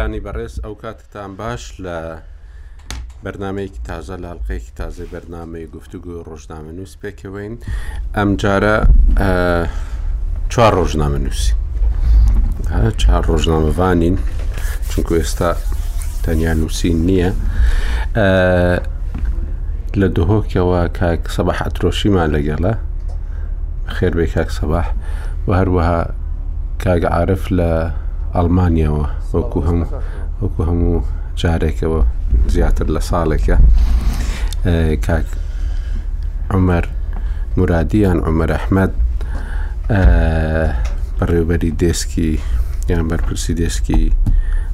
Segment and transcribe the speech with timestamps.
[0.00, 1.96] سەرانی بەڕێز ئەو کاتتان باش لە
[3.24, 7.54] بەرنمەیەکی تازە لاڵقەیەکی تازە بەرنمەی گفتوگو ڕۆژنامە نووس پێکەوەین
[8.16, 8.76] ئەم جارە
[10.52, 11.52] چوار ڕۆژنامە نووسی
[13.00, 14.16] چهار ڕۆژنامەوانین
[14.90, 15.50] چونکو ئێستا
[16.24, 17.30] تەنیا نووسین نییە
[20.00, 22.72] لە دهۆکەوە کاک سەبح ئەترۆشیمان لەگەڵە
[23.96, 24.86] خێربێ کاک سەباح
[25.46, 26.00] و هەروەها
[26.82, 27.70] کاگە عاعرف لە
[28.36, 29.88] ئەلمانیەوە وەکو هەموو
[30.42, 30.98] وەکو هەموو
[31.40, 32.00] جارێکەوە
[32.54, 33.56] زیاتر لە ساڵێکە
[35.06, 35.26] کاک
[36.56, 36.84] عمەر
[37.58, 38.92] مرادیان عمەر ئەحمەد
[41.18, 42.30] بەڕێوبەری دێسکی
[42.90, 44.00] یان بەرپرسی دێسکی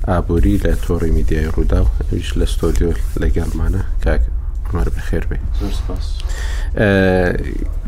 [0.09, 4.23] ئابووری لە تۆڕی میدیای ڕوودا و ئەویش لە ستۆدیۆ لە گەڵمانە کاک
[4.71, 5.39] عمەر بەخێر بێ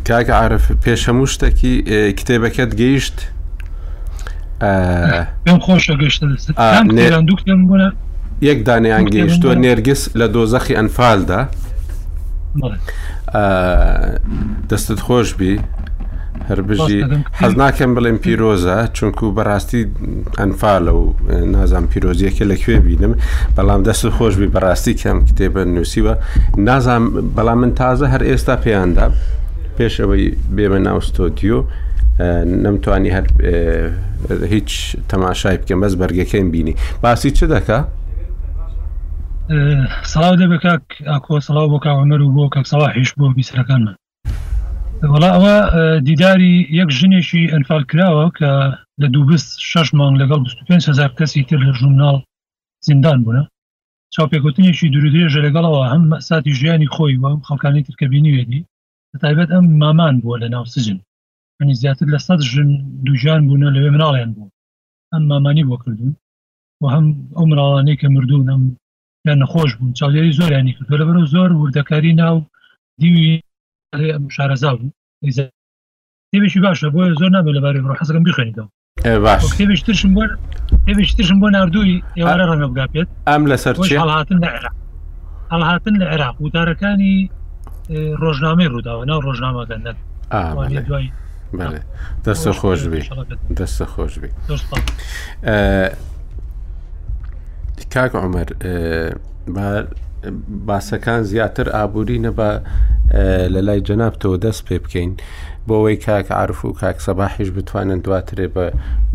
[0.08, 1.74] کاک عرف پێش هەموو شتێکی
[2.18, 3.18] کتێبەکەت گەیشت
[8.48, 11.40] یەک دانیان گەیشتووە نێرگس لە دۆزەخی ئەنفالدا
[14.70, 15.52] دەستت خۆش بی
[16.48, 16.98] هەربژی
[17.40, 19.82] حەز ناکەم بڵێم پیرۆزە چونکو بەڕاستی
[20.40, 21.02] ئەنفالە و
[21.54, 23.12] نازان پیرۆزیەکە لەکوێ بینم
[23.56, 26.14] بەڵام دەست خۆشبی بەڕاستی کەم کتێبە نووسیوە
[26.68, 27.02] نازان
[27.36, 29.06] بەڵام من تازە هەر ئێستا پێیاندا
[29.76, 30.24] پێش ئەوەی
[30.56, 31.58] بێمە ناوستۆتیۆ
[32.20, 33.26] نەمتوانی هەر
[34.52, 34.70] هیچ
[35.10, 37.78] تەماشای بکەم بەس بەرگەکەم بینی باسی چ دەکا؟
[40.12, 43.96] سڵاو دەبکک ئاکۆ سڵاو بۆ کاوەەر و بۆ کەکسەوا هێش بۆ بیسەکانمان
[45.12, 45.54] وڵا ئەوە
[46.08, 48.50] دیداری یەک ژنێکی ئەنفال کراوە کە
[49.02, 52.16] لە دووبست شش مانگ لەگەڵ 25هزار کەسی تر لە ژوورناڵ
[52.86, 53.42] زیندان بوونە
[54.14, 58.60] چاپێکوتنیشی درودێژە لەگەڵەوە هەم ساتی ژیانی خۆی وە خەکانی ترکەبینی وێنی
[59.22, 60.98] تایبەت ئەم مامان بووە لە ناو سجن
[61.62, 62.68] ینی زیاتر لە سەد ژن
[63.06, 64.50] دووجان بوونە لەوێ مناڵیان بوو
[65.12, 66.14] ئەم مامانی بۆ کردوون
[66.82, 67.04] و هەم
[67.36, 68.62] ئەو مراڵانەی کە مردوون ئەم
[69.28, 72.36] یان نەخۆش بوون چاودێری زۆریانی کرد لە بەرەو زۆر وردەکاری ناو
[73.00, 73.30] دیوی
[74.36, 74.90] شارەزا بوو
[75.26, 78.68] کتێبێکی باشە بۆ زۆر نامێت لەبارەی ڕۆ حەزەکەم بخێنیتەوە
[79.52, 80.22] کتێبش ترشم بۆ
[80.86, 84.76] کتێبش ترشم بۆ نردووی ئێوارە ڕەنگە بگاپێت ئەم لەسەر هەڵهاتن لە عێراق
[85.52, 87.14] هەڵهاتن لە عێراق وتارەکانی
[88.22, 89.96] ڕۆژنامەی ڕووداوە ناو ڕۆژنامەگەندەن
[90.88, 91.06] دوای
[92.24, 93.02] دەستە خۆش بی
[93.58, 94.28] دەستە خۆش بی
[97.92, 98.48] کاک عمەر
[100.68, 102.50] باسەکان زیاتر ئابووری نەبە
[103.54, 105.12] لە لای جەنابتەوە دەست پێ بکەین
[105.68, 108.66] بۆەوەی کاک عرف و کاک سەباحیش بتوانن دواترێ بە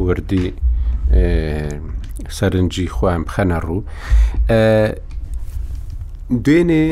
[0.02, 0.48] وردی
[2.38, 3.80] سەرنجی خۆیان بخەنە ڕوو
[6.46, 6.86] دوێنێ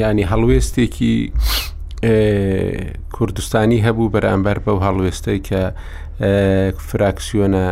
[0.00, 1.16] ینی هەڵوێستێکی
[3.12, 5.62] کوردستانی هەبوو بەرامبەر بەو هەڵوێستەی کە
[6.88, 7.66] فراکسیۆنە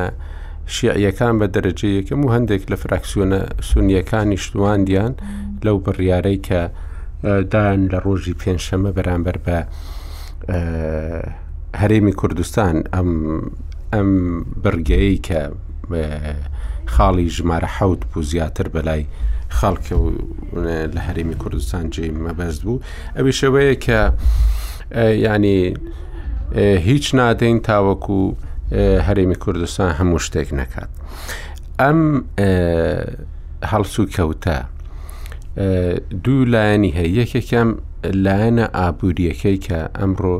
[0.75, 5.13] شیعیەکان بە دەرەجێ یەکەم و هەندێک لە فراکسیۆنە سونیەکانی شتواندیان
[5.67, 6.63] لەو بڕیارەی کە
[7.53, 9.59] دان لە ڕۆژی پێنجشەمە بەرامبەر بە
[11.81, 13.11] هەرێمی کوردستان ئەم
[13.95, 14.11] ئەم
[14.63, 15.41] بڕگەی کە
[16.95, 19.05] خاڵی ژمارە حەوت بوو زیاتر بەلای
[19.59, 20.07] خەڵکە و
[20.95, 22.81] لە هەرێمی کوردستان جێ مەبەست بوو
[23.17, 24.01] ئەوی شەوەیە کە
[25.27, 25.59] ینی
[26.89, 28.21] هیچ نادەین تاوەکو
[29.07, 30.91] هەرێمی کوردستان هەموو شتێک نەکات
[31.83, 32.01] ئەم
[33.73, 34.57] هەڵسو کەوتە
[36.25, 37.69] دوو لایەنی هەیە یەکێکم
[38.25, 40.37] لایەنە ئابوووریەکەی کە ئەمڕۆ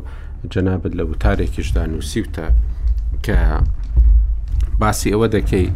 [0.53, 2.47] جەنابەت لە وتارێکیشدا نووسیوتە
[3.25, 3.35] کە
[4.83, 5.67] باسی ئەوە دەکەی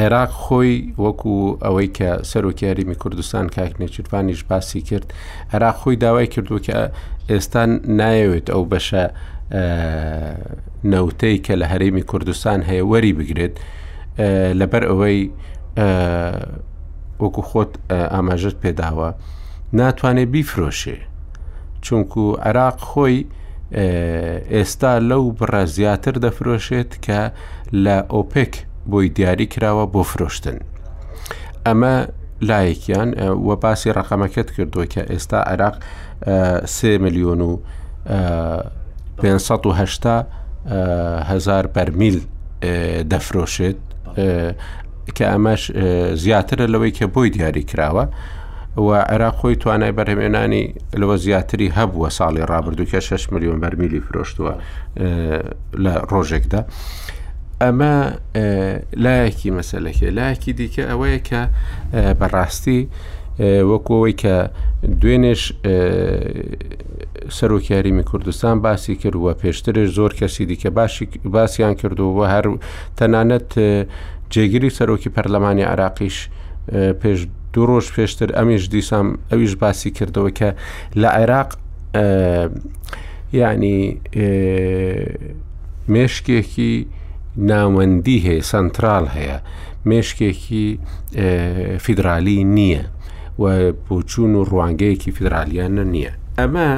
[0.00, 0.72] عێراق خۆی
[1.04, 5.06] وەکو ئەوەی کە سەرۆکیاریمی کوردستان کاکنێچوانیش باسی کرد
[5.54, 6.76] عێراق خۆی داوای کردو کە
[7.30, 7.70] ئێستان
[8.00, 9.04] نایەوێت ئەو بەشە
[10.92, 13.54] نەوتەی کە لە هەرێمی کوردستان هەیە وەری بگرێت
[14.60, 15.20] لەبەر ئەوەی
[17.22, 17.72] وەکو خۆت
[18.14, 19.08] ئاماژت پێداوە
[19.78, 20.96] ناتوانێت بیفرۆشێ
[21.86, 23.18] چونکو عێراق خۆی
[24.54, 27.20] ئێستا لەو بڕە زیاتر دەفرۆشێت کە
[27.84, 28.54] لە ئۆپێک
[28.90, 30.58] بۆی دیاری کراوە بۆ فرۆشتن.
[31.66, 31.94] ئەمە
[32.48, 33.08] لایەکیان
[33.46, 35.76] وە باسی ڕقەمەکەت کردووە کە ئێستا عێراق
[36.74, 37.52] سێ میلیۆن و
[39.16, 40.26] 500
[41.30, 42.18] هزار بەرمیل
[43.10, 43.78] دەفرۆشێت
[45.16, 45.62] کە ئەمەش
[46.22, 48.04] زیاترە لەوەی کە بۆی دیاری کراوە
[48.76, 48.82] و
[49.12, 54.52] عێراقۆی توانای بەرهمێنانی لەوە زیاتری هەبووە ساڵی ڕابردووکە 6 میلیۆن بەرمیلی فرۆشتووە
[55.84, 56.62] لە ڕۆژێکدا.
[57.62, 57.94] ئەمە
[59.04, 61.40] لایەکی مەسلەکە لایەکی دیکە ئەوەیە کە
[62.20, 62.80] بەڕاستی
[63.70, 64.34] وەکەوەی کە
[65.00, 65.42] دوێنێش
[67.38, 70.70] سەرۆکیاریمی کوردستان باسی کردووە پێشترش زۆر کەسی دیکە
[71.36, 72.44] باسییان کردووە هەر
[72.98, 73.50] تەنانەت
[74.32, 76.18] جێگیری سەرۆکی پەرلەمانی عراقیش
[77.02, 77.18] پێش
[77.54, 80.48] دوو ڕۆژ پێشتر ئەمیش دیسام ئەویش باسی کردەوە کە
[81.00, 81.50] لە عێراق
[83.40, 83.80] ینی
[85.92, 86.74] مێشکێکی
[87.50, 89.38] ناوەندی هەیە سنترال هەیە
[89.88, 90.68] مێشکێکی
[91.84, 92.84] فیدرالی نییە
[93.42, 93.44] و
[93.86, 96.70] بۆچوون و ڕوانگەیەکی فیدرالیانە نییە ئەمە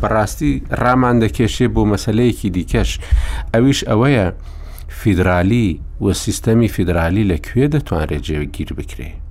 [0.00, 2.90] بەڕاستی ڕامان دەکێشێ بۆ مەسلەیەکی دیکەش
[3.54, 4.26] ئەویش ئەوەیە
[5.00, 5.68] فیدرالی
[6.04, 9.27] و سیستەمی فیدرالی لەکوێ دەتوانرێ جێگیر بکرێت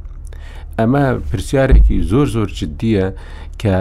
[0.79, 3.05] ئەمە پرسیارێکی زۆر زۆر جددیە
[3.61, 3.75] کە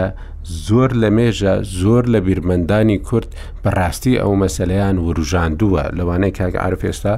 [0.67, 3.29] زۆر لە مێژە زۆر لە بیرمەندانی کورد
[3.63, 7.13] بەڕاستی ئەو مەسلەیان وروژاندووە لەوانەیە کاک ئارفێستا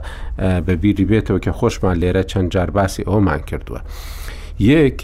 [0.68, 3.80] بەبیری بێتەوە کە خۆشمان لێرە چەند جارباسی ئەومان کردووە.
[4.72, 4.98] یەک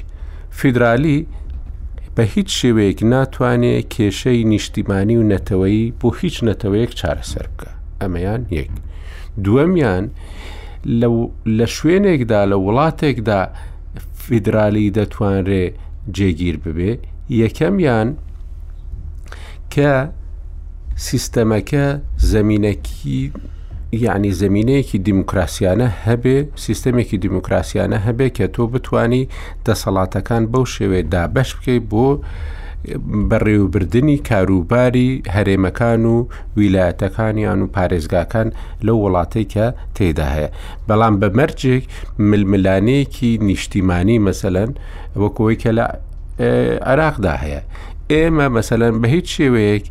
[0.60, 1.19] فیدرالی
[2.16, 7.69] بە هیچ شێوەیەک ناتوانێت کێشەی نیشتیمانی و نەتەوەی بۆ هیچ نەتەوەیەک چارەسەر بکە
[8.01, 8.69] ئەمەیان یەک.
[9.44, 10.06] دووەمیان
[11.60, 13.42] لە شوێنێکدا لە وڵاتێکدا
[14.27, 15.66] فیدرالی دەتوانرێ
[16.16, 16.92] جێگیر ببێ
[17.42, 18.10] یەکەمیان
[19.74, 19.94] کە
[21.07, 21.86] سیستەمەکە
[22.33, 23.22] زمینەکی
[24.06, 29.24] یعنی زمینەیەکی دیموکراسیانە هەبێ سیستەمێکی دیموکراسیانە هەبێ کە تۆ بتانی
[29.66, 32.07] دەسەڵاتەکان بەو شێوێ دابش بکەیت بۆ
[33.29, 36.15] بەڕێوبردننی کاروباری هەرێمەکان و
[36.59, 38.47] ویلایەتەکانیان و پارێزگاکان
[38.85, 39.65] لەو وڵاتەی کە
[39.95, 40.49] تێدا هەیە
[40.87, 41.83] بەڵام بەمەرجێک
[42.29, 44.71] ململانەیەکی نیشتیمانی مەسەلەن
[45.21, 45.85] وەکەوەی کە لە
[46.91, 47.61] عراقدا هەیە
[48.13, 49.85] ئێمە مەسەلەن بە هیچ شێوەیەک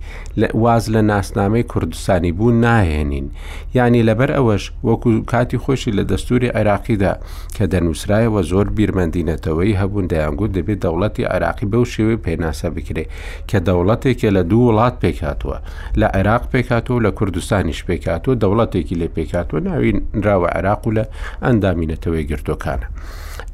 [0.63, 3.27] واز لە ناسنامەی کوردستانی بوو ناهێنین
[3.75, 7.13] ینی لەبەر ئەوەش وەکو کاتی خۆشی لە دەستوری عێراقیدا
[7.57, 13.05] کە دەنووسرایەوە زۆر بیرمەندینەتەوەی هەبوون دەیانگووت دەبێت دەوڵەتی عراقی بەو شێوەی پێناسە بکرێ
[13.51, 15.57] کە دەوڵەتێکە لە دوو وڵات پێکاتوە
[16.01, 19.93] لە عێراق پێکاتەوە لە کوردستانیش پێکاتوە دەوڵەتێکی لێ پێکاتوە ناوی
[20.27, 21.05] راوە عێراق و لە
[21.45, 22.87] ئەندامینەتەوەی گرتوەکانە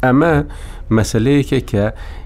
[0.04, 0.34] ئەمە
[0.96, 1.84] مەسلەیەکە کە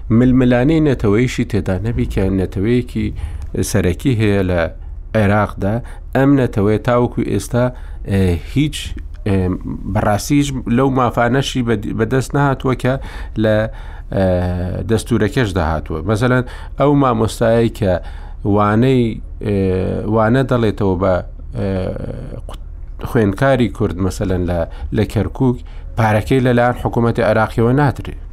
[0.09, 3.07] ململانەی نەتەوەیشی تێدا نەبی کە نەتەوەیەکی
[3.71, 4.61] سەرەکی هەیە لە
[5.15, 5.75] عێراقدا
[6.15, 7.65] ئەم نەتەوەی تاوکو ئێستا
[8.55, 8.77] هیچ
[9.95, 10.47] بەڕاستیش
[10.77, 11.61] لەو مافانەشی
[11.99, 12.93] بەدەست نهاتوە کە
[13.43, 13.55] لە
[14.89, 16.43] دەستورەکەش داهاتوە مەمثلەن
[16.79, 17.91] ئەو مامۆستایی کە
[18.55, 19.03] وانەی
[20.15, 21.13] وانە دەڵێتەوە بە
[23.09, 24.41] خوێنکاری کورد مەسەن
[24.97, 25.57] لە کەرکک
[25.97, 28.24] پارەکەی لەلایەن حکوومەتی عراقیەوە ناترێت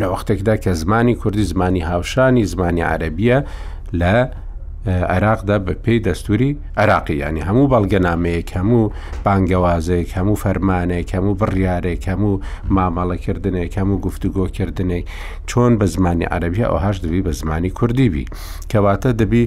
[0.00, 3.38] لە وەختێکدا کە زمانی کوردی زمانی هاوشانی زمانی عربیە
[4.00, 4.14] لە
[5.14, 6.50] عێراقدا بە پێی دەستوری
[6.82, 8.92] عراقی ینی هەموو بەڵگەنامەیەک هەموو
[9.24, 12.42] بانگەوازەیەک هەموو فەرمانێک هەموو بڕیارێک هەموو
[12.76, 15.04] مامەڵەکردنێک هەموو گفتوگۆکردنێک
[15.50, 18.24] چۆن بە زمانی عەربی ئەوهاش دەبی بە زمانی کوردیبی
[18.70, 19.44] کەواتە دەبی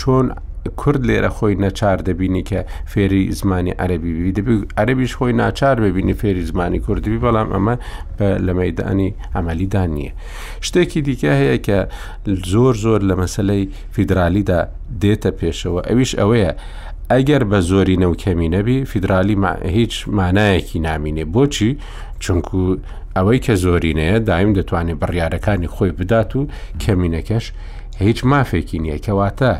[0.00, 0.26] چۆن
[0.80, 2.60] کورد لێرە خۆی نەچار دەبینی کە
[2.92, 4.34] فێری زمانی عەربی
[4.80, 7.74] عەربیش خۆی ناچار ببینی فێری زمانی کوردبی بەڵام ئەمە
[8.46, 10.12] لە مەدانی ئەمەلیدان نییە
[10.66, 11.78] شتێکی دیکە هەیە کە
[12.52, 13.64] زۆر زۆر لە مەسلەی
[13.94, 14.60] فیدرالیدا
[15.02, 16.52] دێتە پێشەوە ئەویش ئەوەیە
[17.12, 19.36] ئەگەر بە زۆری نەوکەمی نەبی فیدرالی
[19.76, 21.72] هیچ مانایەکی نامینێ بۆچی
[22.22, 22.58] چونکو
[23.16, 26.48] ئەوەی کە زۆرینەیە دایم دەتوانێت بڕیارەکانی خۆی بدات و
[26.82, 27.44] کەمینەکەش
[28.06, 29.52] هیچ مافێکی نییە کەواتە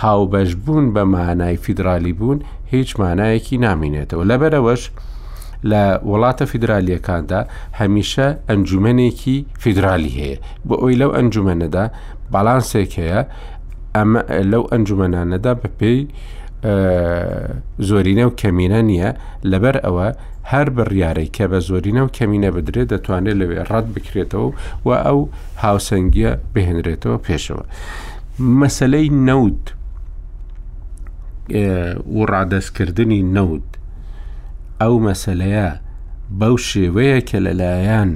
[0.00, 2.38] هاوبەش بوون بە مانای فیدرالی بوون
[2.72, 4.82] هیچ مانایەکی نامینێتەوە لەبەرەوەش
[5.70, 7.40] لە وڵاتە فیدرالیەکاندا
[7.80, 10.38] هەمیشە ئەنجومەنێکی فیدرالی هەیە
[10.68, 11.84] بۆ ئەوی لەو ئەنجومەنەدا
[12.32, 13.20] باڵانسێک هەیە
[13.96, 14.20] ئەمە
[14.52, 15.98] لەو ئەنجومەنانەدا بەپێی
[17.88, 19.10] زۆرینە و کەمینە نییە
[19.50, 20.08] لەبەر ئەوە
[20.52, 24.48] هەر بڕیارەی کە بە زۆرینە و کەمینە بدرێت دەتوانێت لەوێ ڕەت بکرێتەوە
[24.86, 25.18] و ئەو
[25.62, 27.64] هاوسنگگیە بهێنرێتەوە پێشەوە.
[28.60, 29.64] مەسلەی نەوت
[32.16, 33.66] و ڕادەستکردنی نەود
[34.80, 35.68] ئەو مەسلەیە
[36.40, 38.10] بەو شێوەیە کە لەلایەن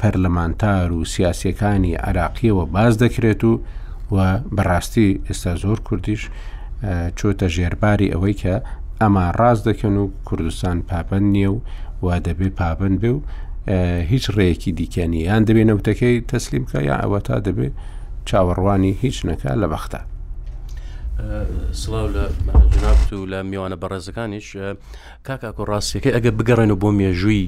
[0.00, 3.52] پەرلەمانتار و سیاسەکانی عراقیەوە باز دەکرێت و
[4.14, 4.16] و
[4.56, 6.22] بەڕاستی ئێستا زۆر کوردیش
[7.18, 8.54] چۆتە ژێرباری ئەوەی کە
[9.00, 11.58] ئەما ڕاز دەکەن و کوردستان پابند نییە و
[12.04, 13.20] وا دەبێ پابند بێ و
[14.12, 17.68] هیچ ڕێیەکی دیکەنی یان دەبێ نەوتەکەی تەسلیم کە یا ئەوە تا دەبێ
[18.28, 20.00] چاوەڕوانی هیچ نەکە لە بەختە.
[21.82, 22.24] سڵاو لە
[22.74, 24.48] جنابت و لە میوانە بەڕێزەکانیش
[25.26, 27.46] کاکاکۆ ڕاستیەکەی ئەگە بگەڕێن و بۆ مێژووی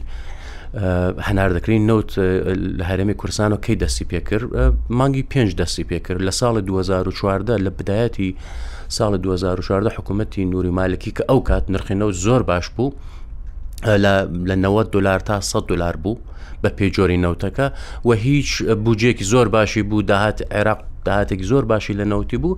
[1.29, 2.11] هەنار دەکرین نوت
[2.79, 4.45] لە هەرێمی کورسان و کەی دەستی پێکرد
[4.99, 8.31] مانگی پێنج دەستی پێکرد لە ساڵ 2014 لە بدایەتی
[8.97, 12.91] ساڵ 2014 حکوومەتتی نووری مالکی کە ئەو کات نرخینەوە زۆر باش بوو
[14.49, 16.17] لە 90 دلار تا 100 دلار بوو.
[16.65, 17.67] بە پێجۆری نەوتەکە
[18.05, 22.57] و هیچ بجێکی زۆر باشی بوو داهات عێراق داهاتێک زۆر باشی لە نەوتی بوو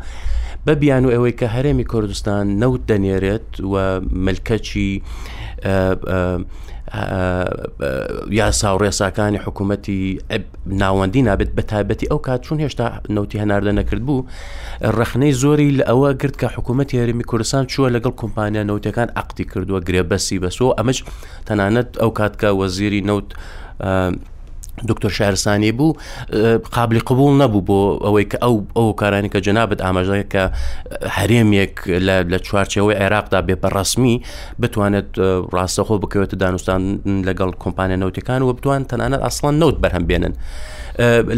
[0.66, 4.90] بە بیان و ئەوەی کە هەرێمی کوردستان نەوت دەنێرێت و ملکەچی
[8.30, 10.00] یاسا و ڕێساکانی حکوومەتی
[10.82, 12.84] ناوەندی نابێت بە تایبەتی ئەو کات چون هێشتا
[13.16, 14.26] نوتی هەناردە نەکرد بوو
[14.98, 19.80] ڕخنەی زۆری لە ئەوە گرت کە حکوومەتی هەرمی کوردستان چووە لەگەڵ کۆمپانیا نوتەکان عقتی کردووە
[19.88, 20.98] گرێبەسی بەسۆ ئەمەش
[21.48, 23.28] تەنانەت ئەو کاتکە وەزیری نەوت
[24.88, 25.92] دکتۆر شارسانی بوو
[26.74, 30.44] قابلی قبول نەبوو بۆ ئەوەی کە ئەو ئەو کارانی کە جەنابەت ئاماژەیە کە
[31.16, 31.74] هەرێمێک
[32.32, 34.16] لە چوارچەوەی عێراقدا بێپەڕسمی
[34.60, 35.08] بتوانێت
[35.56, 36.80] ڕاستەخۆ بکەوێتە دانوستان
[37.28, 40.34] لەگەڵ کۆمپانیا نەوتەکان و بتوان تەنانەت ئەسڵان نەوت بەرهەم بێنن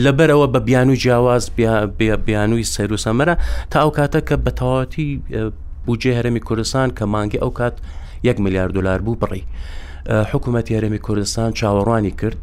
[0.04, 1.44] لەبەرەوە بە بیانوی جیاواز
[2.26, 3.34] بیانووی سەیروسەمەرە
[3.70, 5.08] تا ئەو کاتە کە بەتەواتی
[5.86, 7.74] بجێ هەرمی کوردستان کە مانگی ئەو کات
[8.24, 9.44] 1 میلیارد دلار بوو بڕی.
[10.10, 12.38] حکوومەتی هەرمی کوردستان چاوەڕوانی کرد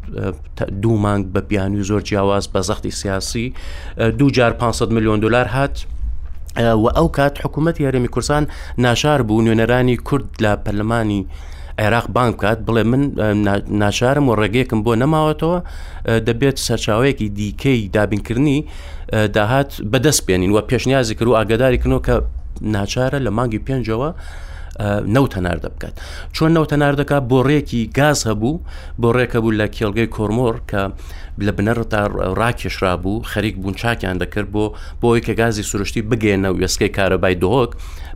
[0.81, 3.53] دوو مانگ بە پیانوی زۆر جیاواز بە زەختی سیاسی
[4.17, 5.85] دو جار 500 میلیۆن دلار هات
[6.57, 8.47] و ئەو کات حکوومەتی هەرمی کورسان
[8.77, 11.25] ناشار بوو نوێنەرانی کورد لە پەرلەمانی
[11.79, 13.03] عێراق بان بکات بڵێ من
[13.67, 15.59] ناشارم و ڕێگەیەکم بۆ نەماوەتەوە
[16.27, 18.65] دەبێت سەرچاوەیەکی دیکەی دابینکردنی
[19.33, 22.15] داهات بەدەست پێێنین وە پێشنیازی کرد و ئاگداری کردنەوە کە
[22.61, 24.09] ناچارە لە مانگی پێنجەوە
[25.15, 25.93] نەوتەنار دەبکات
[26.35, 28.53] چۆن نەوتەنار دەکا بۆ ڕێکی گاز هەبوو
[29.01, 30.81] بۆ ڕێکە بوو لە کێلگەی کۆرمۆر کە
[31.45, 32.01] لە بنەر تا
[32.39, 34.65] ڕاکێشرا بوو خەریک بوون چاکیان دەکرد بۆ
[35.01, 37.71] بۆی کە گازی سروشتی بگەێنە و وێسکەی کارەبای دۆک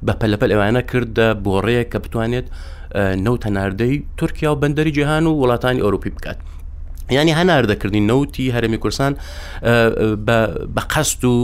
[0.06, 2.48] بە پەلەپەل ئەوانە کردە بۆ ڕێک کە بتوانێت
[3.26, 6.38] نەوتەناردەی تورکیا و بەندەری جیهان و وڵاتانی ئەوروپی بکات.
[7.12, 9.14] ینی هەناردەکردنی نەوتی هەرمی کورسان
[10.78, 11.36] بە قەست و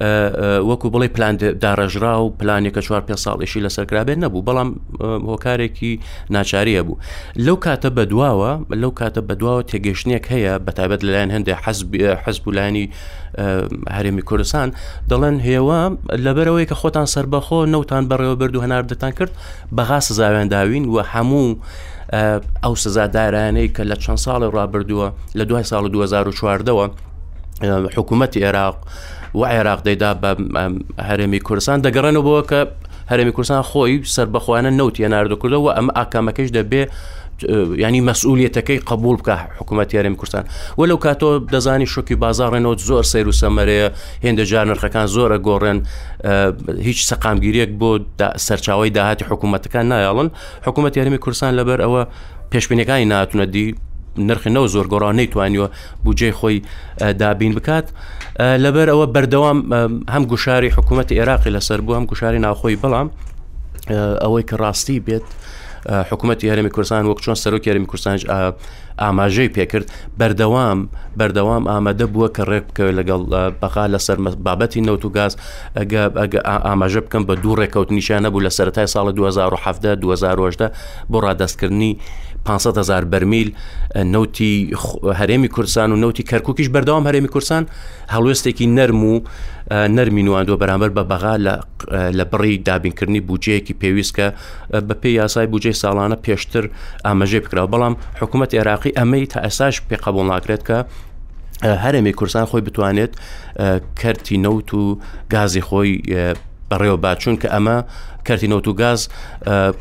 [0.00, 4.68] وەکو بڵێ پلان داڕژرا و پلانێکە چوار پێ ساڵیشی لەسەرکرابێت نەبوو بەڵام
[5.02, 6.00] هۆکارێکی
[6.32, 6.98] ناچاریە بوو
[7.36, 11.56] لەو کاتە بەدواوە لەو کاتە بەدواوە تێگەشتنێک هەیە بەتابەت لەلایەن هەندێک
[12.24, 12.86] حەزبولانی
[13.96, 14.68] هەرێمی کوردستان
[15.10, 15.78] دەڵێن هێوە
[16.24, 19.32] لەبەرەوەی کە خۆتان سربەخۆ نەوتان بەڕێوە برد و هەناردتان کرد
[19.76, 21.48] بەغا سزاوێنداوین و هەموو
[22.64, 25.06] ئەو سزادارانەی کە لە چەند ساڵی ڕابردووە
[25.38, 26.90] لە دوای ساڵ 2014ەوە
[27.98, 28.78] حکوومەتی عێراق
[29.34, 30.30] و عێراق دەیدا بە
[31.08, 32.60] هەرێمی کوردستان دەگەڕێنەوە کە
[33.10, 36.82] هەرێمی کوردستان خۆی سەر بەخواانە نوتیە نردەکردەوە ئەم ئاکامەکەش دەبێ
[37.84, 40.44] ینی مەسئولەتەکەی قبول بکە حکوومەت یارێمی کوردستان
[40.80, 43.88] وەلو کاتۆ دەزانی شوکی بازارڕێنەوە زۆر سیر و سەمەرەیە
[44.24, 45.78] هێندە جار نرخەکان زۆرە گۆڕێن
[46.88, 47.90] هیچ سەقامگیریەک بۆ
[48.46, 50.28] سەرچاوی داهاتی حکوومەتەکان نایاڵن
[50.66, 52.02] حکوومەت یارمی کوردستان لەبەر ئەوە
[52.52, 53.66] پێشبینەکانی ناتونەدی
[54.28, 55.68] نرخی نەوە زۆر گۆڕان نەیتوانیوە
[56.04, 56.58] بجێ خۆی
[57.20, 57.86] دابین بکات
[58.38, 59.58] لەبەر ئەوە بەردەوام
[60.14, 63.08] هەم گوشاری حکوومەتی عێراقی لەسەر بوو هەم گوشاری ناخۆی بەڵام
[64.24, 65.24] ئەوەی کە ڕاستی بێت
[66.10, 68.20] حکوومەتتی هەرمی کوردستان وەک چۆن سەرۆکی هەرمی کوردستانج
[69.02, 69.86] ئاماژەی پێکرد
[70.20, 70.78] بەردەوام
[71.18, 73.20] بەردەوام ئامادە بووە کە ڕێک بکەوێت لەگەڵ
[73.62, 75.32] بەقا لەسەر بابەتی نەوت و گاز
[76.68, 80.70] ئاماژە بکەم بە دوو ڕێککەوت نیشانە بوو لە سەرای ساڵ 2017 2010
[81.10, 81.96] بۆ ڕادستکردنی
[82.46, 83.52] 500هزار بەرمیل
[83.96, 84.74] نوتی
[85.18, 87.64] هەرێمی کورسان و نوتی کەرککیش بەردەوام هەرێمی کورسان
[88.14, 89.20] هەڵوێستێکی نەرم و
[89.70, 91.34] نەرمی نواندوە بەرامبەر بە بەغا
[92.18, 94.26] لە بڕی دابینکردنی بجەیەکی پێویستکە
[94.88, 96.64] بە پێی یاسای بجێ ساڵانە پێشتر
[97.06, 100.78] ئاماژێ بکرا بەڵام حکوومەت عێراقی ئەمەی تا ئەساش پێقبول ناکرێت کە
[101.84, 103.12] هەرێمی کورسان خۆی بتوانێت
[104.00, 104.98] کەرتی نەوت و
[105.32, 105.92] گازی خۆی
[106.72, 107.78] بەڕێوە باچوون کە ئەمە
[108.26, 109.00] کەرتینەوت و گاز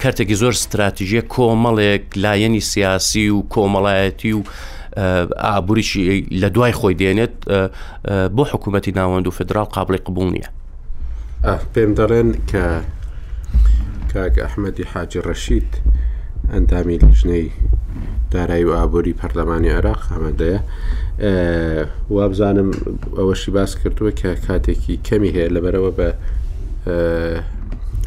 [0.01, 4.41] کارتێکی زۆر استراتیژیە کۆمەڵێک لایەنی سیاسی و کۆمەڵایەتی و
[5.45, 6.01] ئابوووریشی
[6.41, 7.33] لە دوای خۆی دێنێت
[8.35, 10.49] بۆ حکوومەتی ناوەند و فدرال قابلی قبول نییە
[11.73, 12.63] پێم دەڵێن کە
[14.13, 15.69] کاک ئەحمەدی حاجی ڕەشید
[16.53, 17.45] ئەندامی لیژنەی
[18.33, 20.59] دارایی و ئابووری پەرلەمانی عێراق ئەمەدەیە
[22.15, 22.69] وابزانم
[23.17, 26.09] ئەوەشی باس کردووە کە کاتێکی کەمی هەیە لەبەرەوە بە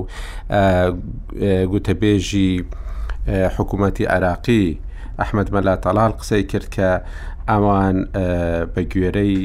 [1.73, 2.51] گوتەبێژی
[3.59, 4.67] حکوومەتی عراقی
[5.23, 6.91] ئەحمد مەلا تەلال قسەی کرد کە
[7.53, 7.97] ئەوان
[8.75, 9.37] بە گوێرەی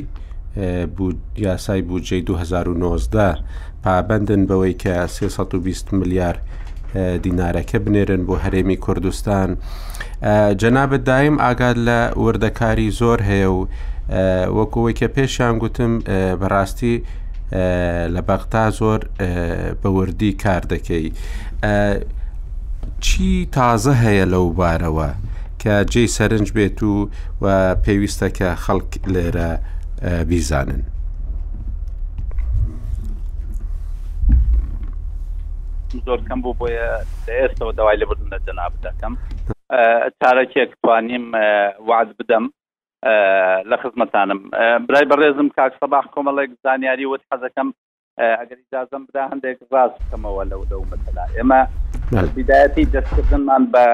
[1.46, 3.38] یاسای بودجێ 2019
[3.84, 6.38] پابندن بەوەی کە 320 ملیار
[7.24, 9.50] دینارەکە بنێرن بۆ هەرێمی کوردستان
[10.62, 13.68] جەنابەت دایم ئاگاد لە وردەکاری زۆر هەیە و
[14.58, 15.94] وەکوەوەی کە پێشیان گوتم
[16.42, 16.96] بەڕاستی
[18.14, 19.00] لە بەغتا زۆر
[19.82, 21.08] بەوردی کار دەکەی
[23.06, 25.10] چی تازە هەیە لەو بارەوە؟
[25.64, 27.10] کە جێی سەرنج بێت و
[27.42, 27.46] و
[27.86, 29.50] پێویستە کە خەڵک لێرە
[30.30, 30.82] بیزانن.
[36.06, 36.90] زۆر کەم بوو بۆیە
[37.40, 39.14] ئێستەوە داوای لە بردنە جەناب دەکەم
[40.20, 41.26] چارەکێک توانیم
[41.90, 42.46] وعد بدەم
[43.70, 44.40] لە خزمەتانم
[44.88, 47.70] برای بەڕێزم کاک سەباح کۆمەڵێک زانیاری وت حەزەکەم
[48.22, 51.62] ئەگەر ئجازم بدا هەندێک ڕاست بکەمەوە لەو لەو مەسەلا ئێمە
[52.36, 53.86] بیدایەتی دەستکردنمان بە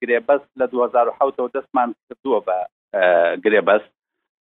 [0.00, 2.56] گرێبەست لە 2010 دەستمان کردووە بە
[3.44, 3.90] گرێبەست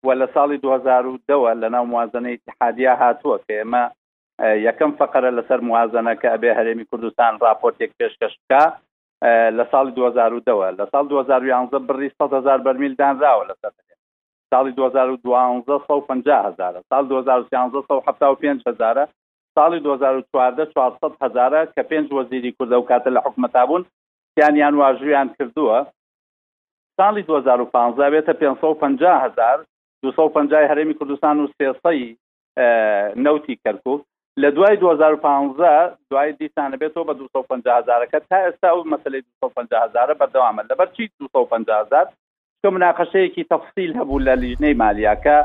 [0.06, 3.84] و لە ساڵی 2010ەوە لە ناو موازنەی اتحادیا هاتووە کە ئێمە
[4.68, 8.62] یەکەم فقرە لەسەر موازنە کە ئەبێ هەرێمی کوردستان راپۆرتێک پێشکەشکە
[9.58, 13.72] لە ساڵی 2010 لە ساڵ 2011 بڕی 100 هزار بەرمیل دانراوە لەسەر
[14.54, 15.60] ساڵی 2012
[16.90, 19.06] سال 2015
[19.60, 23.84] ساڵی 2014 400 هزارە کە پێنج وەزیری کوردە و کاتە لە حکومەتابوون
[24.42, 25.80] یانیان واژویان کردووە
[27.02, 29.66] ساڵی 2015 بێتە 550 هزار
[30.06, 32.02] 250 هەرێمی کوردستان و سێسەی
[33.26, 34.00] نوتی کەرکک
[34.42, 40.16] لە دوای 2015 دوای دیسانە بێتەوە بە 250 هزارەکە تا ئێستا و مەسلەی 250 هزارە
[40.22, 42.08] بەردەوامە لەبەر چی 250 هزار
[42.66, 45.38] کە مناقەشەیەکی تەفسیل هەبوو لە لیژنەی مالیاکە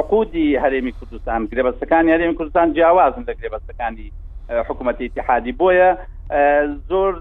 [0.00, 4.08] عقودی هەرێمی کوردستان گرێبەستەکان هەرێمی کوردستان جیاوازن لە گرێبەستەکانی
[4.68, 5.90] حکوومەتی اتحادی بۆیە
[6.90, 7.12] زۆر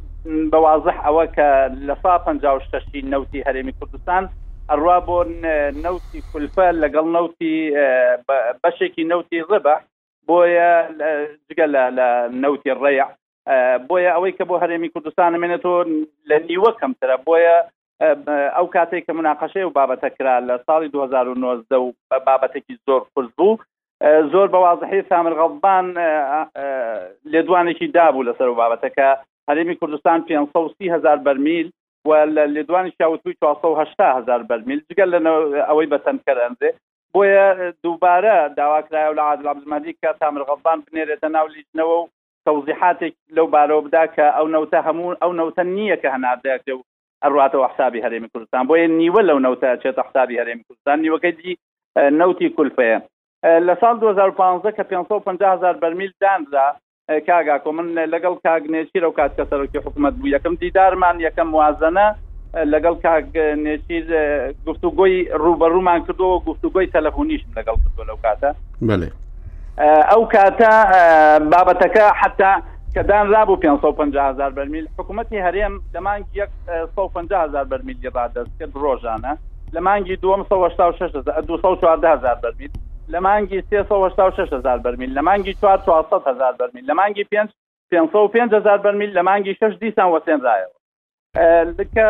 [0.51, 1.49] بەوازح ئەوە کە
[1.87, 2.27] لەسا پ
[2.65, 4.23] شتشی نوتی هەرێمی کوردستان
[4.69, 5.17] ئەڕوا بۆ
[5.85, 7.55] نوتی کولفە لەگەڵ نوتی
[8.63, 9.75] بەشێکی نوتی ڕبە
[10.29, 10.71] بۆیە
[11.47, 11.65] جگە
[11.99, 12.07] لە
[12.43, 13.05] نوتی ڕێع
[13.89, 15.75] بۆیە ئەوەی کە بۆ هەرێمی کوردستان منێتۆ
[16.29, 17.57] لە نیوەکەمترە بۆیە
[18.07, 21.91] ئەو کاتێک کە مناقەشەی و بابەتە کرا لە ساڵی 2009 و
[22.27, 23.53] بابەتێکی زۆر قرس بوو
[24.31, 25.85] زۆر بەوازحی سامر غەڵبان
[27.31, 29.09] لێدوانێکی دابوو لەسەر و بابەتەکە
[29.49, 31.67] هەرێمی کوردستان 500 هزار بەرمیل
[32.07, 32.13] و
[32.55, 35.29] لێدوانی شاوتوی 400 هزار بەرمیل جگەل لە
[35.69, 36.71] ئەوەی بەسەندکە ئەنجێ
[37.13, 37.47] بۆیە
[37.83, 42.09] دووبارە داواکرایە و لە عادلامزمادی کە تامر غەڵبان بنێرێتە ناو لیژنەوە و
[42.47, 46.81] تەوزیحاتێک لەو بارەوە بدا کە ئەو نەوتە هەموو ئەو نەوتە نییە کە هەنادەکە و
[47.25, 51.53] ئەڕاتەوە حسابی هەرێمی کوردستان بۆیە نیوە لەو نەوتە چێتە حسابی هەرێمی کوردستان نیوەکەی دی
[52.19, 52.99] نەوتی کولفەیە
[53.67, 56.67] لە سال 2015 کە 550هزار بەرمیل دانرا
[57.27, 62.07] کاگا کۆ من لەگەڵ کاگنێشیر و کات کە سەرۆکی حکوومەت بوو یەکەم دیدارمان یەکەم وازەنە
[62.73, 64.05] لەگەڵ کاگنێشیر
[64.67, 68.49] گفتوگۆی ڕوبەڕوومان کردەوە گفتوگۆی تەلەفۆنیشم لەگەڵ کردو لەو کاتە
[70.11, 70.71] ئەو کاتە
[71.51, 72.51] بابەتەکە حتا
[72.95, 76.43] کە دانرابوو 550هزار بەرمیل حکوومەتتی هەرێم لە مانگی
[76.95, 79.31] 150هزار بەرمیلی ڕادەست کرد ڕۆژانە
[79.75, 81.25] لە مانگی دوم 24هزار
[82.43, 82.71] بەرمیل
[83.13, 87.49] لە مانگی 36هزار بەرمیل لە مانگی 400هزار بەرمیل لە مانگی 5
[87.91, 90.75] 500هزار بەرمیل لە مانگی 6 دیسان وەسێنرایەوە
[91.93, 92.05] کە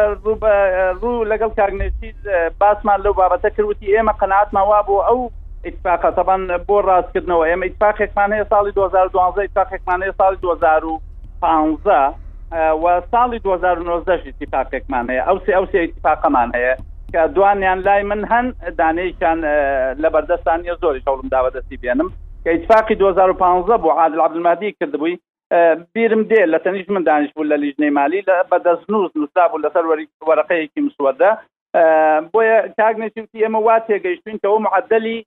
[1.00, 2.14] ڕوو لەگەڵ کارنێتی
[2.62, 5.30] باسمان لەو بابەتە کردوتی ئێمە قەنعاتمان وا بوو ئەو
[5.70, 12.14] اتفاقە تەبان بۆ ڕاستکردنەوە ئێمە اتفاقێکمان هەیە ساڵی 2012 اتفاقێکمان هەیە ساڵی 2015
[12.84, 16.74] و ساڵی 2009 اتفاقێکمان هەیە ئەو سێ ئەو سێ اتفاقەمان هەیە
[17.14, 18.48] کە دوانیان لای من هەن
[18.80, 19.40] دانەیەکیان
[20.04, 22.10] لە بەردەستانیە زۆری شەڵم داوە دەستی بێنم
[22.44, 25.16] کە اتفاقی 2015 بۆ عادل عبدمادی کردبووی
[25.94, 29.62] بیرم دێ لە تەنیش من دانیش بوو لە لیژنەی مالی لە بەدەست نووس نووستا بوو
[29.64, 29.84] لەسەر
[30.30, 31.32] وەرەقەیەکی مسووەدە
[32.34, 35.20] بۆیە کاگنێتی وتی ئێمە وا تێگەیشتین کە ئەو معدلی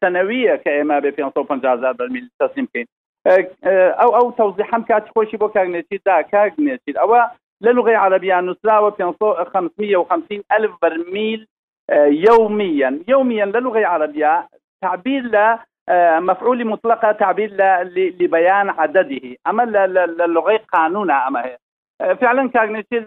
[0.00, 2.86] سنەویە کە ئێمە بێ 550 تسليم تەسلیمکەین
[3.30, 9.14] آه، آه، أو أو توضيحا کاتی خوشي بو كاغنيتي دا للغة العربية نسرا لغی عربیان
[9.14, 11.46] نووسراوە 550 ألف برميل
[11.90, 14.48] آه، يوميا يوميا للغة عربية
[14.82, 15.58] تعبير لا
[16.20, 17.50] مفعول مطلقة تعبير
[17.94, 19.62] لبيان عدده أما
[20.20, 21.58] للغة قانونة أما هي
[22.16, 22.98] فعلا كاغنيتي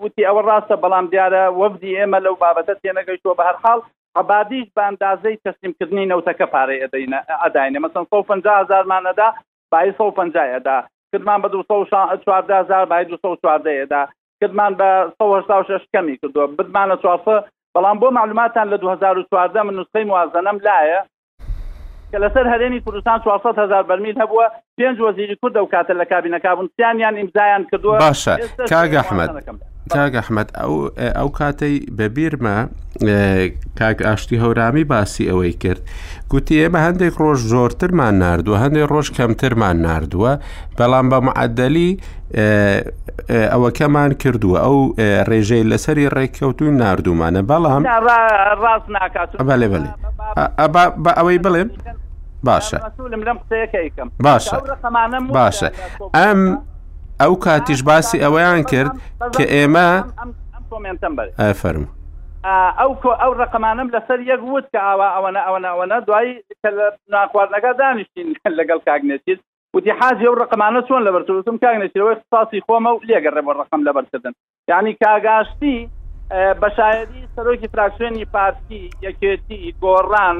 [0.00, 3.82] وتي أول راسة بلام ديارة وفدي إما لو بابتت أنا قيشوا بهالحال
[4.18, 9.28] عبادیش بە ئەندازەی تەسلیمکردنی نەوتەکە پارەی ئەدەینە ئەداینە مەسن 1500مانەدا
[9.72, 12.16] بای 1500دا کردمان بە 24
[12.90, 14.08] بای 24دا
[14.42, 14.88] کردمان بە
[15.22, 17.36] 16 کەمی کردووە بدمانە چوارسە
[17.76, 21.00] بەڵام بۆ معلوماتان لە 2014 من نوسخەی موازنەم لایە
[22.12, 24.46] کە لەسەر هەرێنی کوردستان 400 هزار بەرمیل هەبووە
[24.80, 28.36] پێنج وەزیری کورد و کاتە لە کابینەکە بوون سیانیان ئیمزایان کردووە باشە
[28.72, 29.66] کاگە حمد.
[29.94, 30.74] کاگەحمد ئەو
[31.18, 32.56] ئەو کاتەی بەبیرمە
[33.78, 35.80] کاک ئاشتی هەورامی باسی ئەوەی کرد
[36.30, 40.32] گوتی ئێمە هەندێک ڕۆژ زۆرترمان نردووە هەندێک ڕۆژ کەمترمان نردووە
[40.78, 41.90] بەڵام بە مععددەلی
[43.52, 44.76] ئەوەکەمان کردووە ئەو
[45.28, 47.82] ڕێژەی لەسەری ڕێککەوتوی نردومانە بەڵام
[48.64, 49.88] ڕاست ناکات بەێ بڵێ
[51.04, 51.68] بە ئەوەی بڵێم
[52.46, 52.78] باشە
[54.26, 54.56] باشە
[55.38, 55.68] باشە
[56.16, 56.40] ئەم
[57.20, 58.92] ئەو کاتیش باسی ئەوەیان کرد
[59.36, 59.88] کە ئێمە
[61.44, 61.84] ئەفەرم
[62.80, 62.90] ئەو
[63.22, 66.32] ئەو ڕقمانم لەسەر یەک وت کە ئاوا ئەوەنە ئەوەنە ئەوەنە دوایی
[67.14, 69.38] ناخواردنەکە دانیشتین لەگەڵ کاگنێتیت
[69.76, 73.92] وتی حاج ئەو ڕقمانە چۆن لە بەرتوتم کاگنێتیەوەی قساسی خۆمە و لێگەڕێ بۆ ڕقم لە
[73.96, 74.32] بەرکردن
[74.70, 75.76] یعنی کاگاشتی
[76.62, 80.36] بەشایەتی سەرۆکی فراکسیۆنی پارتی یەکێتی گۆڕان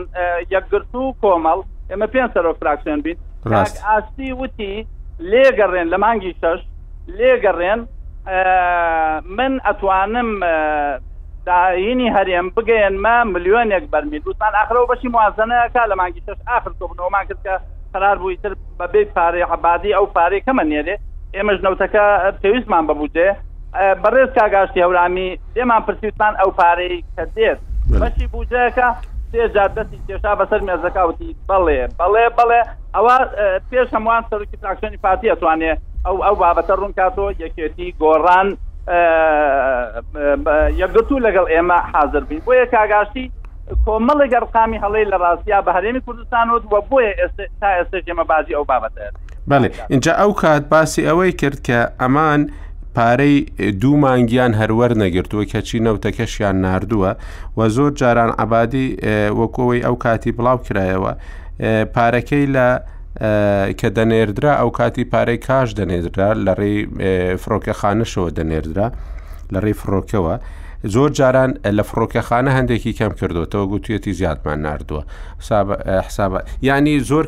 [0.54, 1.58] یەکگرتو و کۆمەڵ
[1.90, 3.16] ئێمە پێنج سەرۆک فراکسیۆن بین
[3.52, 4.74] ئاستی وتی
[5.30, 6.60] لێگەڕێن لە مانگی شەش
[7.18, 7.80] لێگەڕێن
[9.36, 10.30] من ئەتوانم
[11.46, 17.38] داینی هەرێم بگەێنمە ملیۆنێک بەرمی دوستان ئاخرەوە بەشی موازنەکە لە مانگی شش آخر تۆبنەوەمان کرد
[17.46, 17.54] کە
[17.94, 20.96] قرار بوویتر بەبێ پارەی عبادی ئەو پارەی کەمە نێرێ
[21.36, 22.04] ئێمەش نەوتەکە
[22.42, 23.28] پێویستمان ببووجێ
[24.04, 27.58] بەڕێز کاگاشتی هەورامی لێمان پرسیوتان ئەو پارەی کە دێت
[28.00, 28.88] بەشی بوجەکە
[29.32, 32.60] سێجار دەستی کێشا بەسەر مێزەکەوتی بەڵێ بەڵێ بەڵێ
[32.96, 33.16] ئەوە
[33.70, 35.72] پێش هەمووان سەرکی تاکسیۆنی پارتی ئەتوانێ
[36.06, 38.48] ئەو ئەو بابەتە ڕوونکاتۆ یەکێتی گۆڕان
[40.82, 43.24] یەکگرتو لەگەڵ ئێمە حاضر بین بۆ یە کاگاشتی
[43.86, 47.10] کۆمەڵی گەڕقامی هەڵەی لە ڕاستیا بە هەرێمی کوردستان وت وە بۆیە
[47.60, 49.04] تا ئێستا ئێمە بازی ئەو بابەتە
[49.50, 52.40] بەڵێ اینجا ئەو کات باسی ئەوەی کرد کە ئەمان
[52.96, 53.40] پارەی
[53.80, 57.12] دوو مانگیان هەروەەر نەگرتووە کەچی نەوتەکەشیان نردووە
[57.56, 58.86] و زۆر جاران عبادی
[59.40, 61.12] وەکەوەی ئەو کاتی بڵاو کرایەوە
[61.96, 62.68] پارەکەی لە
[63.80, 66.78] کە دەنێردرا ئەو کاتی پارەی کاش دەنێدرا لە ڕێی
[67.42, 68.88] فڕۆکەخانەشەوە دەنێردرا
[69.52, 70.34] لە ڕێی فڕۆکەوە.
[70.84, 75.02] زۆر جاران لە فڕۆکەخانە هەندێکی کەم کردوەوە گوتوێتی زیادمان نردووە
[76.06, 77.24] حساب ینی زۆر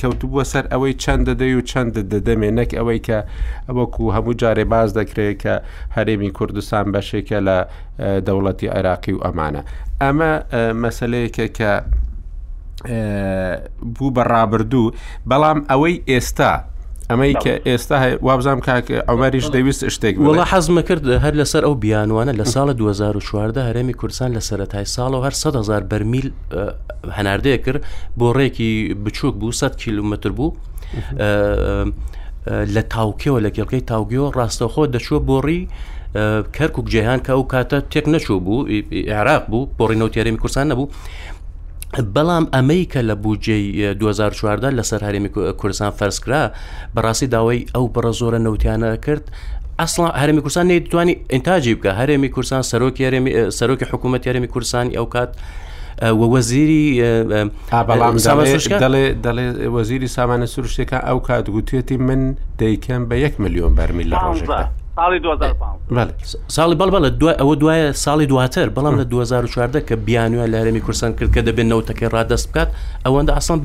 [0.00, 3.18] کەوتبووە سەر ئەوەی چەند دەدەی و چەند دەدەمێ نەک ئەوەی کە
[3.68, 5.54] ئەوەکو هەموو جارێ باز دەکرێت کە
[5.96, 7.58] هەرێمی کوردستان بەشێکە لە
[8.26, 9.62] دەوڵەتی عێراقی و ئەمانە
[10.02, 10.32] ئەمە
[10.84, 11.72] مەسلەیەکە کە
[13.96, 14.92] بوو بە ڕابردوو
[15.28, 16.54] بەڵام ئەوەی ئێستا
[17.10, 17.96] ئەمەی کە ئێستا
[18.26, 23.72] وابزانام کاکە ئەمەریش دەویست شتێک وڵە حەزمە کرد هەر لەسەر ئەو بیانوانە لە ساڵە 2016
[23.72, 26.28] هەرێمی کوردستان لە سەتای ساڵەوە هەر 100هزار بەرمیل
[27.18, 27.82] هەناردەیە کرد
[28.18, 28.70] بۆ ڕێکی
[29.04, 30.54] بچووک بوو 100 کیلومتر بوو.
[32.74, 35.62] لە تاوکەوە لە کێڵکەی تاوگیۆ ڕاستەخۆ دەچوە بۆڕی
[36.56, 38.66] کەرکک جیهان کە ئەو کاتە تێک نەچوو بوو
[39.18, 40.86] عراق بوو بۆڕینەوتیارێمی کورسان نەبوو
[42.14, 43.56] بەڵام ئەمریکا لە بجێ
[43.94, 45.28] 2014 لەسەر هەرمی
[45.60, 46.42] کوردستان فەرزکرا
[46.96, 49.24] بەڕاستی داوای ئەو بڕە زۆرە نەوتیانە کرد
[49.80, 53.02] ئەسڵ هەرمی کوردستان نەیتوانانی ئینتاجی بکە هەرێمی کوردستان سەرۆکی
[53.58, 55.30] سەرۆکی حکوومەت یارمی کوردستانی ئەو کات
[56.34, 56.84] وەزیری
[59.24, 62.20] دەڵێ وەزیری سامانە سروشتێکە ئەو کات گوتێتی من
[62.60, 64.62] دەیکەم بە 1 میلیۆن بەرمیل لە ڕۆژێکە
[65.00, 69.96] ساڵی 2005 ساڵی بەڵ بە لە دوای ئەوە دوایە ساڵی دواتر بەڵام لە 2014 کە
[70.08, 72.70] بیانوە لارێمی کورسان کرد کە دەبێت نەوتەکەی ڕادەست بکات
[73.06, 73.58] ئەوەندە ئاسان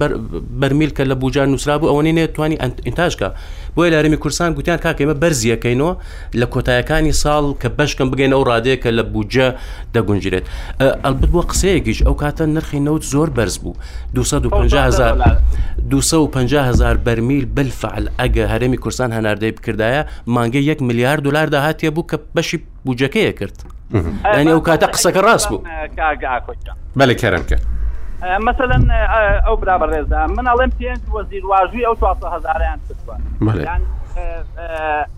[0.61, 3.29] بەرمیل کە لە بوجار نووسرا بوو ئەوەی نێت توانی ئینتاژکە
[3.77, 5.93] بۆیە لارمی کورسان گوتیان کاکەمە بەرزیەکەینەوە
[6.39, 9.47] لە کۆتایەکانی ساڵ کە بەشکم بگەینە ئەو ڕادەیە کە لە بوجە
[9.95, 10.45] دەگونجرێت
[11.05, 13.73] ئەلبت بۆ قسەیەکیش ئەو کاتە نرخی نەوت زۆر بەرز بوو
[15.91, 20.01] 250هزار بەرمیل بلفعل ئەگە هەرێمی کورسان هەناردەی بکردایە
[20.35, 23.57] مانگە 1 میلیارد دلار داهاتێ بوو کە بەشی بوجەکەیە کرد
[24.37, 25.63] ینی ئەو کاتە قسەکە ڕاست بوو
[26.97, 27.65] بەلێ کەرم کرد.
[28.25, 33.45] آه، مثلا آه، او برا برزا من ئەڵێم پێنج وە زیرواژوی ئەو 400 هزاریان کردووە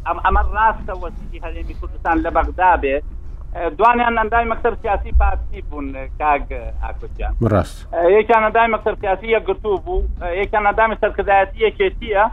[0.05, 5.11] ئەم ئەمە ڕاستە وەزیری هەرێمی کوردستان لە بەغدا يعني، آه، بێ دوانیان ئەندای مەکتب سیاسی
[5.19, 5.87] پارتی بوون
[6.19, 6.47] کاگ
[6.83, 7.77] ئاکوتیان ڕاست
[8.17, 10.03] یەکیان ئەندای مەکتب سیاسی یەکگرتو بوو
[10.41, 12.25] یەکیان ئەندامی سەرکردایەتی یەکێتیە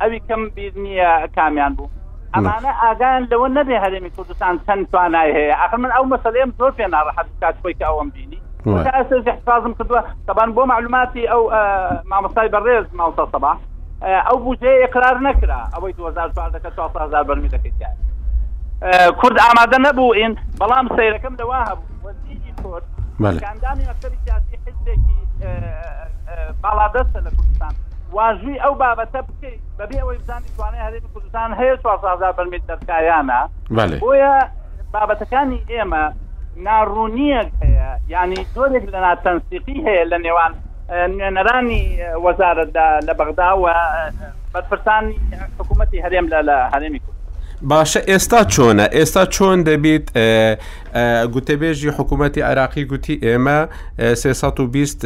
[0.00, 1.88] ئەوی کەم بیر نییە کامیان بوو
[2.36, 6.86] ئەمانە ئاگیان لەوە نەبێ هەرێمی کوردستان چەند توانای هەیە ئەخر من ئەو مەسلەیەم زۆر پێ
[6.94, 11.50] ناڕەحەت کات راح کە ئەوەم بینی اساس احتفاظم كدوه طبعا بو معلوماتي او
[12.04, 13.58] مع مصاي بريز مع مصاي صباح
[14.02, 17.94] او بوجه اقرار نكره او 2004 دەکە 4000 بەرمی دەکەیت
[19.20, 21.64] کورد ئامادە نەبوو ئین بەڵام سیرەکەم دەوا
[22.04, 22.84] وەزیری کورد
[23.20, 25.22] کاندانی مەکتبی سیاسی حزبێکی
[26.62, 27.74] باڵادەستە لە کوردستان
[28.12, 33.40] واژوی ئەو بابەتە بکەیت بەبێ ئەوەی بزانانی توانێ هەرێمی کوردستان هەیە 4000 بەرمی دەرکایانە
[34.00, 34.34] بۆیە
[34.94, 36.04] بابەتەکانی ئێمە
[36.56, 40.52] ناڕوونیەک هەیە ینی زۆرێک لە ناتەنسیقی هەیە لە نێوان
[41.12, 41.84] نوێنەرانی
[42.24, 43.66] وەزارەتدا لە بەغدا و
[44.52, 45.14] بەدپرسانی
[45.58, 47.10] حکوومەتتی هەرێم لە لە هەرێمی کو
[47.70, 50.06] باشە ئێستا چۆنە ئێستا چۆن دەبیت
[51.34, 53.58] گوتەبێژی حکوومەتتی عراقی گوتی ئێمە
[54.14, 55.04] 320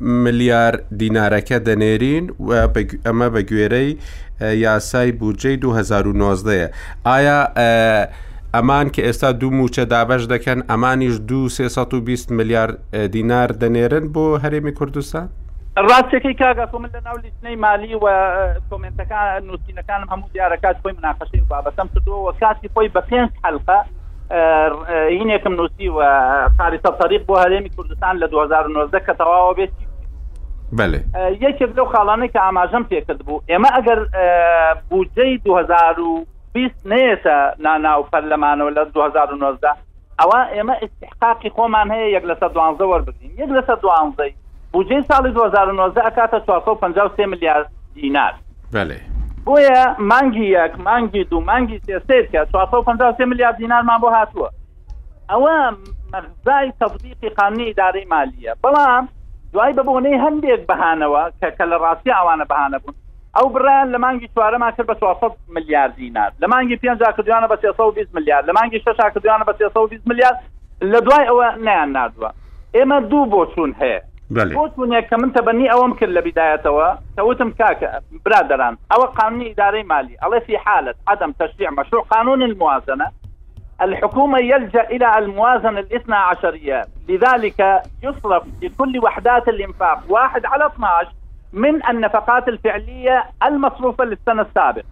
[0.00, 2.24] ملیار دینارەکە دەنێرین
[3.06, 3.90] ئەمە بە گوێرەی
[4.66, 6.68] یاسای بودجەی 2019ە
[7.06, 7.40] ئایا
[8.54, 14.72] ئەمان کە ئێستا دوو موچە دابش دەکەن ئەمانیش دو 320 میلیارد دینار دەنێرن بۆ هەرێمی
[14.78, 15.26] کوردستان
[15.88, 18.04] ڕاستەکەی کاگا کۆمن لە ناو لیستنەی مالی و
[18.70, 23.78] کۆمنتەکان نووسینەکانم هەموو دیارەکات خۆی مناقەشەی بابەتەم کردووە کاتی خۆی بە پێنج حلقە
[25.18, 25.98] هینێکم نووسی و
[26.58, 29.86] خاریتە تاریخ بۆ هەرێمی کوردستان لە 2009 کە تەواوە بێتی
[30.72, 31.04] بله
[31.44, 34.00] یەکێک لەو خاڵانەی کە ئاماژەم پێکرد بوو ئێمە ئەگەر
[34.90, 36.26] بودجەی 2000
[36.56, 39.58] بیست نێتە ناناو پەرلەمانەوە لە 2009
[40.20, 44.34] ئەوە ئێمە استحقاقی خۆمان هەیە یەک لە 12 وەربین یەک لە 12
[44.72, 48.34] بجێ ساڵی 2009 ئەکاتە 453 میلیارد دینار
[49.46, 54.48] بۆیە مانگی یەک مانگی دوو مانگی سێسێکە 453 میلیارد دینارمان بۆ هاتووە
[55.30, 55.58] ئەوە
[56.12, 59.04] مەرزای تەفدیقی قانونی ئیدارەی مالیە بەڵام
[59.52, 62.96] دوای بەبوونەی هەندێک بەهانەوە کە کە لە ڕاستی ئەوانە بەهانە بوون
[63.40, 67.60] او بران لمانگی مانگی چوارەمان کرد بە 400 دينار دینار لە مانگی پێنج کردویانە بە
[67.60, 70.32] 320 ملیار لمانگی مانگی شش کردویانە بە 320 ملیار
[70.84, 72.30] لە دوای ئەوە نیان نادووە
[72.76, 74.00] ئێمە دوو بوشون هەیە
[74.32, 77.88] بۆچونێک یک کمن تبنی ئەوەم کرد لە بیدایەتەوە کەوتم کاکە
[78.24, 83.12] برادران او قانون اداره مالی ئەڵێ في حالة عدم تشريع مشروع قانون الموازنة
[83.82, 91.08] الحكومة يلجأ إلى الموازنة الاثنى عشرية لذلك يصرف لكل وحدات الإنفاق واحد على 12
[91.56, 94.86] من النفقات الفعلية المصروفة للسنة السابقة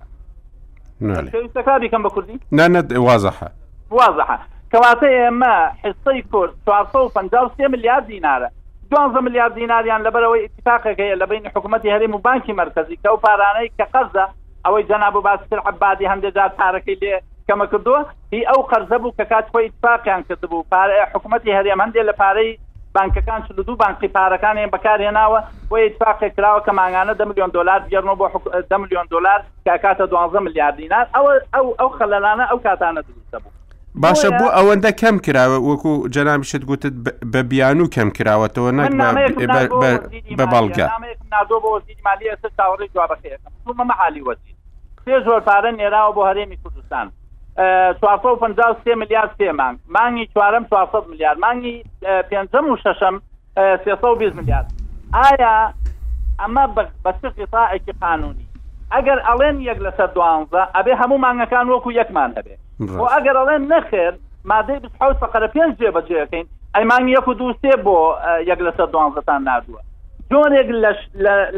[1.00, 3.50] نعم كم نعم واضحة
[3.90, 8.48] واضحة كواتي ما حصي كور 453 میلیارد مليار
[8.94, 13.72] دوانزە میلیارد مليار دينار يعني لبراوي بین حکوومەتتی لبين حكومتي بانکی مرکزی مركزي كو فاراني
[13.82, 14.18] کە
[14.66, 19.10] او جنابو جەناب و باسکر هم دجار تاركي لێ كما كدوه هي او قرزبو بوو
[19.22, 22.58] کە کات خۆی اتفاقیان کردبوو پارە حکوومەتتی
[22.96, 27.80] بانکەکان چ دوو بانکی پارەکان هێن بەکارهێناوە بۆ ئیتفاقی کراوە کە ماگانە ده میلیۆن دلار
[27.80, 28.26] بگەڕنەوە بۆ
[28.70, 33.52] ده میلیۆن دلار کاکاتە 12 میلیارد دینار ئەو ئەو ئەو خەلەلانە ئەو کاتانە دروستە بوو
[34.04, 36.92] باشە بۆ ئەوەندە کەم کراوە وەکو جەنامیشت گوتت
[37.32, 38.92] بە بیان و کەم کراوەتەوە نەک
[40.40, 40.86] بە بەڵگە
[42.58, 43.34] تاوەڕی جوابەخێ
[43.78, 44.54] مەمەحالی وەزی
[45.06, 47.08] پێ زۆر پارە نێراوە بۆ هەرێمی کوردستان
[47.56, 53.22] پ میلیارد سێمان مانگی چوارم 400 میلیارد مانگی پێنجم و ششم
[53.84, 54.66] 320 میلیارد
[55.14, 55.72] ئایا
[56.40, 56.68] ئەمە
[57.06, 58.46] بەچ قساەکی قانونی
[58.92, 62.54] ئەگەر ئەڵێن یەک لە سەر دوانزە ئەبێ هەموو مانگەکان وەکو یەکمان هەبێ
[62.98, 64.12] بۆ ئەگەر ئەڵێن نەخێر
[64.52, 67.96] مادەی بحوت فقرە پێنج جێ بەجێەکەین ئەیمان یەک و دووسێ بۆ
[68.50, 69.80] یەک لە سەر دوانزەتان نادووە
[70.32, 70.68] جۆرێک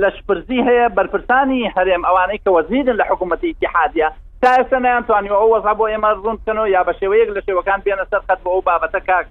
[0.02, 4.08] لەشپرزی هەیە بەرپرسانی هەرێم ئەوانەی کە وەزیرن لە حکوومەتی تحادە
[4.42, 8.04] تا ئێستا نیانتوانی ئەو وەزا بۆ ئێمە ڕوون بکەنەوە یا بە شێوەیەک لە شێوەکان بێنە
[8.10, 9.26] سەر خەت بۆ ئەو بابەتە کاک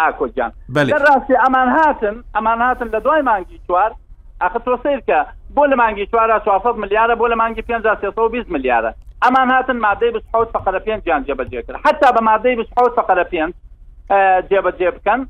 [0.00, 0.52] ئاکۆجان
[1.04, 3.90] ڕاستی ئەمان هاتن ئەمان هاتن لە دوای مانگی چوار
[4.44, 5.20] ئەخە تۆ سیرکە
[5.56, 8.92] بۆ لە مانگی چوارە 400 میلیارە بۆ لە مانگی 520 میلیارە
[9.24, 13.52] ئەمان هاتن مادەی بحوت فقرە پێنج جیان جێبەجێ کرد حتا بە مادەی بحوت فقرە پێنج
[14.50, 15.22] جێبەجێ بکەن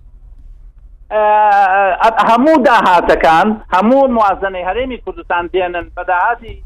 [2.30, 6.56] هەموو داهاتەکان هەموو موازنەی هەرێمی کوردستان دێنن بەداهاتی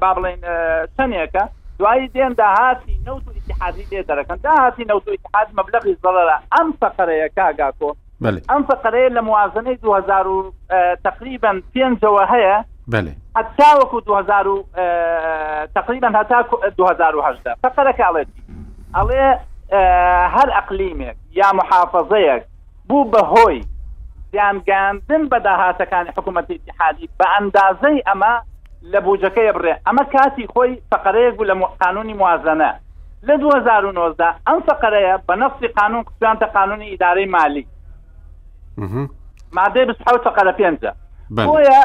[0.00, 1.44] بابلين با آه، بڵێن چەندێکە
[1.78, 6.66] دوایی دێن داهاتی نەوت و اتحادی لێ دەرەکەن داهاتی نەوت و اتحاد مەبلغی زەڵەرە ئەم
[6.82, 7.88] آه، تقريبا کاگاکۆ
[8.24, 10.24] آه، ئەم فەقەرەیە لە موازنەی 2000
[11.04, 12.64] تقریبا پێنجەوە هەیە
[13.36, 14.62] حتا وەکو 2000
[15.74, 18.42] تقریبا هەتا 2010 فەقەرەکە ئەڵێتی
[18.96, 19.26] ئەڵێ
[20.34, 22.42] هەر ئەقلیمێک یا محافظەیەک
[22.88, 23.60] بوو بەهۆی
[24.32, 28.42] زیانگاندن بە داهاتەکانی كان حكومة بە باندازي اما
[28.90, 32.70] لە بۆجەکەی بڕێ ئەمە کاتی خۆی فقەرەیەک بوو لە قانونی موازنە
[33.28, 37.64] لە 2009دا ئەم فقەرەیە بە نفسی قانون قسانتە قانونی ئیدارەی مالی
[39.56, 40.92] مادەی بس فقەرە پێنجە
[41.48, 41.80] بۆیە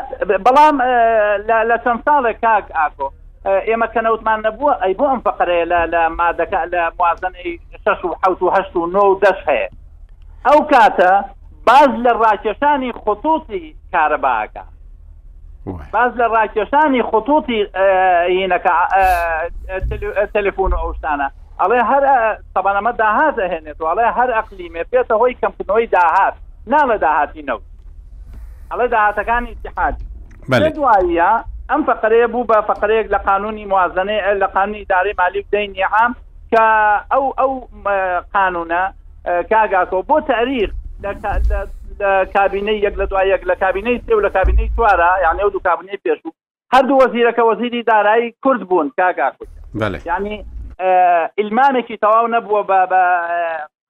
[0.46, 3.08] بەڵام اه، لە چەند ساڵێک کاک ئاکۆ
[3.46, 7.52] اه، ئێمە کەنەوتمان نەبووە ئەی بۆ ئەم فقەرەیە لە مادەکە لە موازنەی
[7.84, 9.68] شش و حوت و هەشت و نۆ دەش هەیە
[10.48, 11.12] ئەو کاتە
[11.68, 14.64] باز لە ڕاکێشانی خصوصی کارەباکە
[15.73, 17.60] باز لە ڕاکێشانی خطوتی
[18.36, 18.71] هینەکە
[20.34, 21.27] تەلفۆن و ئەوشتانە
[21.62, 22.03] ئەڵێ هەر
[22.56, 26.34] تەبانەمە داهات ئەهێنێت و ئەڵێ هەر ئەقلیمێ بێتە هۆی کەمکردنەوەی داهات
[26.71, 27.63] نامە داهاتی نەوت
[28.71, 29.95] ئەڵێ داهاتەکانی اتحاد
[30.77, 31.30] دواییە
[31.69, 36.12] ئەم فقرەیە بوو بە فقرەیەک لە قانونی موازنەی لە قانونی دارەی مالی بدەی نیعام
[36.53, 36.63] کە
[37.12, 37.53] ئەو ئەو
[38.34, 38.84] قانونە
[39.51, 40.69] کاگاکۆ بۆ تاریخ
[42.02, 45.50] لە کابینەی یەک لە دوای یەک لە کابینەی سێ و لە کابینەی چوارە یعنی ئەو
[45.52, 46.32] دوو کابینەی پێشوو
[46.76, 49.30] هەردوو وەزیرەکە وەزیری دارایی کورد بوون کاگا
[50.12, 50.38] ینی
[51.42, 53.04] ئلمامێکی تەواو نەبووە بە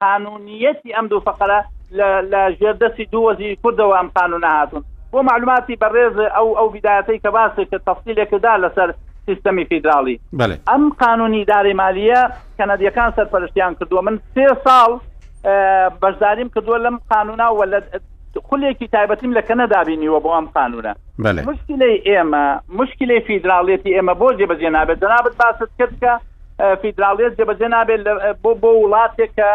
[0.02, 1.60] قانونیەتی ئەم دوو فقرە
[2.32, 7.30] لە ژێردەسی دوو وەزیری کوردەوە ئەم قانون نهاتون بۆ معلوماتی بەڕێز ئەو ئەو بیداەتەی کە
[7.38, 8.89] باسی کە تەفسیلێکدا لەسەر
[9.28, 10.17] سیستەمی فیدراڵی
[10.72, 12.22] ئەم قانونی داری مالیە
[12.60, 14.91] کەنەدیەکان سەرپەرشتیان کردووە من سێ ساڵ
[16.01, 17.79] بەشداریم کردووە لەم قانونا و لە
[18.47, 20.93] خولێکی تایبەتیم لە کەنەدابینیوە بۆ ئەم قانونە
[21.49, 22.45] مشکلی ئێمە
[22.79, 26.12] مشکلی فیدراڵێتی ئێمە بۆ جێبەجێ نابێت دەنابێت باست کرد کە
[26.81, 27.99] فیدراڵێت جێبەجێ نابێت
[28.43, 29.49] بۆ بۆ وڵاتێک کە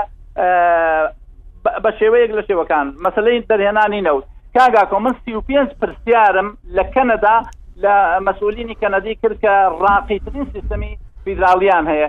[1.85, 4.24] بە شێوەیەک لە شێوەکان مەسلەی دەرهێنانی نەوت
[4.57, 7.37] کاگاکۆ من سی و پێنج پرسیارم لە کەنەدا
[7.83, 7.94] لە
[8.26, 9.52] مەسولینی کەنەدی کرد کە
[9.83, 10.92] ڕاقیترین سیستمی
[11.24, 12.08] فیدراڵیان هەیە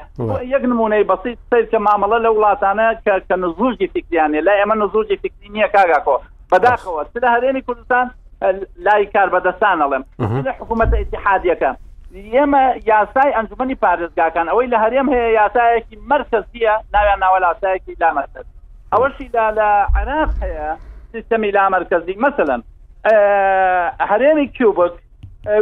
[0.52, 5.17] یەک نمونەی بەسیت سیر کە مامەڵە لە وڵاتانە کە کە نزوجی فکریانێ لا ئێمە نزوجی
[5.23, 6.15] فکری نییە کاگاکۆ
[6.54, 8.12] بەداخەوە لە هەرێمی کوردستان
[8.78, 10.04] لای کار بەدەستان ئەڵێم
[10.45, 11.71] لە حکوومەتە ئتحادیەکە
[12.38, 18.45] ئێمە یاسای ئەنجومی پارێزگاکان ئەوەی لە هەرێم هەیە یاسایەکی مەرکزیە ناویان ناوە لاسایەکی لامەرکز
[18.93, 20.67] ئەوەشی لە لە عراق هەیە
[21.13, 22.62] سیستەمی لامەرکزی مثلەن
[24.12, 24.93] هەرێمی کیوبک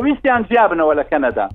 [0.03, 1.47] ویستیان جیابنەوە لە کەنەدا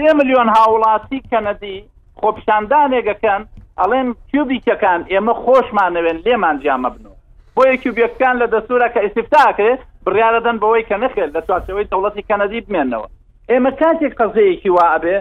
[0.00, 1.76] سێ میلیۆن هاوڵاتی کەنەدی
[2.20, 3.40] خۆپشاندانێگەکەن
[3.80, 7.16] ئەڵێن کیوبیکەکان ئێمە خۆشمانەوێن لێمان جامە بنەوە
[7.56, 9.72] بۆ یەکیوبیەکان لە دەسوورە کە ئیسیفتاکرێ
[10.04, 13.06] بڕیاەدەن بەوەی کە نخێت لە چاچەوەی دەوڵەتی کەنەدی بمێنەوە
[13.50, 15.16] ئێمە کاتێک قەزەیەکی واابێ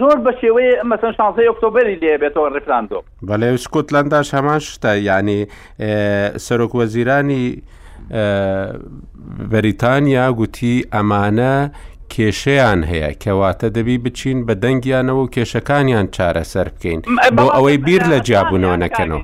[0.00, 5.40] زۆر بە شێوەیە مەسن شانزەی ئۆکتۆبری لێ بێتەوە ڕفراندۆ بەڵێ سکوتلنداش هەمان شتە ینی
[6.46, 7.44] سەرۆک وەزیرانی
[9.50, 11.56] بەریتانیا گوتی ئەمانە
[12.12, 17.00] کێشەیان هەیە کەواتە دەبی بچین بە دەنگیانەوە و کێشەکانیان چارەسەر بکەین
[17.36, 19.22] بۆ ئەوەی بیر لە جابوونەوە نەکەنەوە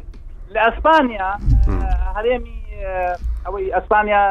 [0.55, 1.31] لە ئەسپانیا
[2.17, 2.55] هەرێمی
[3.47, 4.23] ئەوەی ئەسپانیا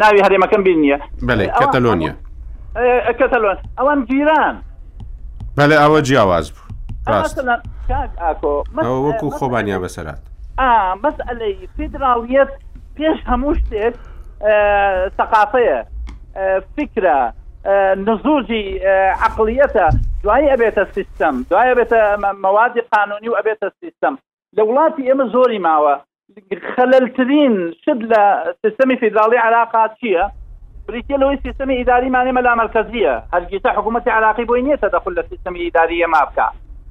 [0.00, 2.14] ناوی هەرێمەکەم بینیە بەێ کەتەلۆنیە
[3.20, 4.54] کەتەلۆن ئەوان گیران
[5.56, 6.62] بەێ ئەوە جیاواز بوو
[9.06, 10.22] وەکو خۆبانیا بەسەرات
[11.02, 12.52] بەس ئەلەی فیدراڵیت
[12.96, 13.94] پێش هەموو شتێک
[15.16, 15.80] سەقافەیە
[16.78, 17.32] فكرة
[17.96, 18.80] نزوجی
[19.26, 19.86] عقلیەتە
[20.24, 22.00] دوای ئەبێتە سیستم دوای ئەبێتە
[22.42, 24.14] مەوادی قانونی و ئەبێتە سیستم
[24.56, 25.94] لە وڵاتی ئێمە زۆری ماوە
[26.76, 28.20] خەلترین شت لە
[28.62, 30.24] سیستمی فیدراڵی عراقا چییە
[30.88, 36.06] بریتە لەوەی سیستمی ئیداریمانێ مەلا مرکزیە هەرگیتە حکوومەتی عراقی بۆی نیە تەدەخل لە سیستمی ئیداریە
[36.14, 36.46] ما بکە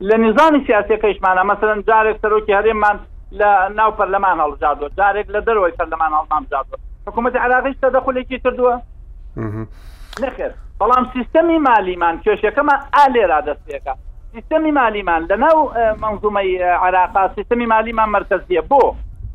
[0.10, 2.98] لە نظامی سیاسەکەیشمانە مثلەن جارێک سەرۆکی هەرێممان
[3.40, 6.78] لە ناو پەرلەمان هەڵژادوە جارێک لە دەرەوەی پەرلەمان هەڵمان جادوە
[7.08, 8.76] حکوومەتی عراقیش تەدەخلێکی کردووە
[9.38, 13.94] بەڵام سیستەمی مالیمان کێشەکەمان ئالێرا دەستێکە
[14.34, 18.84] سیستەمی مالیمان لەناو منزومەی عراقا سیستەمی مالیمان مرکزیە بۆ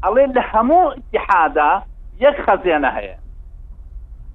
[0.04, 1.82] ئەڵێ لە هەموو اتحادا
[2.20, 3.16] یەک خەزیێنە هەیە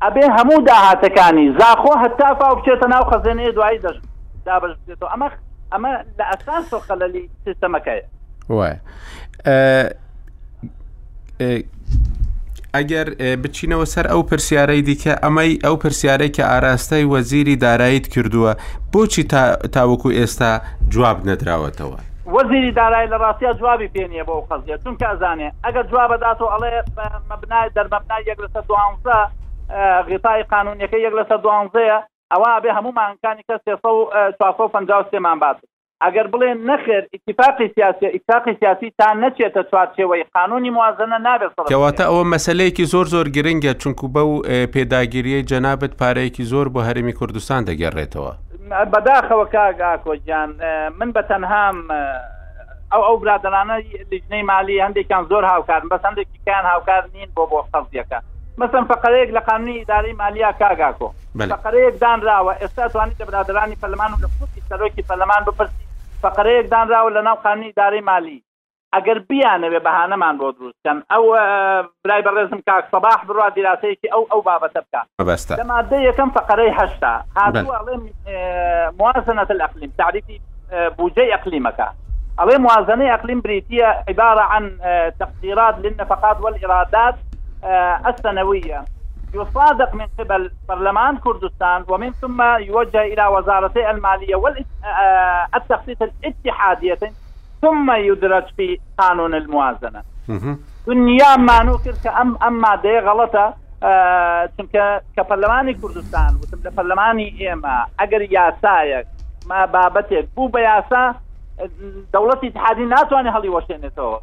[0.04, 3.98] ئەبێ هەموو داهاتەکانی زاخۆ هەتا پاو بچێتە ناو خەزێنەیە دوایی دەش
[4.46, 5.28] دابش بێتەوە ئەمە
[5.74, 8.06] ئەمە لە ئەساس خەلەلی سیستەمەکەیە
[8.50, 8.76] وای
[12.78, 13.08] ئەگەر
[13.44, 18.52] بچینەوە سەر ئەو پرسیارەی دیکە ئەمەی ئەو پرسیارەی کە ئاراستای وەزیری داراییت کردووە
[18.94, 19.24] بۆچی
[19.76, 20.52] تاوەکو ئێستا
[20.94, 21.98] جواب نەدراوەتەوە.
[22.36, 26.72] وەزیری دارایی لە ڕاستیا جوابی پێنیە بۆ قەزیە چونکە ئەزانێ ئەگەر جوابە داتۆ ئەڵێ
[27.30, 29.18] مەبنای دەرمەبنای یەک لەسەر دوانزە
[30.10, 32.00] غیتای قانونیەکە یەک لەسەر دوانزەیە
[32.34, 33.74] ئەوە بێ هەموو مانکانی کە سێ
[34.40, 35.68] 4 پنج سێمان باتن
[36.06, 42.86] ئەگەر بڵێن نەخێر ئیتیفاقی سیاسی ئیتاقی سیاسی تا نەچێتە چوارچێوەی قانونی موازنە نابێتەوەتە ئەوە مەسلەیەکی
[42.94, 44.32] زۆر زۆر گرنگە چونکو بەو
[44.74, 48.34] پێداگیریەی جەنابەت پارەیەکی زۆر بۆ هەرمی کوردستان دەگەڕێتەوە
[48.94, 50.50] بەداخەوە کاگاکۆجیان
[51.00, 51.78] من بە تەنهام
[52.94, 53.76] ئەو ئەو برادرانە
[54.12, 58.20] لیژنەی مالی هەندێکیان زۆر هاوکارن بەس هەندێکیان هاوکار نین بۆ بۆ قەزیەکە
[58.62, 61.08] مثلا فقرەیەک لە قانونی ئیداری مالیا کاگاکۆ
[61.54, 65.84] فقرەیەک دانراوە ئێستا توانیت لە برادرانی پەلمان و لە خوتی سەرۆکی پەلمان بپرسی
[66.24, 68.40] فقرەیەکدانراوە لە ناو قانونی دارەی مالی
[68.96, 71.24] ئەگەر بیانەوێ بەهانەمان بۆ دروستکەن ئەو
[72.04, 75.02] برای بەڕێزم کاک سەباح بڕوا دیراسەیەکی ئەو ئەو بابەتە بکە
[75.60, 77.98] لەمادە یەکەم فقرەی هەشتا هاتوڵێ
[79.00, 80.38] موازنەت الأقلیم تعریفی
[80.98, 81.88] بوجەی ئەقلیمەکە
[82.40, 84.66] ئەڵێ موازنەی ئەقلیم بریتە عیبارە عن
[85.20, 87.16] تقدیرات للنفقات والإرادات
[88.10, 88.80] السنوية
[89.36, 97.14] يصادق من قبل برلمان كردستان ومن ثم يوجه الى وزارتي الماليه والتخطيط آه، الاتحاديتين
[97.62, 100.04] ثم يدرج في قانون الموازنه.
[100.88, 103.54] دنيا ما نوكر كأم أما دي غلطة
[104.56, 109.08] چونکە آه، کە پەرلەمانی کوردستان وتم لە پەرلەمانی ئێمە ئەگەر یاسایەک
[109.50, 111.14] ما بابەتێک بوو بە یاسا
[112.18, 114.18] دەوڵەتی تحادی ناتوانانی هەڵی وەشێنێتەوە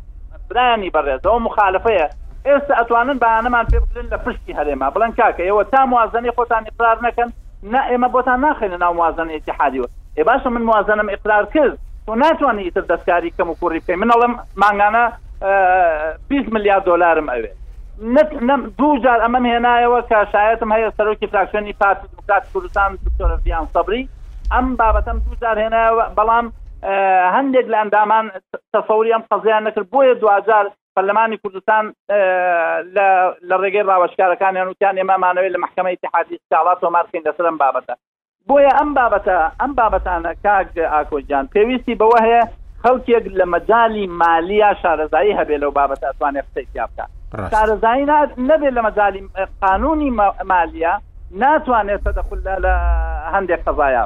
[0.51, 2.09] برایانی بەڕێزەوە مخالفەیە
[2.49, 6.99] ئێستا ئەتوانن بەانەمان پێ بکرن لە پشتی هەرێما بڵند کاکە ئەوە تا موازنەی خۆتان اقرار
[7.07, 7.29] نەکەن
[7.73, 9.89] نا ئێمە بۆتان ناخێنە ناو موازن اتحادیوە
[10.21, 11.75] ێ باشە من موازنم اقرار کرد
[12.07, 14.33] تۆ ناتوانانی ئیتر دەستکاری کەم و کوڕی پێی من ئەڵم
[14.63, 15.05] ماگانە
[16.29, 17.51] 20 میلیارد دلارم ئەوێ
[18.79, 24.03] دوجار ئەمەم هێنایەوە کە شایەتم هەیە سەرۆکی فراکشنی پارتی دموکرات کوردستان دکتۆرە ڤیان سەبری
[24.55, 26.47] ئەم بابەتەم دوجار هێنایەوە بەڵام
[27.37, 28.27] هەندێک لە ئەندامان
[28.75, 30.67] تەفەوری ئەم قەزیان نەکرد بۆیە دوجار
[30.97, 31.93] پەرلەمانی کوردستان
[33.51, 37.95] لە ڕێگەی ڕاوەشکارەکان یانوتیان ئێمامانەوەی لە محکمە تحادی ساڵات تۆمارکەین لەسەرم بابەتە
[38.49, 42.43] بۆیە ئەم بابەتە ئەم بابەتانە کاک ئاکۆجان پێویستی بەوە هەیە
[42.85, 47.07] خەڵکێک لە مەجای مالیا شارەزایی هەبێ لەو بابەت توانێ قسەیا بکە
[47.53, 48.07] شارەزایی
[48.51, 49.21] نەبێت لە مەجای
[49.63, 50.11] قانونی
[50.53, 50.95] مالیا
[51.43, 52.75] ناتوانێت سەدەخل لە
[53.35, 54.05] هەندێک قەزایە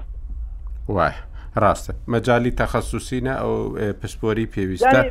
[0.94, 1.14] وای
[1.62, 3.54] ڕاستە مەجای تەخصوسینە ئەو
[4.00, 5.02] پسپۆری پێویستە.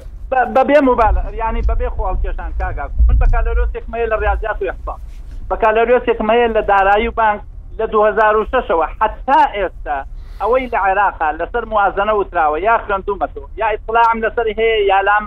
[0.56, 4.96] بەبێ موبال ینی بەبێ خواڵکێشان کاگا من بە کالۆرۆسێکمەیە لە ڕاضات و یخبا
[5.50, 7.42] بە کالۆرۆسێکمەیە لە دارایی و بانک
[7.80, 9.98] لە 2006ەوە حتا ئێستا
[10.42, 15.26] ئەوەی لە عێراقا لەسەر موازنە وتراوە یا خوێندومەەوە یا ئیسلاام لەسەر هەیە یالام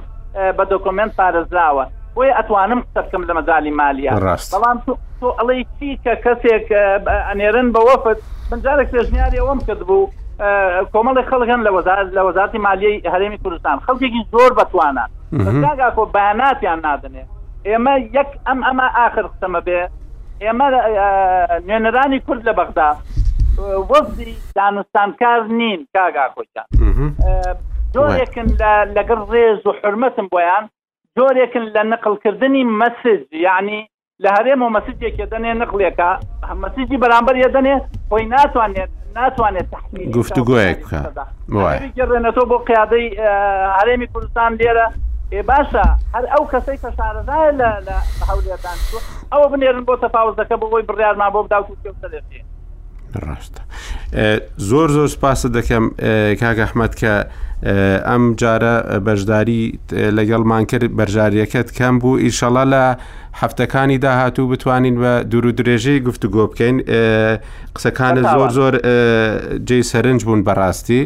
[0.57, 1.85] بە دۆکمنت پارێزراوە
[2.15, 4.11] بۆی ئەتوانم قسەکەم لە مەزای مالیە
[4.55, 4.79] بەڵام
[5.21, 6.67] تۆ ئەڵی چی کە کەسێک
[7.29, 8.19] ئەنێرن بە وەفت
[8.51, 10.07] منجارێک لە ژنیاری ئەوم کرد بوو
[10.39, 11.70] کۆمەڵی خەڵگەن لە
[12.16, 15.05] لە وەزارتی مالیەی هەرێمی کوردستان خەڵکێکی زۆر بەتوانە
[15.64, 17.24] ناگا کۆ بەیاناتیان نادنێ
[17.68, 19.80] ئێمە یەک ئەم ئەمە آخر قسەمە بێ
[20.45, 22.91] ئێمە نوێنەرانی کورد لە بەغدا
[23.91, 26.66] وەزی دانوستانکار نین کاگا کۆچان
[27.95, 28.49] زۆرێکن
[28.97, 30.64] لەگەر ڕێز و حرمەتم بۆیان
[31.18, 33.80] زۆرێکن لە نقلکردنی مەسج یعنی
[34.22, 36.11] لە هەرێم و مەسجێک دەنێ نقلێکە
[36.64, 37.74] مەسیجی بەرامبەر دەنێ
[38.11, 39.67] خۆی ناتوانێت ناتوانێت
[40.19, 40.81] گفتوگوۆیەک
[41.53, 43.07] بکەڕێنێتەوە بۆ قیادەی
[43.79, 44.87] هەرێمی کوردستان لێرە
[45.33, 47.51] ئێ باشە هەر ئەو کەسەی کە شارەدای
[47.89, 47.97] لە
[48.29, 48.79] هەولێدان
[49.33, 51.69] ئەوە بنێرن بۆ تەفاوزەکە بۆ بۆی بڕیارمان بۆ بداوت
[52.12, 52.21] لێ
[53.15, 53.63] ڕاستە
[54.69, 55.85] زۆر زۆر سپاسە دەکەم
[56.43, 57.15] کاگ ئەحمد کە
[58.09, 58.75] ئەم جارە
[59.07, 59.63] بەشداری
[60.19, 62.85] لەگەڵمان کرد بەرژاریەکەت کەم بوو ئیشەڵە لە
[63.43, 66.77] هەفتەکانی داهاتوو بتوانین بە دوور و درێژەی گفتوگۆ بکەین
[67.77, 68.75] قسەکانت زۆر زۆر
[69.69, 71.03] جێی سەرنج بوون بەڕاستی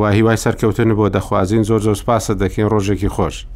[0.00, 3.46] و هیوای سەرکەوتن بۆ دەخوازیین زۆر زۆر سپاسە دەکەین ڕۆژێکی خۆش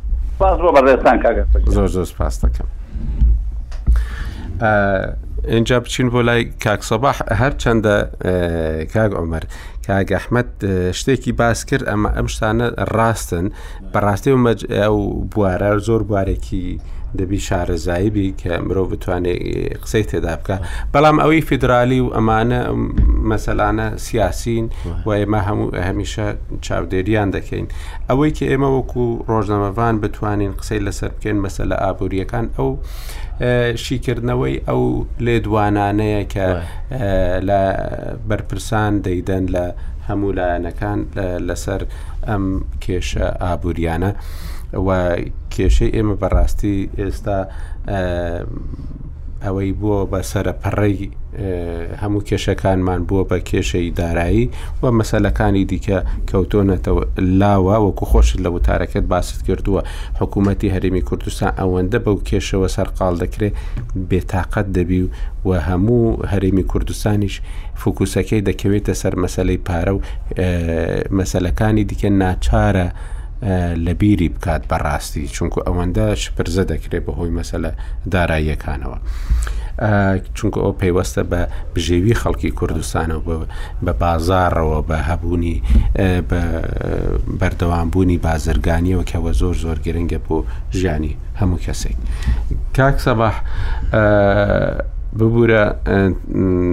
[1.75, 2.69] زۆر زۆر سپاس دەکەم.
[5.49, 7.97] اینجا بچین بۆ لای کاکسەباح هەر چنددە
[8.95, 9.43] کاگ ئۆمەر
[9.87, 10.49] کاگەحمەد
[10.99, 13.47] شتێکی باس کرد ئەمە ئەم شتانە ڕاستن
[13.93, 14.39] بەڕاستی و
[14.85, 14.97] ئەو
[15.33, 16.67] بوارە زۆر بوارێکی
[17.19, 20.57] دەبی شارەزایبی کە مرۆڤ بتوانێت قسەی تێدا بکە
[20.93, 22.61] بەڵام ئەوەی فیدرالی و ئەمانە
[23.31, 24.65] مەسەلانە سیاسین
[25.07, 26.27] و ئێمە هەموو هەمیشە
[26.67, 27.67] چاودێریان دەکەین
[28.09, 32.69] ئەوەی کە ئێمە وەکو ڕۆژنامەوان بتوانین قسەی لەسەر بکەین مەسە لە ئابوووریەکان ئەو
[33.85, 34.83] شیکردنەوەی ئەو
[35.27, 36.47] لێدوانانەیە کە
[37.49, 37.61] لە
[38.29, 39.65] بەرپرسان دەیدەن لە
[40.09, 40.99] هەموو لایەنەکان
[41.49, 41.83] لەسەر
[42.29, 42.45] ئەم
[42.85, 44.13] کێشە ئابوووریانە.
[45.55, 47.39] کێشەی ئێمە بەڕاستی ئێستا
[49.45, 50.99] ئەوەی بووە بە سەرپەڕی
[52.03, 54.45] هەموو کێشەکانمان بووە بە کێشەی دارایی
[54.83, 55.99] و مەسەلەکانی دیکە
[56.31, 57.03] کەوتۆنەتەوە
[57.41, 59.81] لاوە وەکو خۆش لە وتارەکەت باست کردووە
[60.21, 63.55] حکوومەتتی هەرمی کوردستان ئەوەندە بەو کێشەوە سەرقال دەکرێت
[64.11, 65.01] بێتاقەت دەبی
[65.49, 67.35] و هەموو هەرمی کوردستانیش
[67.83, 70.01] فکوسەکەی دەکەوێتە سەر مەسلەی پارە و
[71.19, 72.89] مەسلەکانی دیکە ناچارە.
[73.85, 77.71] لە بیری بکات بەڕاستی چونکو ئەوەندە شپرزە دەکرێت بە هۆی مەسەلە
[78.13, 78.99] داراییەکانەوە.
[80.37, 81.41] چونکە ئەو پەیوەستە بە
[81.75, 83.37] بژێوی خەڵکی کوردستانەوە
[83.85, 85.57] بە بازارڕەوە بە هەبوونی
[87.41, 90.37] بەردەوامبوونی بازرگانیەوە کەەوە زۆر زۆر گرنگە بۆ
[90.79, 91.97] ژیانی هەموو کەسێک.
[92.77, 93.35] کاک سەباح
[95.19, 95.65] ببوورە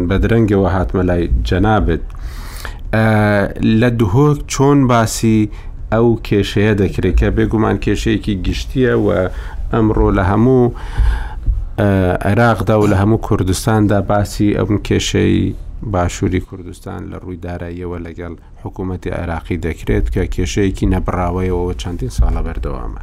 [0.09, 2.03] بە درەنگەوە هاتمە لای جەنابێت
[3.81, 5.39] لە دهۆک چۆن باسی
[5.95, 9.07] ئەو کێشەیە دەکرێت کە بێگومان کێشەیەکی گشتیە و
[9.73, 10.63] ئەمڕۆ لە هەموو
[12.27, 15.37] عێراقدا و لە هەموو کوردستاندا باسی ئەم کێشەی
[15.93, 18.33] باشووری کوردستان لە ڕووی داراییەوە لەگەڵ
[18.63, 23.01] حکوومەتی عراقی دەکرێت کە کێشەیەکی نەبراوەیەوە چەندین ساڵە بەردەوامە.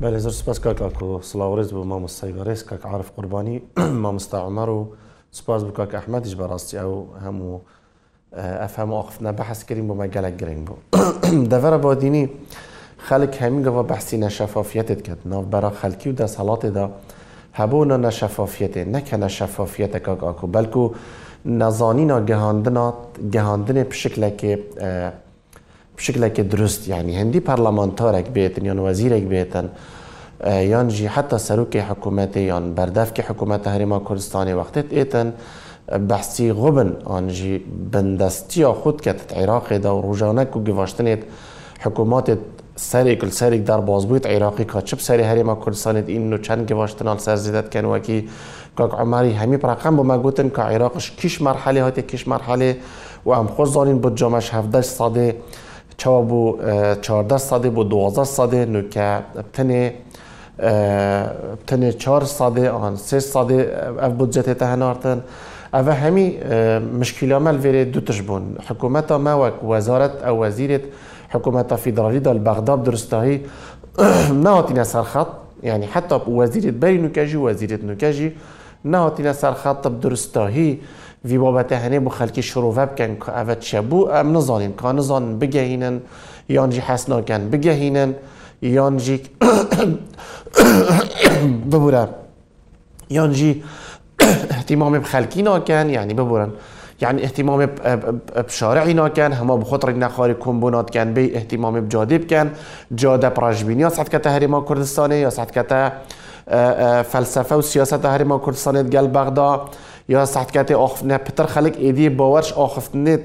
[0.00, 3.56] بەلێ زر سپاس کاکۆ سلااوڕێز بۆ مامۆستای بەڕێز کاک عاعرف قوربانی
[4.02, 4.80] مامۆستا عمەڕ و
[5.32, 7.60] سپاس بکە براستی او بەڕاستی همو هەموو
[8.62, 10.76] ئەفەم ئاخفتە بحث کردیم با ما گرنگ با
[11.52, 12.28] دەڤرە با دینی
[13.08, 16.88] خەلک و بحثی نەشەفافەتت کرد برا خلکی و دا دەسەڵاتێدا
[17.60, 20.94] بلکه نەشەفافەتێ نەکە نەشەفافەتە کاکاکو بەلکو
[21.46, 22.18] نەزانینا
[24.30, 24.58] که
[25.98, 29.68] پشکلەکێ که درست یعنی هندی هەندی تارک بێتن یا وەزیرێک بیتن
[30.46, 35.30] یان جی حتی سروک حکومت یان بردفک حکومت هریما کردستان وقتت ایتن
[36.08, 37.58] بحثی غبن آن جی
[37.92, 41.18] بندستی خود کتت عراق دا و روزانه کو گواشتنت
[41.84, 42.30] حکومت
[42.76, 46.72] سری کل سری در باز بود عراقی که چپ سری هریما کردستانت این نو چند
[46.72, 48.28] گواشتنال سر زیدت کن و کی
[48.76, 52.76] کاک عمری همی پرقم با ما گوتن که عراقش کش مرحله هاتی کش مرحله
[53.24, 55.36] و ام خود زانین بود جامش 17 ساده
[55.96, 56.56] چوا بو
[57.02, 59.18] 14 ساده بو 12 ساده نو که
[59.52, 59.94] تنه
[60.60, 61.28] آه،
[61.66, 65.20] تنه چار ساده آن سه ساده آه، اف بودجت تهنارتن
[65.74, 69.34] اف همی آه، مشکل مل ویره دوتش بون حکومت ما
[69.64, 70.80] و وزارت او وزیرت
[71.30, 73.40] حکومت فدرالی دال بغداد درستاهی
[74.74, 75.26] نسر خط
[75.62, 78.32] یعنی حتی وزیرت بری نوکجی وزیرت نوکجی
[78.84, 80.80] نهاتینا سرخط درستاهی
[81.24, 84.92] وی بابت هنه بو خلکی شروع وب کن که اوه چه بو ام نزانین که
[84.92, 86.00] نزانین بگهینن
[86.48, 88.10] یانجی حسنا کن بگهینن
[88.62, 89.20] Yonji
[91.72, 92.08] ببورم
[93.10, 93.62] یانجی
[94.50, 96.50] اهتمام خلقی ناکن یعنی ببورن
[97.00, 97.66] یعنی اهتمام
[98.46, 102.50] بشارعی ناکن همه بخطر نخاری کنبونات کن بی اهتمام بجاده بکن
[102.94, 105.92] جاده پراجبینی ها سعد کتا هریما کردستانه یا سعد کتا
[107.02, 109.68] فلسفه و سیاست هریما کردستانه گل بغدا
[110.08, 113.18] یا سعد کتا آخفنه پتر خلق ایدی باورش آخفنه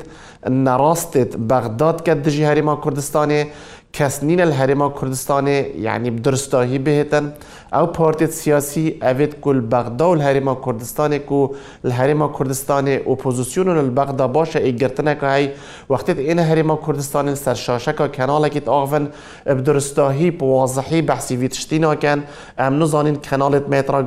[0.49, 3.45] نراستت بغداد کد دجی هریما کردستانه
[3.95, 7.33] کس نین الهرما کردستان یعنی درستاهی بهتن
[7.73, 10.53] او پارتی سیاسی اوید کل بغدا و الهرما
[11.29, 11.51] کو
[11.85, 15.49] الهرما کردستان اپوزیسیون البغدا باشه ایگرتنه که هی
[15.89, 19.09] وقتی این هرما کردستان سرشاشه که کنال کت آغفن
[19.45, 22.23] بدرستاهی واضحی بحثی وی تشتی ناکن
[22.57, 23.99] ام نزانین کنالت میترا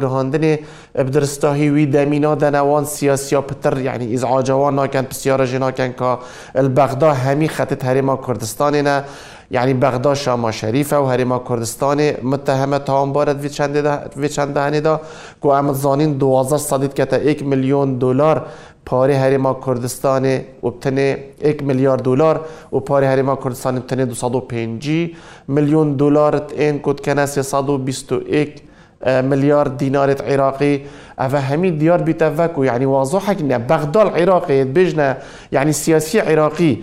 [0.94, 1.10] اب
[1.58, 6.18] وی دمینا دنوان سیاسی پتر یعنی از عاجوان ناکن بسیار جناکن که
[6.54, 9.04] البغدا همی خطت هرما کردستان نه
[9.50, 15.00] یعنی بغدا شاما شریفه و هریما کردستان متهمه تام بارد وی چند ده چند هنیدا
[15.40, 15.48] کو
[15.96, 18.46] 12 صدید کتا 1 میلیون دلار
[18.86, 22.40] پاره هریما کردستان ابتنه 1 میلیارد دلار
[22.72, 25.08] و پاره هریما کردستان ابتنه 250
[25.48, 28.62] میلیون دلار این کد کنه 321
[29.06, 30.80] مليار دينار عراقي
[31.18, 35.16] افهمي ديار بتفكو يعني واضحك ان بغداد العراقي بجنا يعني
[35.52, 36.82] یعنی سياسي عراقي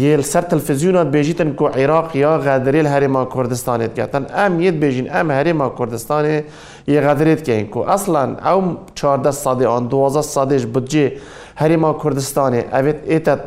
[0.00, 5.28] یه سر تلفزیونات بیجیتن که عراق یا غدریل هریما کردستانت گاتن ام یه بیجین ام
[5.38, 6.24] هریما کردستان
[6.94, 8.22] یه غدریت که که اصلا
[8.52, 11.12] او 14 صادی آن 12 صادیش بودجه
[11.56, 13.40] هریما کردستان اوید ایتت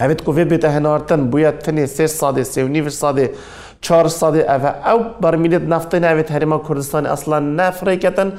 [0.00, 3.26] اوید که بیت هنارتن بوید تنی 3 صادی 3 و نیف صادی
[3.80, 8.32] چهار صادی او او برمیلت نفتی نوید هریما کردستان اصلا نفره کتن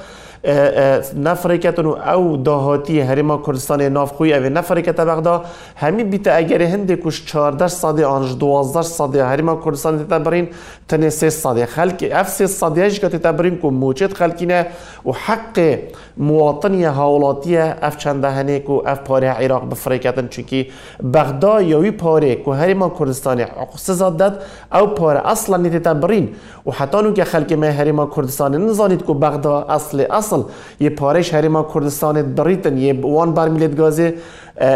[0.46, 5.46] نفر کتن او دهاتی هریما کردستان نافخوی او نفر کت بغدا
[5.78, 10.48] همی بیت اگر هند کوش 14 صد آنج 12 صد هریما کردستان تبرین
[10.88, 14.66] تن 3 صد خلق اف 3 صد اج کت تبرین کو موجد خلقینه
[15.06, 15.80] و حق
[16.18, 20.68] مواطنی حوالاتیه اف چنده هنه کو اف پاره عراق بفریکتن چونکی
[21.14, 24.34] بغدا یوی پاره کو هریما کردستان عقص زادت
[24.74, 26.30] او پاره اصلا نیت تبرین
[26.66, 30.44] و حتی نو که خلق ما هریما کردستان نزانید کو بغدا اصل اصل اصل
[30.80, 34.14] یه پارش هریما کردستان دریتن یه وان برمیلت گازه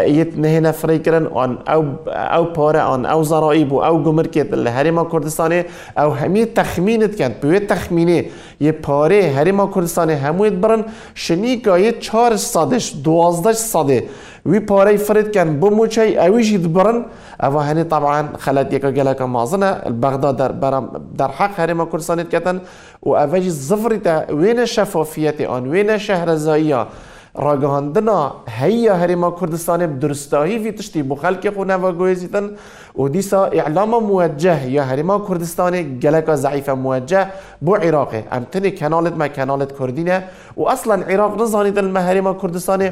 [0.06, 1.84] یت نهینا فری کرن آن او
[2.38, 5.52] او پاره آن او ضرائب و او گمرکت هریما کردستان
[5.96, 8.24] او همی تخمینت کند به تخمینه
[8.60, 10.84] یه پاره هریما کردستان همویت برن
[11.14, 14.04] شنیکا یه چهار صدش دوازدش صده
[14.50, 16.98] وی پاره فرد کن بموچی اویشی دبرن
[17.46, 19.70] اوا هنی طبعا خلات یکا گلک مازنه
[20.02, 20.48] بغداد در,
[21.18, 22.60] در حق حرم کردستانیت کتن
[23.02, 26.74] و اویشی زفری تا وین شفافیت آن وین شهرزایی
[27.38, 32.50] راگهاندنا هیا هریما کردستان درستایی وی تشتی بو خلق خو نوا گویزیتن
[32.98, 37.26] و دیسا اعلام موجه یا هریما کردستان گلکا ضعیف موجه
[37.60, 40.24] بو عراق امتنی کنالت ما کنالت کردینه
[40.56, 42.90] و اصلا عراق نزانیدن ما هریما کردستان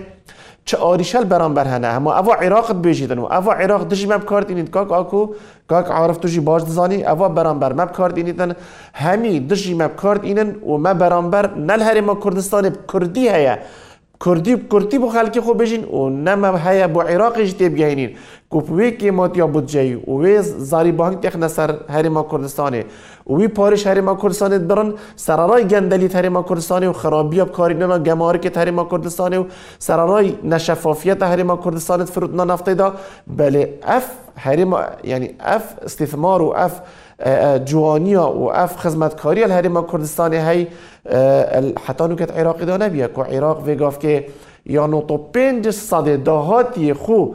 [0.65, 4.71] چه آریشل برام نه اما اوا عراقت بیجیدن و اوا عراق دشی مب کارت اینید
[4.71, 5.29] کاک آکو
[5.69, 8.55] کاک عارف توشی باج دزانی اوا برانبر مب کارت اینیدن
[8.95, 13.57] همی دشی مب کارت اینن و ما برانبر نل ما کردستان کردی هیا
[14.25, 18.11] کردی کوردی بو خلکی خو بجین او نه هیا بو عراقش تیب گینین
[18.53, 22.85] کوپوی که مات یا بود جایی وی زاری بانک تخ نصر هریما کردستانه
[23.25, 24.89] اوی وی پارش هریما کردستانه برن
[25.27, 29.45] سرارای گندلی هریما کردستانه و خرابی اب کاری نه گمار که هریما کردستانه و
[29.79, 32.95] سرارای نشفافیت هریما کردستانه فرود نفته دا
[33.27, 34.07] بله اف
[34.37, 36.81] هریما یعنی اف استثمار و اف
[37.65, 40.69] جوانیا و اف خدمتکاری الهرم کردستان هی
[41.87, 44.27] حتی نوکت عراق عراقی دا نبید که عراق وی گفت که
[44.67, 47.27] یا نوتو پینج صد دهاتی خو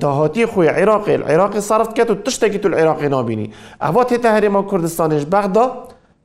[0.00, 3.50] دهاتی خو عراق عراق صرفت کت و که تو العراق نابینی
[3.82, 5.72] اوات هتا هرم کردستانش بغدا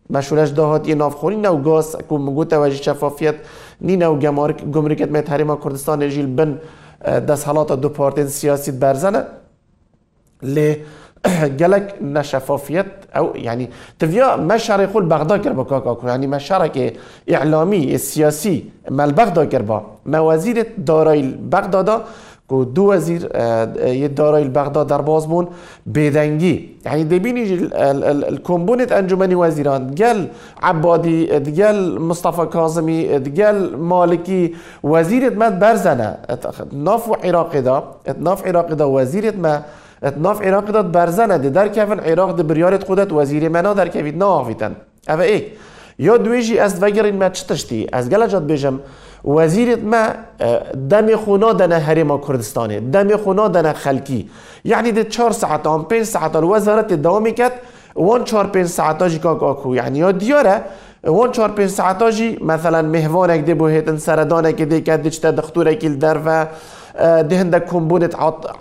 [0.09, 3.35] مشورش دهاتی نافخونی نو گاز که مگو توجه شفافیت
[3.81, 4.15] نی نو
[4.73, 6.59] گمرکت مت هرم کردستان جیل بن
[7.27, 9.23] دست حالات دو پارتین سیاسی برزنه
[10.43, 10.77] لی
[11.61, 13.69] قالك ان شفافيات او يعني
[13.99, 16.93] تفيا ما شر يقول بغدا كربا يعني ما شرك
[17.33, 22.01] اعلامي سياسي ما البغدا كربا ما وزير دارای بغداد
[22.47, 25.47] كو دو وزير اه, آه، دارای بغداد در باز بون
[25.95, 27.43] يعني دبینی
[28.29, 30.27] الكومبونت انجمن وزیران قال
[30.61, 31.31] عبادی
[31.63, 34.53] قال مصطفى كاظمي قال مالكي
[34.83, 36.17] وزيرت ما برزنه
[36.73, 37.83] ناف عراق دا
[38.19, 39.63] ناف عراق دا وزيرت ما
[40.17, 44.17] ناف عراق داد برزنه ده در کفن عراق ده بریارت خودت وزیر منا در کفید
[44.17, 44.75] نه آفیتن
[45.09, 45.43] اوه ای
[45.99, 48.79] یا دویجی از وگر این ما چه از از گلجات بیجم
[49.25, 50.05] وزیرت ما
[50.89, 54.29] دم خونا دن حریم کردستانه دم خونا دن خلکی
[54.65, 57.51] یعنی ده چهار ساعت آن ساعتان ساعت وزارت دوامی کرد
[57.95, 60.61] وان چهار پین ساعت آجی کاک آکو یعنی یا دیاره
[61.03, 64.79] وان چهار پین ساعت آجی مثلا مهوانک ده بوهیتن سردانک ده
[65.09, 66.45] تا دختور اکیل در و
[66.97, 68.09] آه، دهن دي هندك كومبونة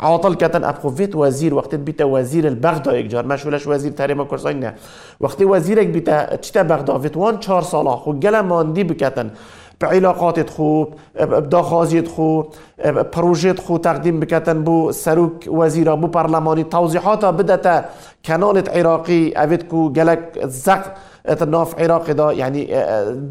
[0.00, 4.74] عوطل كتن أبخوفيت وزير وقت بيتا وزير البغدايك جار مش ولاش وزير تهريما كرسينا
[5.20, 9.30] وقت وزيرك بيتا تشتا بغدافيت وان چار سالا خو گلا ماندی بكتن
[9.80, 10.84] بعلاقات خو
[11.20, 12.44] بداخازيت خو
[13.16, 17.84] بروجيت خو تقديم بكتن بو سروك وزيرا بو برلماني توضيحاتا بدتا
[18.26, 20.82] كنالة عراقي اويت كو گلك زق
[21.24, 22.66] ناف عراق دا یعنی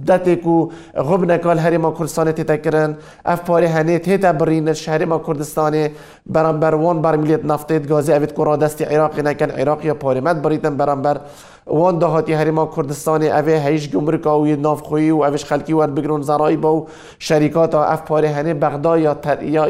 [0.08, 4.70] دتی کو نکال کال ما کردستان تی کردن اف پاره هنی تی تبرین
[5.08, 5.90] ما کردستان
[6.26, 10.42] برامبر وان بر میلیت نفتید گازی کو را دست عراق نکن عراق یا پاره مد
[10.42, 11.18] بریدن برامبر
[11.66, 16.22] وان دهاتی هریما کردستان اوه هیچ گمرکا وی ناف خویی و اوش خلکی ور بگرون
[16.22, 16.88] زرای با
[17.20, 19.44] شریکات اف پاره هنی بغدا یا تر...
[19.44, 19.70] یا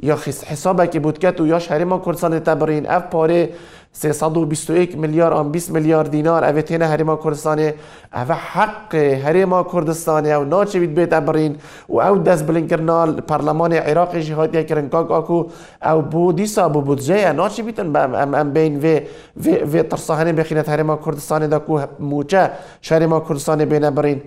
[0.00, 0.16] یا
[0.46, 3.48] حسابه که بود که و یا شهر ما کردستان تبرین اف پاره
[3.94, 7.74] 321 میلیار آن 20 میلیارد دینار او تین هریما کردستانه
[8.14, 11.56] او حق هریما کردستانه او بید بیت ابرین
[11.88, 15.46] و او دست بلین کرنا پارلمان عراق جهاد کرن کاک آکو
[15.84, 19.00] او بو دیسا بو بودجه ناچه بیتن با ام ام بین و
[19.44, 22.50] و و ترساهنه بخینت هریما کردستانه دا کو موچه
[22.82, 24.22] شهریما کردستانه بین ابرین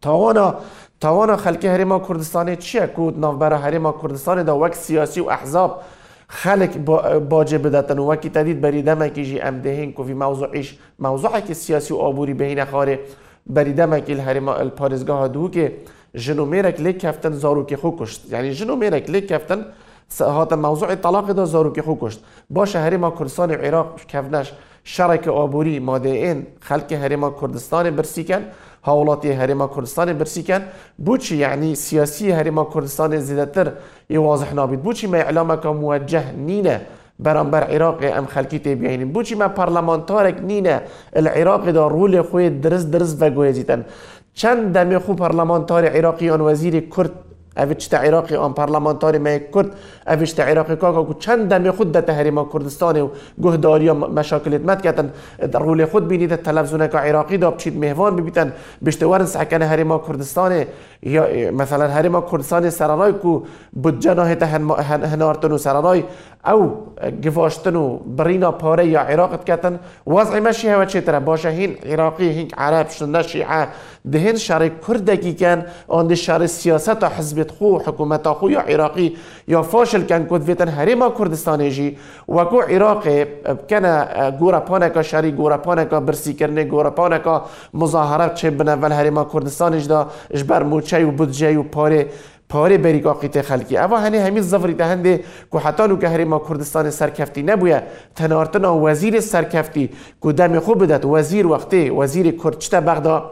[0.00, 0.54] تاوانا
[1.00, 5.80] تاوانا خلکی هریما کردستانه چیه کود هریما کردستانه دا وک سیاسی و احزاب
[6.28, 6.76] خلق
[7.18, 12.34] باجه بدتن وکی تدید بریدم جی امدهین که وی موضوعش موضوع که سیاسی و آبوری
[12.34, 12.98] بهین خاره
[13.46, 15.72] بریدمکی الحرم الپارزگاه دو که
[16.14, 19.66] جنو میرک لیک کفتن زارو که خو کشت یعنی جنو میرک لیک کفتن
[20.20, 24.52] هات موضوع طلاق دا زارو که خو کشت باشه ما کردستان عراق کفنش
[24.84, 28.42] شرک آبوری ماده این خلق ما کردستان برسیکن
[28.86, 30.62] هریما-کردستان برسی کن
[30.98, 33.66] بوچی یعنی سیاسی هەرێما کوردستانی زیدەتر
[34.12, 36.22] ئێوازح نابیت بچی مەعلامەکە موجه
[37.74, 40.82] عراق ام خلکی ئەم بیاینیم تێبیێنین بچی مە نینه
[41.16, 43.16] العراق دا رول خۆی درست درست
[43.68, 43.84] چند
[44.34, 47.12] چند دمی خو عراقی آن وزیر کورد
[47.62, 49.68] اویچ تا عراقی آن پارلمانتاری می کرد
[50.06, 53.08] اویچ عراقی کاکا که چند دمی خود در تحریم کردستان و
[53.42, 55.12] گهداری مشاکل مت کردن
[55.52, 58.52] در رول خود بینید تلفزیون که عراقی داب چید مهوان ببیتن
[58.84, 60.52] بشتوارن سحکن حریم کردستان
[61.06, 63.42] یا مثلا هر ما کردستان سرانای کو
[63.72, 64.42] بودجه ناهیت
[65.12, 66.04] هنارتن و سرانای
[66.46, 66.86] او
[67.24, 72.28] گفاشتن و برینا پاره یا عراقت کتن وضع شیه و چی تره باشه هین عراقی
[72.28, 73.66] هین عرب شنده شیعه
[74.12, 79.16] دهن شهر کردگی کن آن ده شهر سیاست و حزبت خو حکومت خو یا عراقی
[79.48, 81.98] یا فاشل کن کد ویتن هر ما کردستان جی
[82.28, 83.04] و کو عراق
[83.70, 84.06] کنه
[84.38, 87.42] گورا پانکا شری گورا پانکا برسی کرنه گورا پانکا
[87.74, 89.74] مظاهره چه بنا ول هری ما کردستان
[90.30, 90.42] اش
[91.04, 92.06] و بودجه و پاره
[92.48, 95.20] پاره بری قاقیت خلقی اوا هنه همین زفری دهنده
[95.52, 97.82] که حتی لو گهر ما کردستان سرکفتی نبویه
[98.14, 99.90] تنارتنا وزیر سرکفتی
[100.22, 103.30] که دم خوب بدد وزیر وقتی وزیر کرد بغدا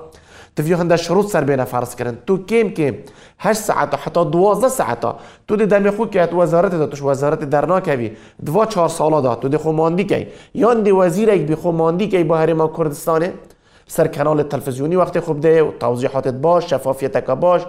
[0.57, 2.93] تفیو هنده شروط سر بینه فرض کردن تو کم کم
[3.39, 5.17] هشت ساعت حتی 12 ساعتا
[5.49, 8.11] تو دی دم خوب که وزارت داد وزارت درنا کوی
[8.47, 12.25] دو چهار سالا دا تو دی خوب ماندی یان دی وزیر ایک بی خو ماندی
[12.25, 13.33] با ما کردستانه
[13.87, 17.62] سر کانال تلویزیونی وقتی خوب ده و توضیحاتت باش شفافیتک باش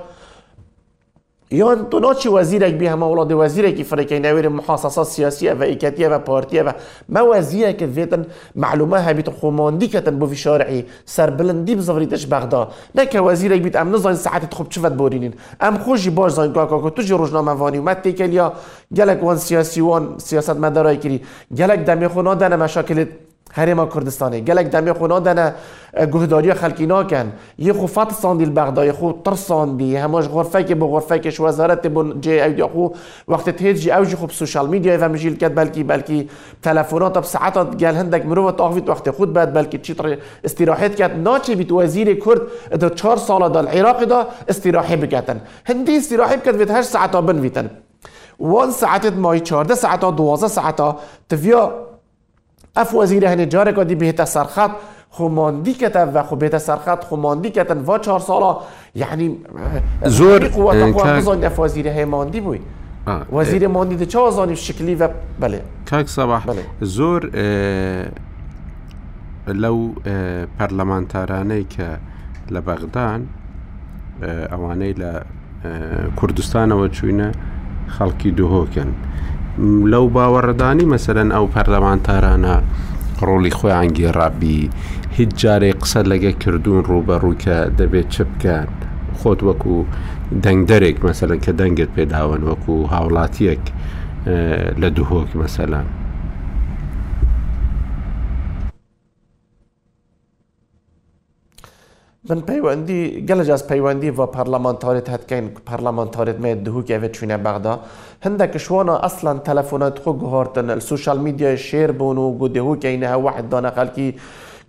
[1.52, 6.20] یا تو ناچی وزیرک بی همه اولاد وزیرکی فرکی نویر محاسسه سیاسیه و ایکتیه و
[6.20, 6.72] پارتیه و
[7.10, 12.70] ما وزیره که ویتن معلومه ها بیت خوماندی کتن بوی شارعی سر بلندی بزوریتش بغدا
[12.96, 16.82] نه که وزیرک بیت ام نزاین ساعتت خوب چفت بورینین ام خوشی باش زاین کاکا
[16.82, 18.54] که تو جی روزنامه وانی تیکل یا
[18.96, 21.22] گلک وان سیاسی وان سیاست مدارای کری
[21.58, 23.08] گلک دمی خونا دن مشاکلت
[23.56, 25.46] هرم کردستانی گلک دمی خونا دنه
[25.98, 31.20] اه، گهداری خلکی ناکن یه خو فتح بغداد خو ترساندی هماش غرفه که به غرفه
[31.20, 32.88] کش وزارت بون جی او خو
[33.32, 36.30] وقت تیج جی اوج خوب سوشال میدیا و مجیل کد بلکی بلکی
[36.64, 41.56] تلفنات اب ساعت گل هندک مرو تاخویت وقت خود بعد بلکی چیتر استراحت کرد ناچه
[41.56, 42.42] بیت وزیر کرد
[42.80, 47.40] ده 4 سال دال عراق دا استراحه بکتن هندی استراحه بکت ویت 8 ساعت بن
[47.40, 47.70] ویتن
[48.40, 50.96] وان ساعت مای 14 ساعت 12 ساعت
[51.30, 51.74] تفیا
[52.76, 54.72] اف وزیر هنجار کدی بهت سرخط
[55.10, 58.58] خماندی کتن و خو خب بهت سرخط خماندی کتن و چهار سالا
[58.96, 59.38] یعنی
[60.06, 62.60] زور قوت قوت اف وزیر ماندی بوی
[63.32, 65.10] وزیر ماندی ده چه آزانی شکلی و
[65.40, 65.62] بله
[65.92, 66.64] کک صباح بله.
[66.82, 67.22] زور
[69.48, 69.96] لەو
[70.58, 71.28] که
[71.70, 71.90] کە
[72.52, 73.28] لبغدان
[74.52, 75.22] و
[76.22, 77.32] کردستان و چوینه
[77.88, 78.94] خلقی دوهو کن
[79.92, 82.56] لەو باوەڕدانی مەسەرەن ئەو پەردەمانتارانە
[83.28, 84.60] ڕۆلی خۆیان گێڕابی
[85.18, 88.68] هیچ جارێک قسە لەگە کردوون ڕوبەڕووکە دەبێت چ بکەن
[89.20, 89.76] خۆت وەکو
[90.44, 93.64] دەنگدەرێک مەسەرەن کە دەنگت پێداون وەکو هاوڵاتیەک
[94.82, 95.88] لە دوهۆک مەسەلان
[102.30, 107.38] من پیوندی پیوندی از و پیوەندی گەلەجاز پەیوەندی بە پەرلەمانتارێت هەتکەین پەرلەمانتارێت مێ دهوکێوێت چوینە
[107.46, 107.74] بەغدا
[108.26, 114.08] هەندێک شوانە ئەسلان تەلەفۆنەت خۆ گوهارتن سوشال میدیای شێر که و واحد دانه دانە خەلکی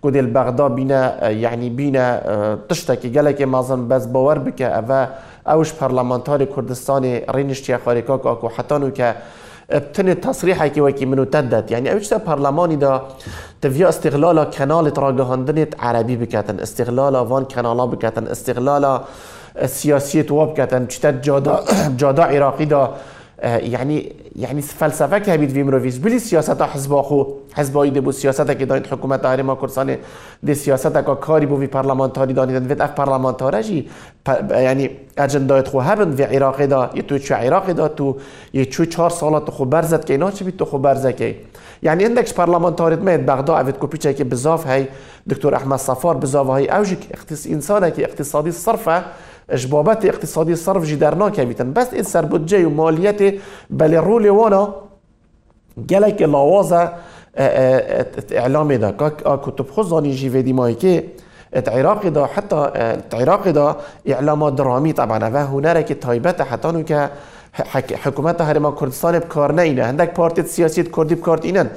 [0.03, 1.01] گودێ بەغدا بینا
[1.45, 5.01] یعنی بینا که تشتێکی که مازن بەس بەوەەر بکە ئەوە
[5.51, 9.09] ئەوش پەرلەمانتاری کوردستانی ڕینشتیە خارێکا کاکو حەتان و که
[9.69, 13.03] تصریحه که وکی منو تدت يعني اوش پرلمانی دا
[13.61, 19.01] تفیا استغلالا کنال تراغهاندنی عربی بكتن استغلالا وان کنالا بكتن استغلالا
[19.65, 21.55] سیاسی واب بكتن جدا جادا
[21.97, 22.83] جادا دا
[23.43, 27.23] یعنی یعنی فلسفه که ویم ویمروویچ بلی سیاست حزب خو
[27.55, 29.99] حزب بو سیاست که داین حکومت داره ما کرسانه
[30.43, 33.89] دی سیاست کا کاری بو وی پارلمانتاری دانیدن ویت اف جی
[34.51, 38.15] یعنی اجندا خو هبن وی عراق دا یه تو چه عراق دا تو
[38.53, 41.35] یه چو چهار سالات خو برزت که اینا چه بیت تو خو برزکی
[41.83, 44.87] یعنی اندکش پارلمانتاریت مید بغداد اوید کوپیچه که بزاف های
[45.29, 46.97] دکتر احمد صفار بزاف های اوجی
[47.49, 49.03] انسانه که اقتصادی صرفه
[49.49, 53.33] اجبابات اقتصادی صرف جی در بس این سر بودجه و مالیت
[53.69, 54.73] بلی رولی وانا
[55.89, 56.89] گلک لاوازه
[58.31, 58.91] اعلام دا
[59.37, 61.03] کتب خود جی ودی مایی که
[61.67, 67.09] عراق دا حتی دا اعلامات درامی طبعا و که تایبت حتی نو که
[68.05, 71.69] حکومت هرما کردستان بکار نه اینه هندک پارتیت سیاسیت کردی بکارت اینن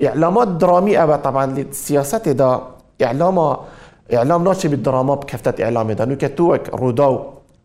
[0.00, 2.62] اعلامات درامی اوه طبعا سیاست دا
[3.00, 3.60] اعلاما
[4.12, 7.20] اعلام ناشي بالدراما دراما اعلامي دانو وکە تو وەک ڕوودا و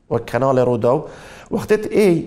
[0.10, 1.02] وەک کەناڵی ڕوودا و
[1.52, 2.22] وەختت ئێ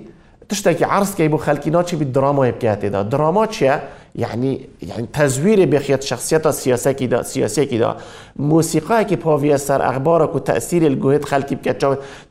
[0.53, 3.81] تشتێکی عرسکەی بۆ خەلکی ناچی دراما چیە
[4.15, 7.97] يعني يعني تزوير بخێت شخصيات السياسية كدا سياسية كدا
[8.37, 11.73] موسيقى كي و تەسیری أخبارك وتأثير الجهد خلكي دی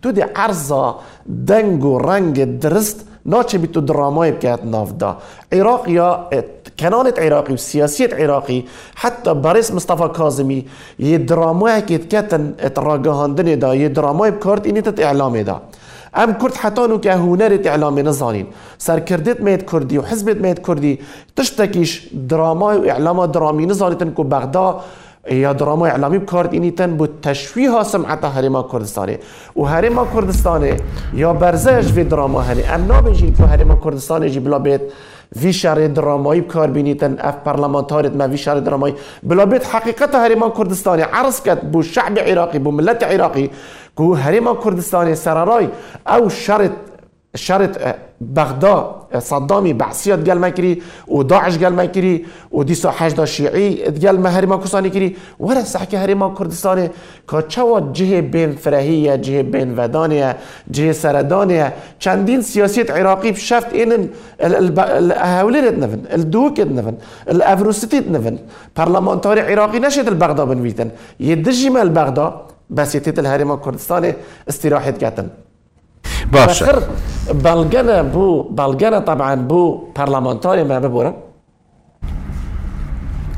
[0.01, 5.17] تودي عرضة دنجو رنج درست ناتش بتو دراما درامای نافدا
[5.53, 6.29] عراق يا
[6.81, 10.59] عراقی، و سیاسیت عراقی حتى باريس مصطفى كاظمي
[10.99, 15.59] یه هكي تكتن تراقاهن دنيا دا یه بكارت إني تت اعلام دا
[16.15, 18.47] ام کرد حتی نو که هنر اعلامی نزانین
[18.77, 20.99] سرکردت مید کردی و حزبیت مید کردی
[21.35, 24.79] تشتکیش درامای و اعلام درامی نزانیتن که بغدا
[25.31, 29.19] یا دراما اعلامی بکارد اینیتن بود تشویه سمعت هرما کردستانه
[29.57, 30.77] و هرما کردستانه
[31.13, 34.59] یا برزش به دراما هنه ام نابجین که هرما کردستانه جی بلا
[35.35, 41.71] ویشار درامایی کار بینیتن اف پارلمانتاریت ما ویشار درامایی بلا حقیقت هریمان کردستانی عرض کرد
[41.71, 43.51] بو شعب عراقی بو ملت عراقی
[43.97, 45.67] که هریمان کردستانی سرارای
[46.07, 46.71] او شرط
[47.35, 47.95] شرط آه،
[48.35, 53.67] بغداد آه، صدامي قال گل مکری وداعش قال گل مکری و دیسا هجدا شیعی
[54.03, 55.09] گل مهرما کسانی کری
[55.39, 56.79] ور سحک هرما کردستان
[57.29, 60.37] که چوا جه بين فرهية جه بين ودانية
[60.71, 64.07] جه سردانية چندین سياسية عراقي بشفت ال
[64.79, 66.95] الاهولیر نفن الدوك نفن
[67.29, 68.37] الافروستي نفن
[68.79, 72.33] پارلمانتاری عراقي نشد البغدا بنویتن یه دجیمه
[72.71, 74.13] بس يتيت الهرما كردستاني
[74.49, 75.27] استراحت گتن
[76.33, 81.13] باش باخر بو بلغنا طبعا بو برلمانتاري ما ببورا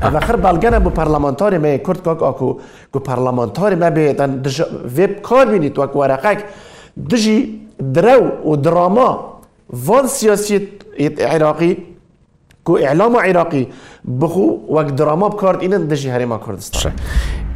[0.04, 0.36] اما خر
[0.78, 2.60] بو پارلمانتاری ما کرد که آکو
[2.92, 4.62] کو پارلمانتاری ما به دن دج
[4.98, 6.06] وب کار بینید و کو
[7.10, 7.60] دجی
[7.94, 8.22] درو
[8.52, 9.18] و دراما
[9.86, 10.68] وان سیاسی
[11.20, 11.76] عراقی
[12.64, 13.68] کو اعلام عراقی
[14.20, 16.92] بخو وقت دراما بکارد این دجی هریما کردستان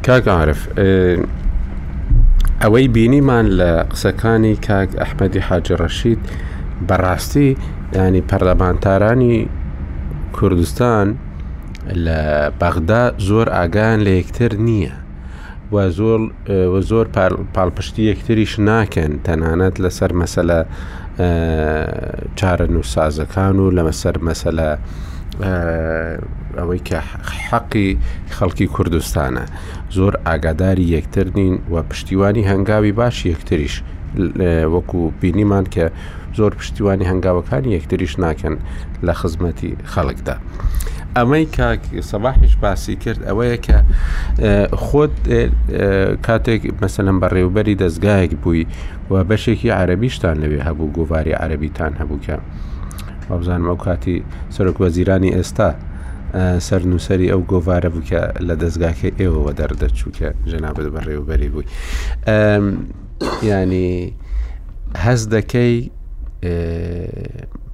[0.05, 1.17] كاك عارف اه،
[2.63, 6.17] ئەوەی بینیمان لە قسەکانی کاک ئەحمەدی حاجڕەشید
[6.87, 7.49] بەڕاستی
[7.95, 9.35] ینی پەرلەمانتارانی
[10.37, 11.07] کوردستان
[12.05, 12.21] لە
[12.61, 14.91] بەغدا زۆر ئاگان لە یەکتر نییە
[15.73, 16.19] و زۆر
[16.89, 17.05] زۆر
[17.55, 20.59] پاڵپشتی یەکتریش ناکەن تەنانەت لەسەر مەسەلە
[22.39, 24.67] چارە نووسازەکان و لەمەسەر مەسەلە
[26.59, 26.99] ئەوەی کە
[27.49, 27.89] حەقی
[28.37, 29.45] خەڵکی کوردستانە
[29.93, 33.71] زۆر ئاگاداری یەکتر نین و پشتیوانی هەنگاوی باش یەکتریش
[34.75, 35.85] وەکو بینیمان کە
[36.37, 38.55] زۆر پشتیوانی هەنگاوەکانی یەکتریش ناکەن
[39.05, 40.35] لە خزمەتی خەڵکدا.
[41.17, 41.79] ئەمەی کاک
[42.11, 43.77] سەباحش باسی کرد ئەوەیە کە
[44.85, 45.15] خۆت
[46.27, 48.65] کاتێک مەسەلم بەڕێوبەری دەستگایەک بووی
[49.11, 52.35] و بەشێکی عربیشتان لەوێ هەبوو گوڤاری عربیتان هەبووکە.
[53.29, 54.23] بابزانم ئەو کاتی
[54.55, 55.69] سەرۆک وەزیرانی ئێستا
[56.67, 61.67] سەرنووسری ئەو گۆوارە بووکە لە دەستگاکە ئێوەوە دەردەچووکە ژەنابەت بەڕێوبەری بووی
[63.51, 63.91] ینی
[65.03, 65.75] هەز دەکەی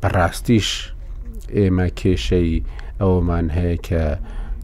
[0.02, 0.70] بەڕاستیش
[1.58, 2.54] ئێمە کێشەی
[3.02, 4.04] ئەومان هەیە کە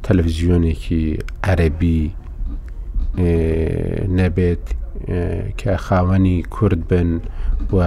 [0.05, 1.05] تەلەڤزیۆنێکی
[1.47, 2.01] عەرەبی
[4.19, 4.65] نەبێت
[5.59, 7.09] کە خاوەنی کورد بن
[7.73, 7.77] و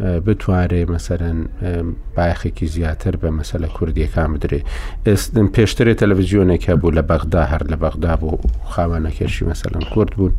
[0.00, 1.38] بتوارێ مەسەرەن
[2.16, 4.60] باخێکی زیاتر بە مەسەلە کوردیەکان بدرێ
[5.06, 8.38] ئێستن پێشترێ تەلەڤزیۆنێکە بوو لە بەغدا هەر لە بەغدا بوو
[8.72, 10.32] خاوانەکێشی مەسەلەن کورد بوون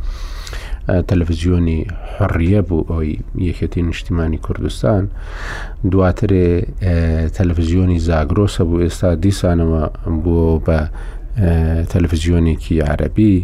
[1.10, 1.80] تەلەڤزیۆنی
[2.18, 3.12] حڕیە بوو ئەوی
[3.48, 5.04] یەکەتی نیشتیمانی کوردستان
[5.92, 6.48] دواترێ
[7.38, 9.82] تەلەڤزیۆنی زاگرۆسە بوو ئێستا دیسانەوە
[10.24, 10.80] بۆ بە
[11.92, 13.36] تەلەڤزیۆنێکی عربی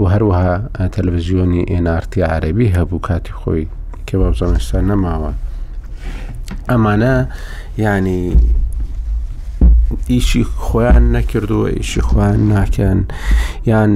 [0.00, 0.54] و هەروەها
[0.94, 3.64] تەلەڤزیۆنی ئێنارتی عربی هەبوو کاتی خۆی
[4.08, 5.30] کێ بەزانستا نەماوە
[6.70, 7.16] ئەمانە
[7.84, 8.24] ینی
[10.12, 13.00] ئیشی خۆیان نەکردووە ئیشی خۆیان ناکەن
[13.70, 13.92] یان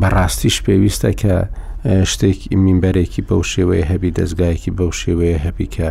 [0.00, 1.34] بەڕاستیش پێویستە کە
[2.12, 5.88] شتێکی مینبەرێکی بەو شێوەیە هەبی دەستگایەکی بەو شێوەیە هەبی کە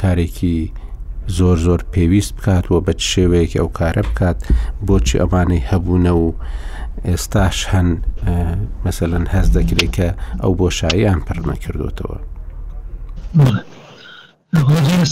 [0.00, 0.58] کارێکی
[1.38, 4.38] زۆر زۆر پێویست بکاتەوە بە شێوەیەکی ئەو کارە بکات
[4.86, 6.26] بۆچی ئەمانەی هەبوونە و
[7.10, 7.88] ئێستاش هەن
[8.86, 10.08] مثلەن هەز دەکرێت کە
[10.42, 12.16] ئەو بۆ شاییان پڕ نەکردوتەوە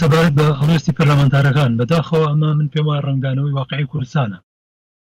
[0.00, 4.38] سەبارەت بە هەڵێستی پەرلەمەندارەکان بەداخەوە ئەمە من پێم وای ڕنگانەوەی واقعی کوردستانە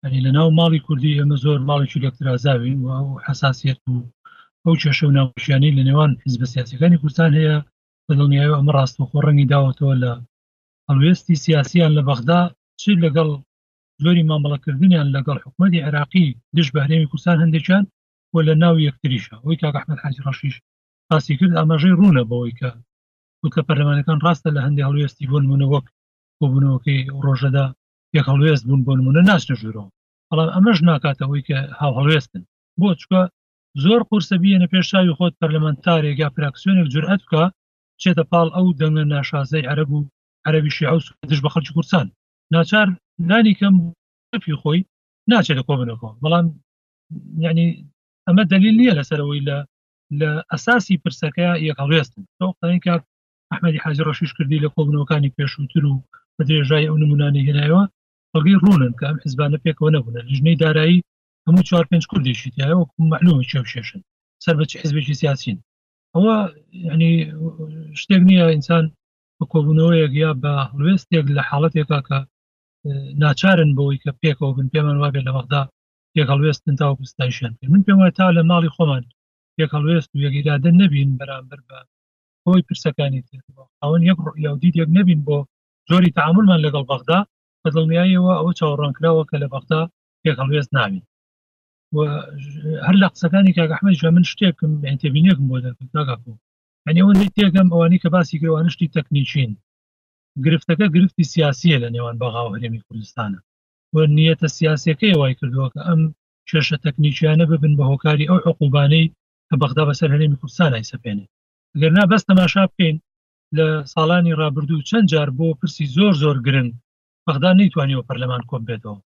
[0.03, 3.93] ئەنی لە ناو ماڵی کوردی ئێمە زۆر ماڵێکی لەکتراازاوین و ئەو حساسیت و
[4.65, 7.57] ئەو چێشە و ناوشیانی لە نێوان حیزب سیاسەکانی کوردستان هەیە
[8.09, 10.13] بەدڵنیایەوە ئەمە ڕاستەخۆ ڕەنگی داوەتەوە لە
[10.89, 12.41] هەڵوێستی سیاسیان لە بەغدا
[12.81, 13.29] چی لەگەڵ
[14.05, 16.27] زۆری مامەڵەکردنیان لەگەڵ حکوومەتی عراقی
[16.57, 17.85] دش بەهرێمی کوردستان هەندێکیان
[18.35, 20.57] و لە ناو یەکتریشە ئەوی کاگەحمەد حاج ڕەشیش
[21.09, 22.71] باسی کرد ئاماژەی ڕوونە بەوەی کە
[23.43, 25.87] وتکە پەرلەمانەکان ڕاستە لە هەندی هەڵوێستی بۆ نمونە وەک
[26.39, 27.67] بۆبوونەوەکەی ڕۆژەدا
[28.17, 29.89] یەک هەڵوێست بوون بۆ نمونە ناچە ژوورەوە
[30.29, 32.43] بەڵام ئەمەش ناکاتەوەی کە هاو هەڵوێستن
[32.81, 33.21] بۆ چکە
[33.85, 37.45] زۆر قرسەبیەنە پێشاوی خۆت پەرلەمانتارێک یا پراکسیۆنێک جورئەت بکە
[38.03, 40.11] چێتە پاڵ ئەو دەنگە ناشازەی عەرە بوو
[40.47, 40.99] عەرەویشی ئەو
[41.31, 42.07] دش بە خەلکی کوردستان
[42.55, 42.89] ناچار
[43.29, 44.81] نانی کەمفی خۆی
[45.31, 46.47] ناچێت لە کۆ بنەوە بەڵام
[47.45, 47.67] یعنی
[48.27, 49.57] ئەمە دلیل نییە لەسەرەوەی لە
[50.21, 52.23] لە ئەساسی پرسەکە یەکەڵێستن
[52.87, 53.03] کات
[53.51, 56.05] ئەحمەدی حاج ڕەشش کردی لە کۆبنەوەکانی پێشووتر و
[56.37, 57.83] بە درێژای ئەو نمونانی هێنایەوە
[58.33, 61.05] بەڵگەی ڕوونن کە ئەم حزبانە پێکەوە نەبوون لەژنەی دارایی
[61.47, 64.01] هەموو چوار پێنج کوردێکی تایەوەکو معلومە چێ شێشن
[64.45, 65.59] سەر بەچ حزبێکی سیاسین
[66.15, 66.35] ئەوە
[66.95, 67.13] ینی
[68.01, 68.85] شتێک نییە ئینسان
[69.39, 72.19] بە کۆبوونەوەیەک یا بە هەڵوێستێک لە حاڵەتێکا کە
[73.23, 75.63] ناچارن بۆی کە پێکەوە بن پێمان واگە لە وەخدا
[76.15, 79.05] پێکەڵوێستن تا پستایشان من پێم وای تا لە ماڵی خۆمان
[79.57, 81.79] پێکەڵوێست و یەکیرادە نەبین بەرامبەر بە
[82.45, 83.23] ئەوی پرسەکانی
[83.83, 85.39] ئەوەن یەک یاودید یەک نەبین بۆ
[85.91, 87.19] زۆری تعاملمان لەگەڵ بەغدا
[87.63, 89.83] بەدڵنیاییەوە ئەوە چاوەڕانکراوە کە لە بەغدا
[90.23, 91.01] پێکەڵوێست ناوی
[92.87, 95.89] هەر لە قسەکانی کاگەحمەش من شتێکم ئەتەبینێکم بۆ دەکەم
[96.89, 99.53] ینیەوە تێگەم ئەوانی کە باسی گەوانشتی تەکنیچین
[100.45, 103.39] گرفتەکە گرفتی سیاسیە لە نێوان بەغااو هەرێمی کوردستانە
[103.95, 106.01] وەرنیەتە سیاسەکەی وای کردووە کە ئەم
[106.49, 109.13] کێشە تەکنیکیانە ببن بە هۆکاری ئەو حقوبانەی
[109.49, 111.27] کە بەغدا بەسەر هەرێمی کوردستانای سەپێنێ
[111.81, 112.97] گەرنا بەس تەماشا بکەین
[113.57, 116.71] لە ساڵانی ڕابردوو چەند جار بۆ پرسی زۆر زۆر گرنگ
[117.27, 118.99] بەغدا نەیتوانیەوە پەرلەمان کۆم بێتەوە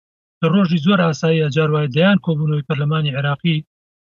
[0.41, 3.63] لە ڕۆژی زۆر ئاسایی جاروای دەیان کۆبوونەوەی پەرلەمانی عێراقی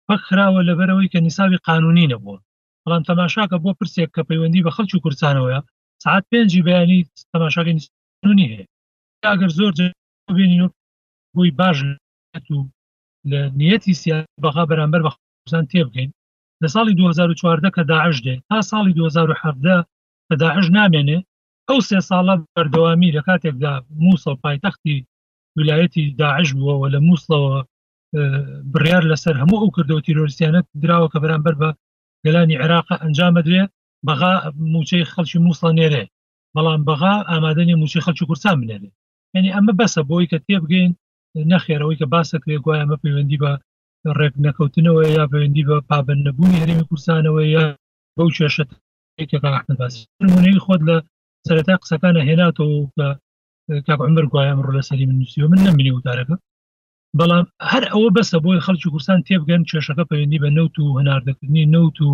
[0.09, 2.39] پەک خراوە لەبەرەوەی کە نیساوی قانونی نەبووە
[2.83, 5.59] بەڵام تەماشاکە بۆ پرسێک کە پەیوەندی بە خەڵکی کورسانەوەە
[6.05, 7.01] ساعت پێنجی بەیانی
[7.33, 7.83] تەماشاکەنی
[8.25, 8.63] هەیە
[9.31, 9.73] ئەگەر زۆر
[10.37, 10.59] بینی
[11.37, 11.77] بۆی باش
[12.55, 12.61] و
[13.31, 16.11] لە نیەتی سیا بەخا بەرامبەر بەخزان تێ بکەین
[16.63, 19.77] لە ساڵی 2014 کە داعش دێ تا ساڵی 2017
[20.29, 21.19] بە داعش نامێنێ
[21.69, 24.97] ئەو سێ ساڵە بەردەوامی لە کاتێکدا مووسڵ پایتەختی
[25.59, 27.59] ویلایەتی داعش بووەوە لە مووسڵەوە
[28.73, 31.69] بڕیار لەسەر هەموو ئەو کردەوە تیرۆریسیانە دراوە کە بەرامبەر بە
[32.25, 33.63] گەلانی عێراق ئەنجامەدرێ
[34.09, 34.31] بەغا
[34.75, 36.05] موچەی خەلکی مووسڵە نێرێ
[36.55, 38.89] بەڵام بەغا ئامادەنی موچی خەلکی کورسان بنێرێ
[39.35, 40.91] یعنی ئەمە بەسە بۆی کە تێبگەین
[41.53, 43.53] نەخێرەوەی کە باسەکرێ گوایە ئەمە پەیوەندی بە
[44.19, 47.65] ڕێک نەکەوتنەوە یا پەیوەندی بە پابن نەبوونی هەرمی کورسانەوە یا
[48.17, 48.71] بەو کێشت
[49.21, 50.09] ێکەکەباسی
[50.65, 50.97] خۆت لە
[51.47, 53.07] سەرەتا قسەکانە هێناتەوە بە
[53.87, 56.37] کاکمبەر گوایە ڕۆ لە سەری منوسی و من نمبینی وتارەکە
[57.19, 61.99] بەڵام هەر ئەوە بەسە بۆی خەلکی کورسان تێبگەن کێشەکە پەیوەندی بە نەوت و هەناردەکردنی نەوت
[62.07, 62.09] و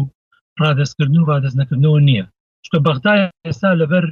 [0.65, 2.25] ڕادستکردن و ڕادستنەکردنەوە نییە
[2.65, 4.05] چکە بەختای ئێستا لەبەر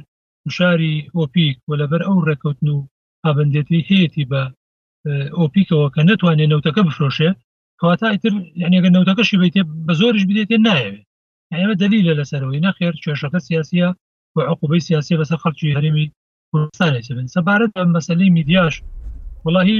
[0.57, 2.77] شاری ئۆپیک و لەبەر ئەو ڕێکوتن و
[3.23, 4.41] پابندێتی هەیەی بە
[5.39, 7.29] ئۆپیکەوە کە نتوانێت نەوتەکە بفرۆشێ
[7.79, 11.05] کەواتە ئیتر یانگە نەوتەکەشی بێتێ بە زۆرش بدێتێ نایەوێت
[11.53, 13.87] ئەمە دلیلە لەسەرەوەی نەخێر کێشەکە سیاسە
[14.35, 16.05] و عقوبەی سیاسی بەسەر خەڵکی هەرمی
[16.51, 18.75] کوردستانێتبن سەبارەت بە مەسلەی میدیاش
[19.45, 19.77] وڵی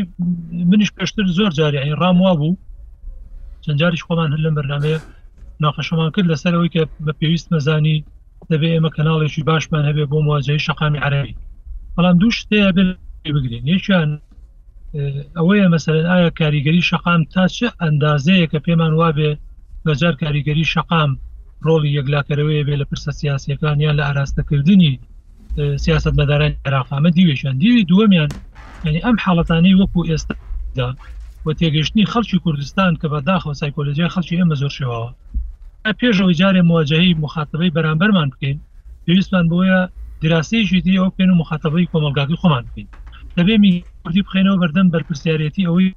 [0.71, 2.57] منیش پێشتر زۆر جاری ڕام وا بوو
[3.63, 4.99] چەند جاریش خۆمان هەر لەم بەرنمەیە
[5.65, 7.97] ناخەشەمان کرد لەسەرەوەی کە بە پێویست مەزانی
[8.51, 11.35] دەبێ ئێمە کەناڵێکی باشمان هەبێ بۆ مواجهی شقامی عربی
[11.95, 12.69] بەڵام دوو شتەیە
[13.35, 14.09] بگرین یەکیان
[15.37, 19.31] ئەوەیە مەسەرەن ئایا کاریگەری شقام تا چه ئەندازەیە کە پێمان وابێ
[19.85, 21.11] بەجار کاریگەری شقام
[21.67, 24.93] ڕۆڵی یەکلاکەرەوەی بێ لە پرسە سیاسەکان یان لە ئاراستەکردنی
[25.83, 28.29] سیاست مەداران عراقامە دیوێشان دیوی دووەمیان
[28.87, 30.35] ینی ئەم حاڵەتانی وەکو ئێستا
[31.45, 35.11] و تێگەشتنی خەڵکی کوردستان کە بەداخەوە سایکۆلژیا خەڵکی ئێمە زۆر شێواوە
[35.99, 38.57] پێشەوەی جارێ مواجهی مخاطبەی بەرامبەرمان بکەین
[39.07, 39.79] پێویستمان بۆیە
[40.23, 42.87] دراسەیەشی دی ئەو پێن و مخاطبەی کۆمەلگاکی خۆمان بکەین
[43.37, 45.89] دەبێ میوردی بخێنەوە بەردەم بەرپسیارەتی ئەوەی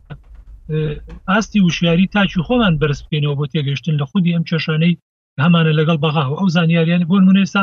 [1.29, 4.99] ئاستی وشیاری تاچی خۆمان بەرز بکەینەوە بۆ تێگەشتن لە خودی ئەم چێشانەی
[5.45, 7.63] هەمانە لەگەڵ بەغااو ئەو زانیاریان بۆ منێسا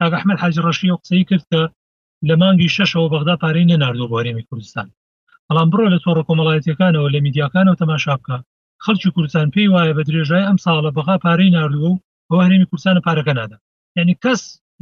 [0.00, 1.62] تاگەحمد حاج ڕەشی و قسەی کردکە
[2.28, 4.88] لە مانگی شەشەوە بەغدا پارەی نەناردۆ بۆرێمی کوردستان
[5.48, 8.36] بەڵام بڕۆ لە تۆڕە کۆمەڵایەتەکانەوە لە میدیاکانەوە تەماشا بکە
[8.84, 13.00] خەلکی کوردستان پێی وایە بە درێژای ئەم ساڵە بەغا پارەی نردووە و بۆ هەرێمی کوردستانە
[13.06, 13.56] پارەکە نادا
[13.98, 14.40] یعنی کەس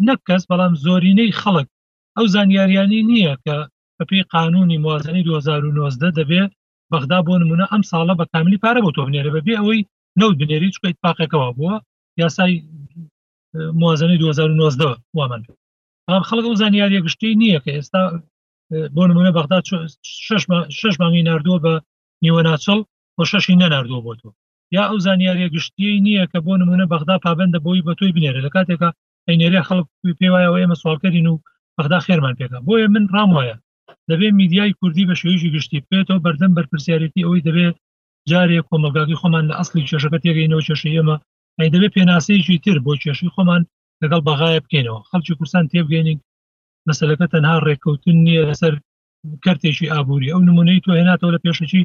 [0.09, 1.69] نەک کەس بەڵام زۆرینەی خەڵک
[2.17, 3.57] ئەو زانیاریانی نییە کە
[3.99, 6.43] بەپی قانونی موازنی 2009 دەبێ
[6.93, 9.87] بەغدا بۆ نمونە ئەم ساڵە بە کاملی پارە بۆ تۆبنێرە بەبێ ئەوەی
[10.21, 11.75] نەوت بنێری چکیت پاقەکەەوە بووە
[12.23, 12.55] یاسای
[13.81, 15.43] موازنی 2009 وامان
[16.07, 18.03] بەڵام خەڵک ئەو زانیاریە گشتی نییە کە ئێستا
[18.95, 19.59] بۆ نمونە بەغدا
[20.83, 21.75] شش مانگی نردووە بە
[22.25, 22.81] نیوە ناچڵ
[23.17, 24.29] خۆشەشی نەناردووە بۆ تۆ
[24.77, 28.51] یا ئەو زانیاریە گشتی نییە کە بۆ نمونە بەغدا پابندە بۆی بە تۆی بنێرە لە
[28.57, 28.89] کاتێکە
[29.29, 29.87] ئەینێری خەڵک
[30.19, 31.43] پێ وایەوە ئێمە سوالکەین و
[31.77, 33.57] بەغدا خێرمان پێکە بۆیە من ڕام وایە
[34.11, 37.77] دەبێ میدیای کوردی بە شێویژی گشتی پێێتەوە بەردەم بەرپسیارەتی ئەوەی دەبێت
[38.31, 41.17] جارێ کۆمەلگاگی خۆمان لە ئەسلی کێشەکە تێگەینەوە کێشی ئێمە
[41.59, 43.63] ئەی دەبێت پێناسەیەکی تر بۆ کێشی خۆمان
[44.03, 46.19] لەگەڵ بەغایە بکەینەوە خەڵکی کوردستان تێبگەینین
[46.89, 48.75] مەسلەکە تەنها ڕێککەوتن نییە لەسەر
[49.45, 51.83] کارتێکی ئابووری ئەو نمونەی تۆ هێناتەوە لە پێشەکی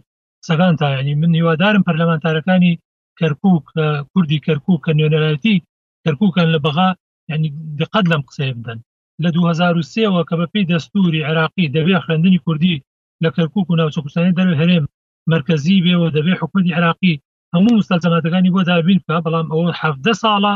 [0.47, 2.73] سەکان تاینی من هیوادارم پەرلەمانتارەکانی
[3.19, 3.63] کەرکک
[4.11, 5.63] کوردی کەرکک کە نوێنەرەتی
[6.03, 6.89] کەرککان لە بەغا
[7.31, 8.79] ینی دقت لەم قسەیە بدەن
[9.23, 12.75] لە 2023ەوە کە بەپی دەستوری عراقی دەبێ خوێندنی کوردی
[13.23, 14.85] لە کەرکک و ناوچەکوستانی دەر هەرێم
[15.33, 17.19] مرکزی بێەوە دەبێ حکومی عراقی
[17.53, 19.83] هەموو مستەماتەکانی بۆ دابین بکە بەڵام ئەوە ه
[20.23, 20.55] ساڵە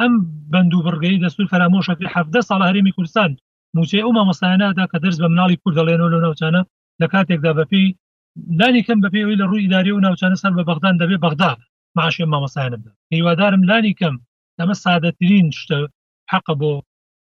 [0.00, 0.12] ئەم
[0.52, 3.30] بند و بڕگەی دەستور فرامۆشەکە ه ساڵە هەرێمی کوردستان
[3.76, 6.62] موچەی ئەو مامەسایەنادا کە دەرس بە مناڵی کوردەڵێنەوە لە ناوچانە
[7.00, 7.84] لە کاتێکدا بەپی
[8.60, 11.50] لانی کەم بە پێوەی لە ڕووی داری و ناوچانە سەر بە بەغدان دەبێ بەغدا
[11.96, 14.14] معشێ مامەسانە بدا هیوادارم لانی کەم
[14.58, 15.80] ئەمە سادەترین شتە
[16.32, 16.72] حقە بۆ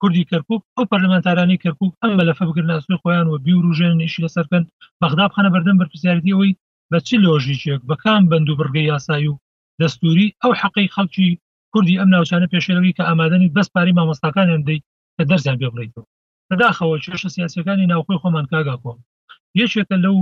[0.02, 4.30] کوردی کەرکک ئەو پەرلمەنتارانی کەرکک ئەم بە لەفە بگر ناسوی خۆیان و بیوروژێن نیشی لە
[4.36, 4.64] سەرکەن
[5.02, 6.58] بەغدا خەنە بەردەم بەرپسیارەتی ئەوەی
[6.92, 9.40] بە چی لۆژیچێک بەکان بند و بڕگەی یاسایی و
[9.82, 11.30] دەستوری ئەو حقی خەڵکی
[11.74, 14.80] کوردی ئەم ناوچانە پێشێنەوەی کە ئامادەنی بەس پاری مامۆستاکانیان دەی
[15.16, 16.06] کە دەرزیان پێ بڕیتەوە
[16.62, 18.98] داخەوە چێشە سیاسەکانی ناوخۆی خۆمان کاگا کۆم
[19.62, 20.16] یەکێکە لەو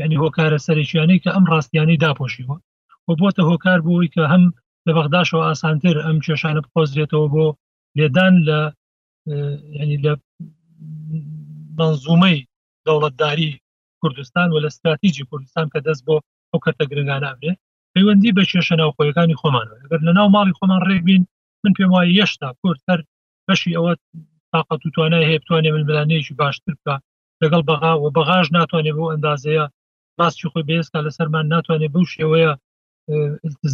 [0.00, 2.56] ینی هۆکارە سەرێکیانەی کە ئەم ڕاستیانەی داپۆشیوە
[3.06, 4.44] و بۆتە هۆکار بۆەوەی کە هەم
[4.86, 7.46] لە بەغداشەوە ئاسانتر ئەم کێشانە بخۆزرێتەوە بۆ
[7.98, 8.60] لێدان لە
[9.80, 10.12] ینی لە
[11.78, 12.38] منزومەی
[12.86, 13.50] دەوڵەتداری
[14.00, 16.16] کوردستان و لە استراتیژی کوردستان کە دەست بۆ
[16.50, 17.52] ئەو کەتە گرنگانابێ
[17.92, 21.22] پەیوەندی بە کێشە ناوخۆیەکانی خۆمانەوەگەر لە ناو ماڵی خۆمان ڕێبین
[21.62, 23.00] من پێم وایە یەشتا کورد هەر
[23.46, 23.92] بەشی ئەوە
[24.52, 26.94] تااقەت توانای هەیە بتوانێ من بلانەیەکی باشتر بکە
[27.42, 29.64] لەگەڵ بەغا و بەغاش ناتوانێت بۆ ئەندازەیە
[30.18, 32.52] ڕاستی خۆی بێستا لەسەرمان ناتوانێت بەو شێوەیە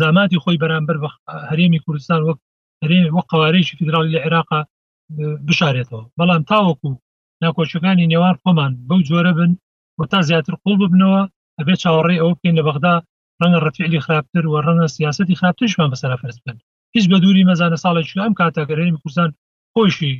[0.01, 0.97] زاماتی خۆی بەرامبەر
[1.51, 2.39] هەرێمی کوردستان وەک
[3.17, 4.61] وە قوارێکی فدراالی لە عێراقا
[5.47, 6.91] بشارێتەوە بەڵام تاوەکو
[7.43, 9.51] ناکۆچەکانی نێوان خۆمان بەو جۆرە بن
[9.99, 11.23] و تا زیاتر قوڵ ببنەوە
[11.59, 12.95] ئەبێ چاوەڕێ ئەو بکەین لە بەغدا
[13.41, 16.57] ڕەنگە ڕفعلی خراپتر و ڕەنە سیاستی خراپترشمان بەسەر فرست بن
[16.95, 19.31] هیچ بە دووری مەزانە ساڵێکی ئەم کاتەگەرێنی کوردستان
[19.75, 20.15] خۆشی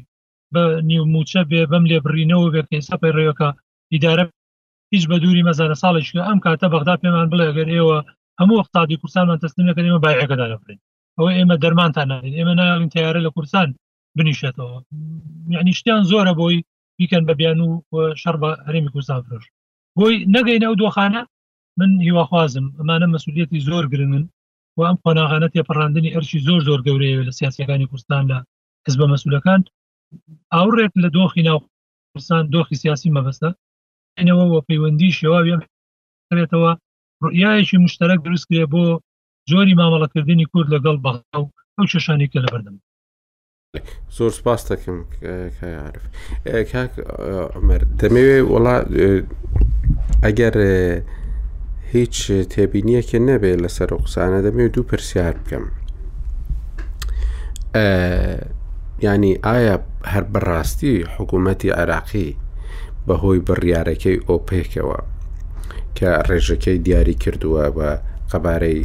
[0.55, 3.49] بە نیوموچە بێ بەم لێ بڕینەوە بێ پێسەپی ڕێەکە
[3.93, 4.25] ئیدارە
[4.93, 7.99] هیچ بە دووری مەزارە ساڵێکی ئەم کاتە بەغدا پێمان بڵێ گەر ئێوە
[8.41, 10.79] هەموو وەختادی کورسانمان تەستنەکە ئێمە باەکەدا لەفرین
[11.17, 13.69] ئەوە ئێمە دەرمانتان نین ئێمە ناڵین تیارە لە کورسان
[14.17, 14.77] بنیشێتەوە
[15.55, 16.59] یعنیشتیان زۆرە بۆی
[16.99, 17.69] بیکەن بە بیان و
[18.23, 19.45] شەر بە هەرێمی کوردستان فرۆش
[19.99, 21.23] بۆی نەگەینە ئەو دۆخانە
[21.79, 24.25] من هیواخوازم ئەمانە مەسوولەتی زۆر گرنگن
[24.77, 28.39] و ئەم قۆناغانەت پەڕاندنی ئەرشی زۆر زۆر گەورەیە لە سیاسەکانی کوردستان لە
[28.87, 29.61] حز بە مەسوولەکان
[30.53, 31.59] ئاورێک لە دۆخی ناو
[32.11, 33.51] کوردستان دۆخی سیاسی مەبەستە
[34.19, 36.71] ئەنەوە بۆ پەیوەندی شێواوێتەوە
[37.25, 38.83] ڕیایەکی مشتەرەک دروستکرێ بۆ
[39.51, 41.13] جۆری مامەڵەکردنی کورد لەگەڵ بە
[41.77, 42.77] ئەو چێشانی کە لە بەردەم
[44.17, 44.99] زۆر سپاس دەکەم
[45.59, 46.05] کاعاعرف
[46.73, 48.77] کاکمەر دەمەوێ وڵا
[50.25, 50.55] ئەگەر
[51.93, 52.17] هیچ
[52.53, 55.65] تێبینیەکە نەبێت لەسەر قسانە دەمەوێت دوو پرسیار بکەم.
[59.05, 59.75] ینی ئایا
[60.13, 62.29] هەر بەڕاستی حکوومەتتی عراقی
[63.07, 64.99] بەهۆی بڕیارەکەی ئۆپێکەوە
[65.97, 67.89] کە ڕێژەکەی دیاری کردووە بە
[68.33, 68.81] قەبارەی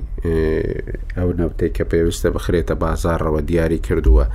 [1.17, 4.25] ئەو نەوتەی کە پێویستە بخرێتە بازارڕەوە دیاری کردووە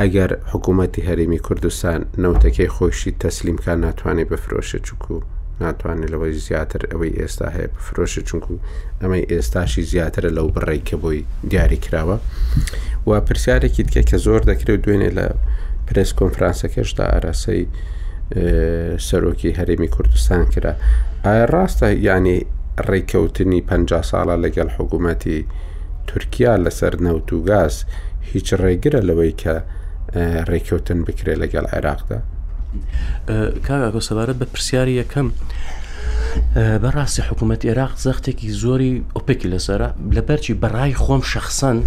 [0.00, 5.16] ئەگەر حکوومەتتی هەرمی کوردستان نەوتەکەی خۆشی تەسلیمکان ناتوانێت بفرۆشە چکو
[5.62, 8.52] ناتوانێت لەوەی زیاتر ئەوەی ئێستا هەیە بفرۆشە چونکو
[9.00, 12.16] ئەمەی ئێستاشی زیاترە لەو بڕێ کە بۆی دیاری کراوە
[13.08, 15.26] و پرسیارێکی تکە کە زۆر دەکرێت دوێنێ لە
[15.86, 17.62] پرس کۆنفرانسەکەشدا ئاراسەی
[19.08, 20.72] سەرۆکی هەرێمی کوردستان کرا
[21.24, 22.36] ئایا ڕاستە یعنی
[22.88, 23.70] ڕێککەوتنی پ
[24.10, 25.38] ساڵە لەگەڵ حکوومەتی
[26.08, 27.74] تورکیا لەسەر نەوت و گاز
[28.30, 29.54] هیچ ڕێگرە لەوەی کە
[30.50, 32.20] ڕێککەوتن بکرێت لەگەڵ عێراقدا
[33.66, 35.28] کاگاکۆ سەبارەت بە پرسیاری یەکەم
[36.82, 41.78] بەڕاستی حکوومەت عێراق زەختێکی زۆری ئۆپێکی لەسرە لە بەرچی بەڕای خۆم شخصەن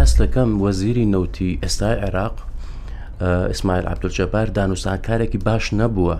[0.00, 2.36] هەست دەکەم وەزیری نەوتی ئێستا عێراق
[3.52, 6.16] ئیسمایل عبدولجەبار دانوستانکارێکی باش نەبووە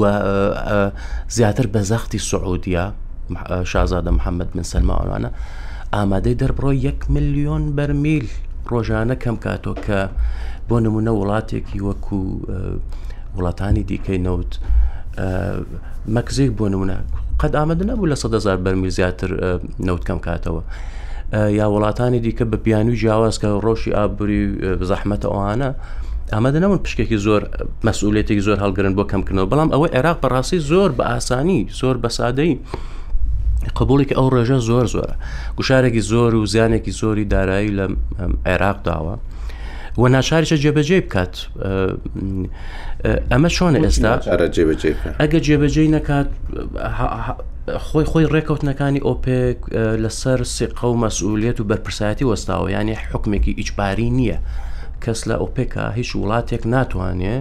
[0.00, 0.02] و
[1.36, 2.86] زیاتر بە زەختی سعودیا
[3.72, 5.28] شازادە محەممەد من سلماوانە
[5.94, 8.26] ئامادەی دەربڕۆ 1 میلیۆن بەرمیل
[8.70, 10.00] ڕۆژانە کەم کاتۆ کە
[10.68, 12.20] بۆ نمونە وڵاتێکی وەکو
[13.36, 14.52] وڵاتانی دیکەی نەوت
[16.16, 16.96] مەکزیک بۆ نمونە
[17.40, 19.30] قەت ئامادە نەبوو لە 100هزار بەرمیل زیاتر
[19.88, 20.62] نەوت کەم کاتەوە.
[21.58, 24.42] یا وڵاتانی دیکە بە پیانوی جیاواز کە ڕۆشی ئابووری
[24.90, 25.70] زەحمەتە ئەوانە
[26.34, 27.42] ئامادە نەون پشکێکی زۆر
[27.86, 32.52] مەسئولێتێکی زۆر هەڵگرن بۆ کەمکردنەوە بەڵام ئەوە عێراق بەڕاستی زۆر بە ئاسانی زۆر بە سادەی
[33.78, 35.14] قبولێکی ئەو ڕێژە زۆر زۆرە
[35.58, 37.84] گوشارێکی زۆر و زیانێکی زۆری دارایی لە
[38.50, 39.14] عێراق داوە.
[39.98, 41.34] و ناچارشە جێبەجێ بکات
[43.32, 44.12] ئەمە چۆنە ئێستا
[45.22, 46.28] ئەگە جێبەجێ نکات
[47.86, 49.58] خۆی خۆی ڕێکەوتنەکانی ئۆپێک
[50.04, 54.38] لەسەر سێقە و مەسئولێت و بەرپرسایەتی وەستاوە ینی حکمێکی ئیچباری نییە
[55.04, 57.36] کەس لە ئۆپێکا هیچ وڵاتێک ناتوانێ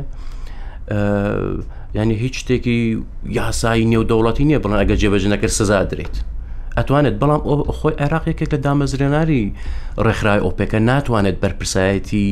[1.97, 2.77] ینی هیچ شتێکی
[3.39, 6.15] یاسایی نێودەوڵەتی نییە بڵن ئەگە جێبەجنەکە سزا درێت.
[6.77, 7.41] ئەتوانێت بەڵام
[7.77, 9.43] خۆی عێراقیەکێک لە دامەزرێناری
[10.05, 12.27] ڕێکخراوی ئۆپێکە ناتوانێت بەرپرسایەتی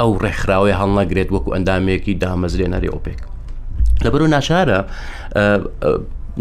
[0.00, 3.18] ئەو ڕێکخراوی هەڵنەگرێت وەکو ئەندامەیەکی دامەزرێنەری ئۆپێک
[4.04, 4.80] لەبەر و ناشارە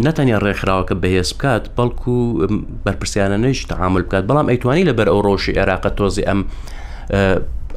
[0.05, 2.15] نەتەنیا ڕێکخراوەکە بەهێز بکات بەڵکو
[2.85, 6.39] بەرپرسیانەنەیش تعامل بکات بەڵام ئەیتوانی لەبەر ئەو ڕۆژی عێراقە تۆزی ئەم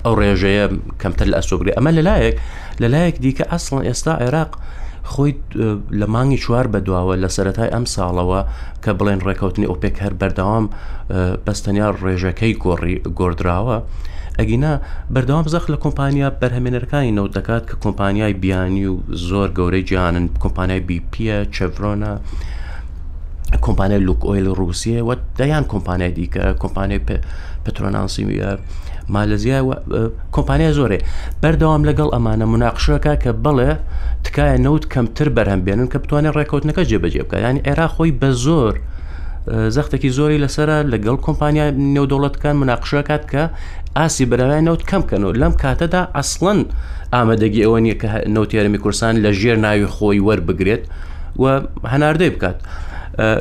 [0.05, 0.65] ئەو ڕێژەیە
[1.03, 2.37] کەمتر لە ئەسۆگری ئەمە لەلایەک
[2.83, 4.53] لەلایەک دیکە ئەسڵن ئێستا عێراق
[5.13, 5.33] خۆی
[6.01, 8.41] لە مانگی چوار بەدواوە لە سەتای ئەم ساڵەوە
[8.83, 10.65] کە بڵێن ڕێکەوتنی ئۆپێک هەر بەردەوام
[11.47, 13.77] بەستەنیا ڕێژەکەی گۆڕی گۆدراوە.
[14.39, 14.73] ئەگینا
[15.15, 18.95] بەردەوام زەخ لە کۆمپانیا بەرهەمێنەرەکانی نەوت دەکات کە کۆمپانیای بیانی و
[19.29, 22.13] زۆر گەورەی جیانن کۆمپانیای بیپە چڤرۆنا
[23.65, 27.01] کۆمپانیای لوکۆیل رووسیە و دەیان کۆمپانیای دیکە کۆمپانیای
[27.65, 28.25] پترۆنانسی
[29.13, 29.63] مالزیای
[30.33, 30.99] کۆمپانیا زۆرێ
[31.43, 33.71] بەردەوام لەگەڵ ئەمانە مناقشەکە کە بڵێ
[34.27, 38.75] تکایە نەوت کەمتر بەرهەمبێنن کە بتوانێت ڕێکوتنەکە جێبەجێ بکە ینی ئێرا خۆی بە زۆر
[39.77, 43.43] زەختێکی زۆری لەسرە لەگەڵ کۆمپانیا نێودەوڵەتەکان مناقشەکات کە
[43.99, 46.61] ئاسی بەراوای نەوت کەمکەنەوە لەم کاتەدا ئەسڵەن
[47.15, 50.83] ئامادەگی ئەوە نییە کە نەوتیارمی کورسان لە ژێر ناوی خۆی وەربگرێت
[51.43, 51.45] و
[51.93, 52.59] هەناردەی بکات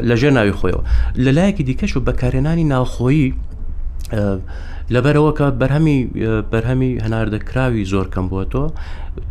[0.09, 0.81] لە ژێر ناوی خۆیەوە
[1.23, 3.27] لە لایەکی دیکەش و بەکارێنانی ناوخۆیی
[4.95, 5.99] لەبەرەوەکە بەرهەمی
[6.51, 8.63] بەرهەمی هەناردەکراوی زۆر کەم بووەوە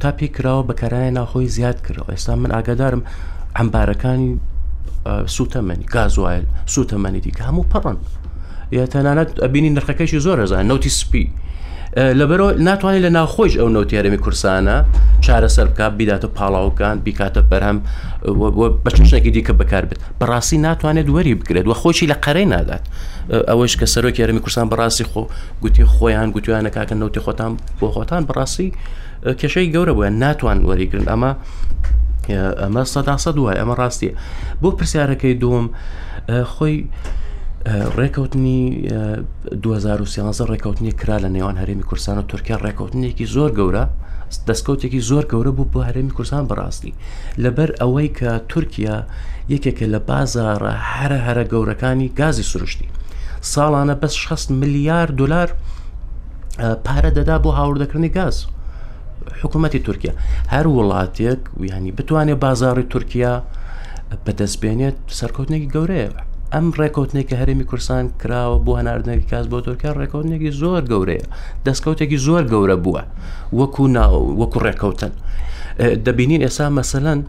[0.00, 3.02] تا پێکراوە بەکارایە ناخۆی زیاد کردەوە ئێستا من ئاگادارم
[3.58, 4.28] ئەمبارەکانی
[5.36, 7.98] سوتەمەنی گازوایل سوتەمەنی دیکە هەموو پەڕن
[8.78, 11.24] یا تەنانەت ئەبینی نرخەکەشی زۆر ئەزان نوتی سپی
[12.18, 14.77] لەبەرەوە ناتوانێت لە ناوخۆش ئەو نەوتێرەمی کورسانە
[15.24, 17.78] چارەسەر بکات بیداتە پاڵاوکان بیکاتە بەرهەم
[18.85, 22.82] بەچشنێکی دیکە بەکار بێت بەڕاستی ناتوانێت وەری بگرێت و خۆشی لە قەرەی نادات
[23.51, 25.23] ئەوەش کە سەرۆکی یارمی کورسان بەڕاستی خۆ
[25.62, 28.68] گوتی خۆیان گوتیانە کاکە نوتی خۆتان بۆ خۆتان بەڕاستی
[29.40, 31.32] کێشەی گەورە بووە ناتوان وەریگرن ئەمە
[32.62, 34.12] ئەمە سەدا سە دوای ئەمە ڕاستیە
[34.60, 35.64] بۆ پرسیارەکەی دوم
[36.52, 36.77] خۆی
[38.01, 38.60] ڕێکەوتنی
[39.51, 43.84] 2013 ڕێکەوتنی کرا لە نێوان هەرێمی کورسان و تورکیا ڕێکەوتنیەکی زۆر گەورە
[44.48, 46.93] دەستکەوتێکی زۆر گەورە بوو بۆ هەرێمی کورسان بەڕاستی
[47.44, 48.97] لەبەر ئەوەی کە تورکیا
[49.55, 52.88] یەکێکە لە بازارە هەرە هەرە گەورەکانی گازی سروشتی
[53.52, 55.48] ساڵانە بەس 6 میلیار دلار
[56.86, 58.36] پارە دەدا بۆ هاوردەکردنی گاز
[59.43, 60.12] حکوومەتی تورکیا
[60.55, 63.32] هەر وڵاتێک ویانی بتوانێت بازاری تورکیا
[64.26, 66.10] بەدەستبێنێت سەرکەوتنێکی گەورەیە
[66.56, 71.26] ئەم ڕێکوتنێککە هەرمی کورسان کراوە بۆ هەناردنێکی کاس بۆ تۆرکە ڕێکوتنێکی زۆر گەورەیە
[71.66, 73.02] دەستکەوتێکی زۆر گەورە بووە
[73.58, 75.12] وەکو ناوە وەکو ڕێکەوتن
[76.06, 77.20] دەبینین ئێسا مەسەەن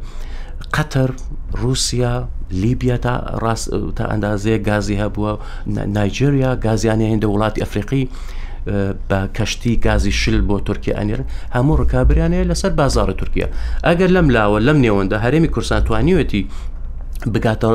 [0.76, 1.10] قەتەر
[1.62, 2.14] رووسیا
[2.64, 3.16] لیبیا تا
[3.98, 5.32] تا ئەندازەیە گازی هەبووە
[5.98, 8.04] نایجریا گازیانی هێندە وڵاتی ئەفریقی
[9.10, 11.22] بە کەشتی گازی شل بۆ تورکی ئەنیر
[11.56, 13.48] هەموو ڕکابریانەیە لەسەر بازارە تورکیا
[13.88, 16.44] ئەگەر لەم لاوە لەم نێوەندە هەرێمی کورسانتوانیوەتی
[17.18, 17.68] بگاتە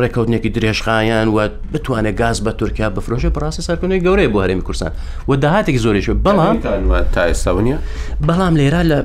[0.00, 1.38] ڕێکەوتنێکی درێژخایان و
[1.72, 4.92] بتوانێت گاز بە تورکیا بفرۆشە بەڕاستی سەرکردنی گەورەی بۆ هەرێمی کورسان
[5.28, 6.56] و داهاتێک زۆریش بەڵام
[7.14, 7.78] تا ئێستاونیە
[8.26, 8.98] بەڵام لێرا لە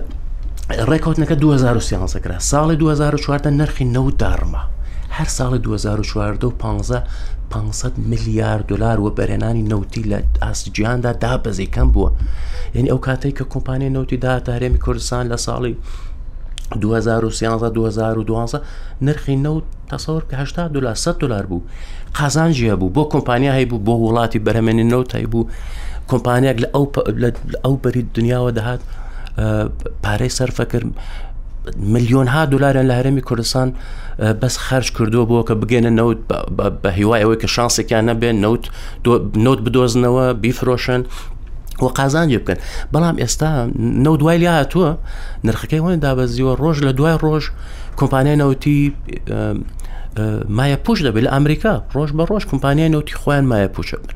[0.90, 4.61] ڕێکوتنەکە 2013 کرا ساڵی 2004 نرخی نەوت دارمە
[5.18, 7.03] هەر ساڵی 2015
[7.49, 12.11] 500 میلیارد دلار و بەرێنانی نەوتی لە ئاسجییاندا دابەزیکەم بووە
[12.76, 15.76] یعنی ئەو کاتێک کە کۆمپانیای نەوتی دا تارێمی کوردستان لە ساڵی
[16.75, 18.61] 2012
[19.01, 21.61] نرخی نەوت تەسەور کە دلار 100 دلار بوو
[22.13, 25.49] قازان ژە بوو بۆ کۆمپانیا هەی بوو بۆ وڵاتی بەرەمێنی نەوتای بوو
[26.11, 26.67] کۆمپانیاک لە
[27.63, 28.81] ئەو بەری دنیاوە دەهات
[30.03, 30.85] پارەی سەرفەکرد
[31.93, 33.73] میلیۆن ها دلارن لە هەرمی کوردستان
[34.41, 36.19] بەس خەرش کردووە بۆ کە بگەێنە نەوت
[36.83, 38.63] بە هیوای ئەوەی کە شانسێکیان نەبێن نەوت
[39.45, 41.01] نوت بدۆزنەوە بیفرۆشن
[41.84, 42.60] وە قازانجی بکەن
[42.93, 43.49] بەڵام ئێستا
[44.06, 44.91] نە دوای لایەتووە
[45.47, 47.43] نرخەکەی هۆن دابەزیوە ڕۆژ لە دوای ڕۆژ
[47.99, 48.80] کۆمپانیای نەوتی
[50.57, 54.11] مایە پوش دەبێت لە ئەمریکا ڕۆژ بە ڕۆژ کۆمپانیای نەوتی خۆیان مایە پوچە بن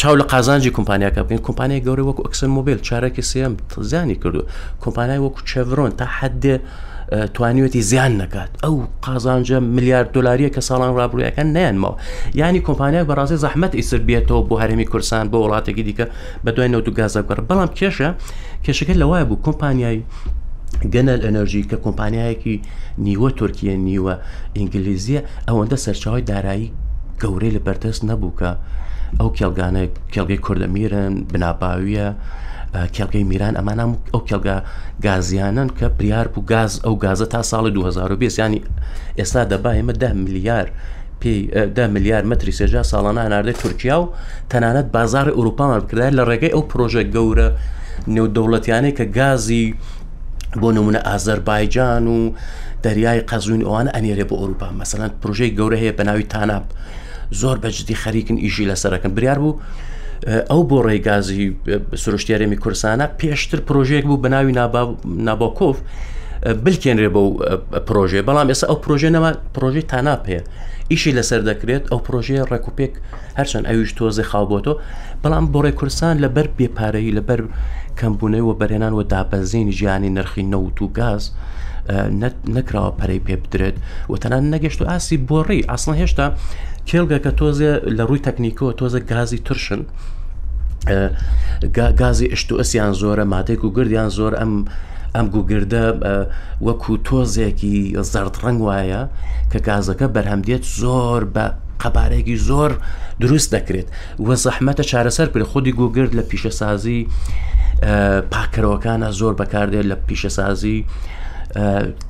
[0.00, 3.52] چاو لە قازانجی کۆمپانیاکە بین کۆمپانیای گەوری وەکو ئەکسن مۆبیل چارەکی سم
[3.90, 4.40] زیانی کردو
[4.84, 6.54] کۆمپانیای وەکو چڤرۆن تا حدێ
[7.10, 8.74] توانیوەتی زیان نکات ئەو
[9.04, 11.94] قازانجە میلیارد دلاریە کە ساڵان ڕابڕوویەکان نیانمەوە
[12.34, 16.06] ینی کۆمپانیا بەڕازی زەحمت ئیسر بێتەوە بۆ هەرمی کورسان بۆ وڵاتێکی دیکە
[16.44, 18.08] بە دوای نەوت و گازەگەڕ بەڵام کێشە
[18.64, 20.02] کێشەکە لەوایە بوو کۆمپانیایی
[20.92, 22.56] گەنەل ئەنەرژی کە کۆمپانیایەکی
[23.06, 24.14] نیوە تورکیە نیوە
[24.56, 26.72] ئینگلیزیە ئەوەندە سەرچاوی دارایی
[27.22, 28.50] گەورەی لە بەردەست نەبووکە
[29.20, 29.82] ئەو کێلگانە
[30.12, 32.08] کێڵگەی کوردەمیرن بناپاویە
[32.94, 34.56] کێڵگەی میران ئەمانام ئەو کێلگا
[35.06, 38.60] گازیانن کە پریار بوو گاز ئەو گازە تا ساڵی 2020 ینی
[39.18, 40.66] ئێستا دەبا ئێمە ده میلیار.
[41.76, 44.10] ده میلیار متری سێژا ساڵانە هەناردەی تورکیا و
[44.52, 47.48] تەنانەت بازار ئوروپامان بکرای لە ڕێگەی ئەو پرۆژە گەورە
[48.14, 49.66] نێودەوڵەتیانەی کە گازی
[50.60, 52.18] بۆ نمونە ئازەربایجان و
[52.84, 56.66] دەریای قەزوین ئەوانە ئەنێرێ بۆ ئەوروپا مەسەلاند پروۆژەی گەورە هەیە بە ناوی تاناب
[57.40, 59.52] زۆر بەجددی خەریکن ئیژی لەسەرەکەن بریار بوو
[60.26, 61.44] ئەو بۆ ڕێگازی
[62.02, 64.52] سروشتیارێمی کورسانە پێشتر پرۆژەیەک بوو بەناوی
[65.26, 65.76] نابۆکۆف
[66.64, 67.22] بلکێنرێ بە
[67.88, 70.38] پرۆژێ بەڵام ئێستا ئەو پرۆژێنەوە پرۆژی تا ناپێ
[70.90, 72.92] ئیشی لەسەر دەکرێت ئەو پرۆژەیە ڕێکوپێک
[73.38, 74.72] هەرچەند ئەویش تۆزی خاوبۆتۆ
[75.22, 77.40] بەڵام بۆڕێ کورسان لەبەر بێپارەی لەبەر
[78.00, 81.22] کەمبوونەوە بەرێنان و دابەزین ژیانی نرخی نەوت و گاز
[82.56, 83.76] نەکراوە پەرەی پێ بدرێت
[84.10, 86.26] و تەنان نەگەشت و ئاسی بۆڕی ئاسڵ هێشتا
[86.88, 89.82] کێلگەکە تۆزێ لە ڕووی تەکنیکەوە تۆزە گازی ترشن.
[92.00, 94.52] گازی ئشتوئسیان زۆرە ماتێک و گردیان زۆر ئەم
[95.14, 95.84] ئەم گوگردە
[96.66, 97.76] وەکو تۆزێکی
[98.12, 99.02] زەرد ڕنگ وایە
[99.52, 101.44] کە گازەکە بەرهەمدێت زۆر بە
[101.82, 102.70] قەبارێکی زۆر
[103.22, 103.88] دروست دەکرێت
[104.26, 107.00] وە زەحمەتە چارەسەر پر خودی گوگرد لە پیشەسازی
[108.32, 110.78] پاکەرەوەکانە زۆر بەکاردێت لە پیشەسازی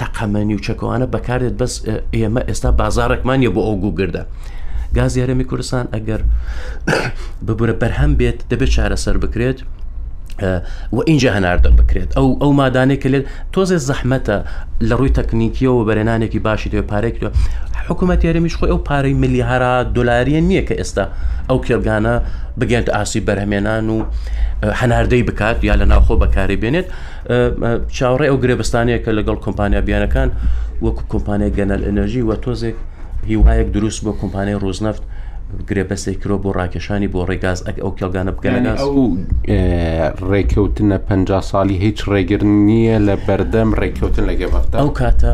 [0.00, 1.74] تەقەمەنی و چەکەوانە بەکارێت بەس
[2.14, 4.22] ئێمە ئێستا بازارێکمانە بۆ ئەو گوگردە.
[4.98, 6.20] گازیارەمی کوردستان ئەگەر
[7.46, 9.58] ببورە بەرهەم بێت دەبێت چارەسەر بکرێت
[10.94, 14.36] و اینجا هەناردە بکرێت ئەو ئەو مادانێک لێت تۆزێ زەحمەتە
[14.88, 17.30] لە ڕووی تەکنیکیەوە بەرێنانێکی باشی دوێ پارێکەوە
[17.88, 21.04] حکوومەت یارمیش خۆی ئەو پارەی ملیهرا دلاریە نییە کە ئێستا
[21.48, 22.14] ئەو کێرگانە
[22.60, 23.96] بگەنت ئاسی بەرهمێنان و
[24.80, 26.86] هەناردەی بکات یا لە ناوخۆ بەکاری بێنێت
[27.96, 30.28] چاوەڕێ ئەو گرێبستانەیە کە لەگەڵ کۆمپانیا بیانەکان
[30.84, 32.78] وەکو کۆمپانیا گەنەل ئەنەژی وە تۆزێک
[33.28, 35.02] هیوایەک دروست بۆ کۆمپانیای ڕۆژنەفت
[35.68, 39.04] گرێبەسێک کرۆ بۆ ڕاکێشانی بۆ ڕێگاز ئەک ئەو کێلگانە بگەنەگاز و
[40.32, 41.08] ڕێککەوتنە پ
[41.50, 45.32] ساڵی هیچ ڕێگر نییە لە بەردەم ڕێککەوتن لە گەبەفتا ئەو کاتە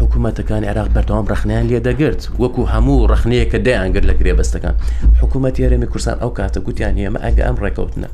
[0.00, 4.74] حکوومەتەکان عێراق بەردەوام ڕخنیان لێ دەگرت وەکو هەموو ڕخنەیە کە دەیانگر لە گرێبەستەکان
[5.20, 8.08] حکوومەت یارێمی کورسان ئەو کاتە گوتیان هێمە ئەگە ئەم ڕێککەوتنە.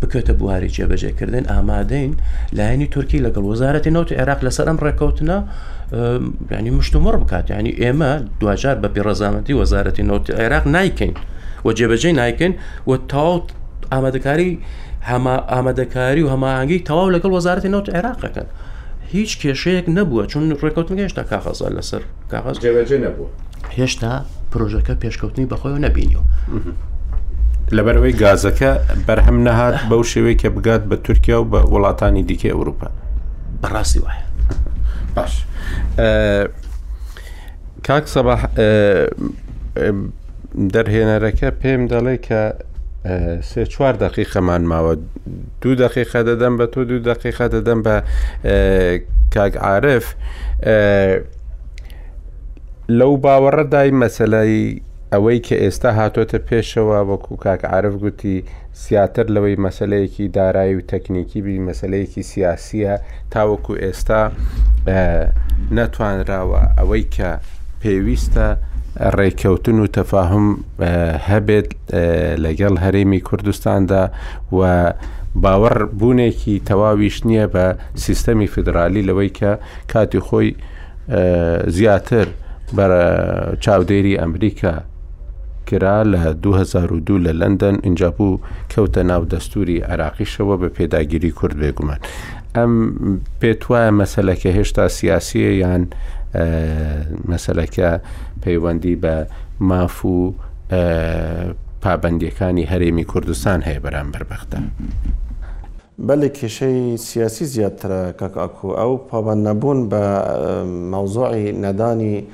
[0.00, 2.12] بکەوتە بواری جێبەجێکردن ئامادەین
[2.58, 5.38] لایەنی تورکی لەگەڵ وەزارەتی نەوت عێراق لەسەر ئەم ڕێککەوتنە
[6.50, 11.14] ینی مشت و مڕ بکات ینی ئێمە دوجار بە پیڕەزامەتی وەزارەتی نوتی عێراق نیکەین
[11.64, 12.52] و جێبەجێ نیکەین
[12.86, 13.46] و تاوت
[13.92, 14.58] ئامادەکاری
[15.52, 18.46] ئامادەکاری و هەماهنگگی تەواو لەگەڵ وەزارەتی نوت عێراقەکەن
[19.14, 22.02] هیچ کێشەیەک نەبووە چون ڕێکوتن هێشتا کاغەزە لەسەر
[22.32, 23.28] کاغز جێبەجێ نەبووە
[23.78, 24.12] هێشتا
[24.52, 26.24] پرۆژەکە پێشکەوتنی بەخۆی نەبینیەوە.
[27.76, 28.70] لەبەرەوەی گازەکە
[29.06, 32.88] بەرهەم نەهات بەو شێوەیە کە بگات بە تورکیا و بە وڵاتانی دیکە ئەوروپا
[33.62, 34.24] بەڕاستی وایە
[35.16, 35.44] باش
[37.88, 38.40] کاک سەباح
[40.74, 42.42] دەرهێنەرەکە پێم دەڵێ کە
[43.50, 44.94] سێ چوار دقیقەمان ماوە
[45.62, 47.96] دوو دقیقە دەدەم بە تۆ دوو دقیقە دەدەم بە
[49.34, 50.06] کاک عاعرف
[52.98, 54.66] لەو باوەڕە دای مەسلایی
[55.14, 58.36] ئەوەی کە ئێستا هاتۆتە پێشەوە وەکو کاک عرف گوتی
[58.84, 62.94] زیاتر لەوەی مەسلەیەکی دارایی و تەکنیکی بی مەسلەیەکی سیاسیە
[63.32, 64.22] تاوەکو ئێستا
[65.76, 67.30] نەتوانراوە ئەوەی کە
[67.82, 68.46] پێویستە
[69.16, 70.46] ڕێککەوتن و تەفاهم
[71.28, 71.68] هەبێت
[72.44, 74.02] لەگەڵ هەرێمی کوردستاندا
[74.58, 74.60] و
[75.42, 77.66] باوەڕ بوونێکی تەواویش نییە بە
[78.04, 79.50] سیستەمی فدرالی لەوەی کە
[79.92, 80.50] کاتی خۆی
[81.76, 82.26] زیاتر
[82.76, 82.86] بە
[83.64, 84.74] چاودێری ئەمریکا
[85.68, 88.38] کرا لە 2002 لە لندن ئنجابوو
[88.70, 91.98] کەوتە ناو دەستوری عراقیشەوە بە پێداگیری کورد بێگومان.
[92.56, 92.92] ئەم
[93.44, 95.88] پێت وایە مەسلەکە هێشتا سیاسیە یان
[97.28, 97.98] مەسلەکە
[98.46, 99.26] پەیوەندی بە
[99.60, 100.34] ماف و
[101.84, 104.58] پابندیەکانی هەرێمی کوردستان هەیە بەرامبەر بەختە.
[106.06, 110.02] بەلێ کێشەی سیاسی زیاترە کەک ئاکو ئەو پابند نەبوون بە
[110.92, 112.24] مەوزوعی نەدانی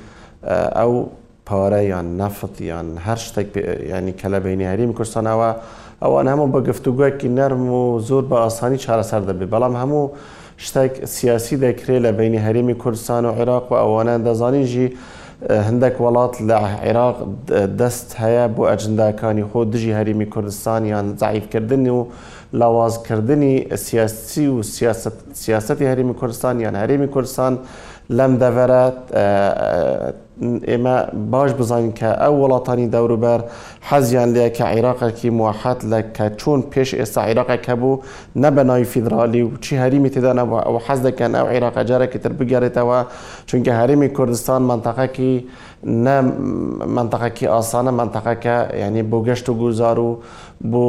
[0.79, 0.93] ئەو
[1.51, 3.49] پارە یان نەفت یان هەر شتێک
[3.93, 5.49] ینی کە لە بینیاریم کوردستانەوە
[6.03, 10.03] ئەوان هەموو بە گفتوگوەکی نەرم و زۆر بە ئاسانی چارەسەر دەبێت بەڵام هەموو
[10.65, 14.87] شتێک سیاسی دەکرێت لە بینی هەرمی کوردستان و عێراق و ئەوانە دەزانیژی
[15.67, 17.17] هەندێک وڵات لە عێراق
[17.79, 22.01] دەست هەیە بۆ ئەجنداکانی خۆ دژی هەرمی کوردستان یان زعیفکردنی و
[22.59, 23.53] لاوازکردنی
[23.85, 24.57] سیاسی و
[25.43, 27.53] سیاستی هەرمی کوردستان یان هەرمی کوردستان
[28.17, 28.83] لەم دەڤرە
[30.69, 30.95] ئێمە
[31.31, 33.39] باش بزانین کە ئەو وڵاتانی دەوروبەر
[33.89, 37.99] حەزیان لێ کە عیراقێکی موحەت لە کە چۆن پێش ئێستا عیراقێک هەبوو
[38.43, 42.99] نەبەناوی فیدراالی و چی هەریمی تێدا نەبووە ئەو حەز دەکەن ئەو عێراقە جارێکی تر بگەڕێتەوە
[43.49, 45.33] چونکە هەرمی کوردستان منتەقەکی
[46.05, 46.15] نە
[46.97, 50.09] منتەقەکی ئاسانە منتەقەکە یعنی بۆ گەشت و گوزار و
[50.71, 50.85] بۆ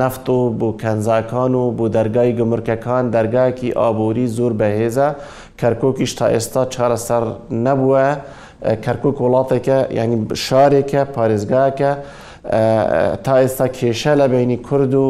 [0.00, 5.08] نەفت و بۆ کەنزاکان و بۆ دەرگای گمرکەکان دەرگایکی ئابووری زۆر بەهێزە
[5.60, 7.24] کەرکۆکیش تا ئێستا چارەسەر
[7.66, 8.06] نەبووە.
[8.84, 10.16] کەرکک وڵاتێکە ینی
[10.46, 11.90] شارێکە پارێزگاکە
[13.24, 15.06] تا ئێستا کێشە لە بینی کورد و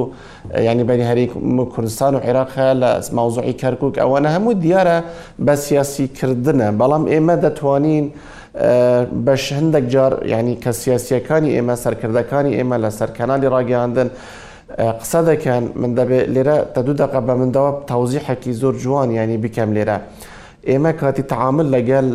[0.70, 1.26] ینی بەنی هەری
[1.74, 4.98] کوردستان و عێراقە لە ماوزوعی کەرکک ئەوەنە هەموو دیارە
[5.46, 8.06] بە سیاسیکردنە بەڵام ئێمە دەتوانین
[9.26, 14.08] بەش هەندێک جار ینی کە سیاسیەکانی ئێمە سەرکردەکانی ئێمە لە سەرکەنالی ڕاگەاندن.
[15.00, 19.70] قسە دەکەن من دەبێت لێرە تە دوو دقە بە منداوە تاوزیحەکی زۆر جوان ینی بکەم
[19.76, 19.96] لێرە.
[20.70, 22.06] ئێمە کاتی تعامل لەگەل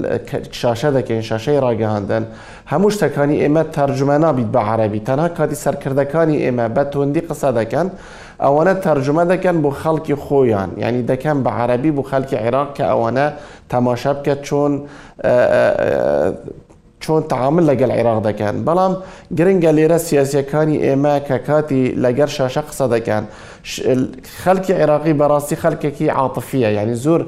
[1.10, 2.24] این شاشه را گهاندن
[2.72, 7.88] هموش تکانی ئێمە ترجمه نابیت به عربی تنها کاتی سەرکردەکانی ئێمە بە توندی قصه دکن
[8.50, 13.34] اوانه ترجمه دکن بو خەڵکی خویان یعنی دکن به عربی بو خەڵکی عراق که اوانه
[13.70, 14.72] تماشا بکە چون
[17.00, 18.98] چون تعامل لگل عراق دکن بلام
[19.38, 20.76] گرنگ لێرە سیاسی کانی
[21.28, 21.82] کە کاتی
[22.28, 23.24] شاشه قصه دکن
[24.54, 27.24] دەکەن عراقی براسی بەڕاستی کی عاطفیه یعنی زور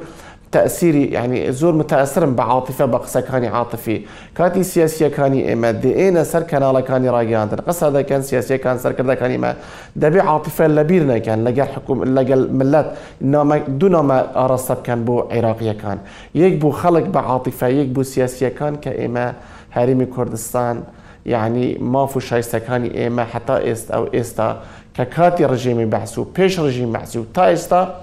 [0.55, 4.01] تاثيري يعني زور متأثر بعاطفه بقصه كاني عاطفي
[4.37, 8.55] كاتي سياسيه كاني اما دي انا سر كان على كاني راجاندن قصه هذا كان سياسيه
[8.55, 9.55] كان سر كذا كاني ما
[9.95, 15.71] دبي عاطفه لبيرنا كان لقى حكم لقى الملات نما دون ما ارصب كان بو عراقيه
[15.71, 15.97] كان
[16.35, 19.33] يك بو خلق بعاطفه يك بو سياسيه كان كاما
[19.71, 20.83] هرمي كردستان
[21.25, 24.57] يعني ما فو شاي کانی ایمه حتى است او استا
[24.93, 27.95] ككاتي رجيم رژیم بحثو پیش رژیم بحثو تا استا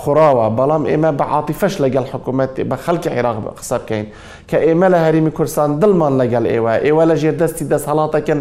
[0.00, 4.06] خوراوە بەڵام ئێمە بە عاتیفەش لەگەڵ حکوومەت بە خەڵکی عێراق قسە بکەین
[4.50, 8.40] کە ئێمە لە هەریمی کورسان دڵمان لەگەڵ ئێوە ئێوە لە ژێر دەستی دەسەڵاتەکەن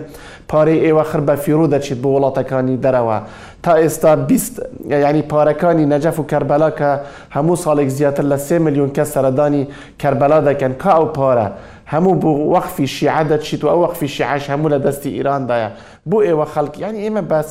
[0.50, 2.00] پارەی ئێوە خر بە فیرو دەچیت
[3.64, 4.56] تا إستا بيست
[5.04, 6.90] يعني باركاني نەجەف و کەربەلا کە
[7.36, 9.64] هەموو ساڵێک مليون لە داني میلیۆن کەس سەردانی
[10.02, 10.72] کەربەلا دەکەن
[11.92, 15.72] همو بو وقف شیعادە چیت و ئەو وەخفی شیعش هەموو لدست ايران یعنی
[16.06, 17.42] بو اي وخلق که ايما لگل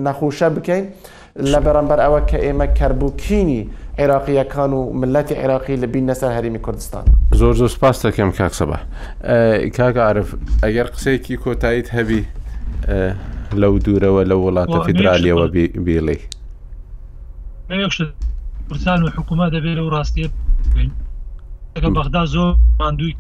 [0.04, 0.88] نخوشه که
[1.38, 2.52] لە لبرنبر او که
[4.00, 7.04] عێراقیەکان و ملەتی عێراقی لە بین نەسەر هەرمی کوردستان
[7.40, 8.78] زۆر زۆر سپاس دەکەم کاکسەبە
[9.76, 10.28] کاگعاعرف
[10.64, 12.22] ئەگەر قسێکی کۆتاییت هەبی
[13.62, 15.46] لەو دوورەوە لە وڵاتە فیدراالیەوە
[15.84, 16.16] بیڵێ
[18.68, 20.28] کوردستان و حکوومەت دەبێت لەو ڕاستیە
[21.74, 23.14] ئەگەم بەغدا زۆر مادووی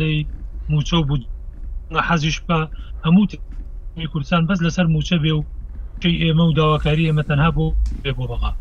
[0.00, 0.18] لەی
[0.72, 1.18] موچە بوو
[2.08, 2.58] حەزیش بە
[3.04, 3.24] هەموو
[4.12, 5.42] کوردستان بەس لەسەر موچە بێ و
[6.24, 7.66] ئێمە و داواکاری ئێمە تەنها بۆ
[8.04, 8.52] بێ بۆ بەغا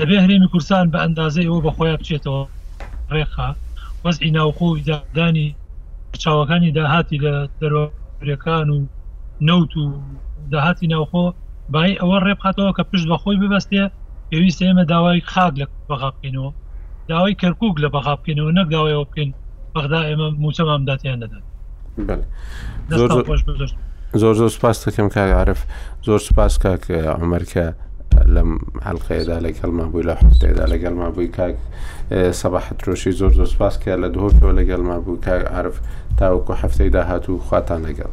[0.00, 2.42] دەبێ هەرێمی کورسان بە ئەندازەی ئەوە بەخۆیان بچێتەوە
[3.14, 3.48] ڕێخا
[4.04, 5.48] وەزئی ناوخۆی دادانی
[6.22, 8.78] چاوەکانی داهاتی لە دەرەکان و
[9.48, 9.84] نەوت و
[10.52, 11.24] داهاتی ناوخۆ
[11.72, 13.84] بای ئەوە ڕێبخاتەوە کە پشت بەخۆی ببەستێ
[14.30, 16.50] پێویست ئێمە داوای خاک لە بەغا بکەینەوە
[17.10, 19.30] داوای کەرکک لە بەغا بکەینەوە نەک داوایەوە بکەین
[19.74, 21.44] بەغدا ئێمە موچەمامداتیان دەدات
[24.20, 25.60] زۆر زۆر سپاس دەکەم کاگعاعرف
[26.06, 26.82] زۆر سپاس کاک
[27.20, 27.66] ئەمەرکە
[28.24, 31.56] لەم هەلقەیەدا لەگەڵما بووی لە حفتێدا لەگەڵما بووی کاک
[32.42, 35.76] سەباح ترۆشی زۆر زۆر سپاس کە لە دۆر تۆ لەگەڵما بوو کاک عرف
[36.18, 38.12] تاوەکو هەفتەی داهات و خواتان لەگەڵ.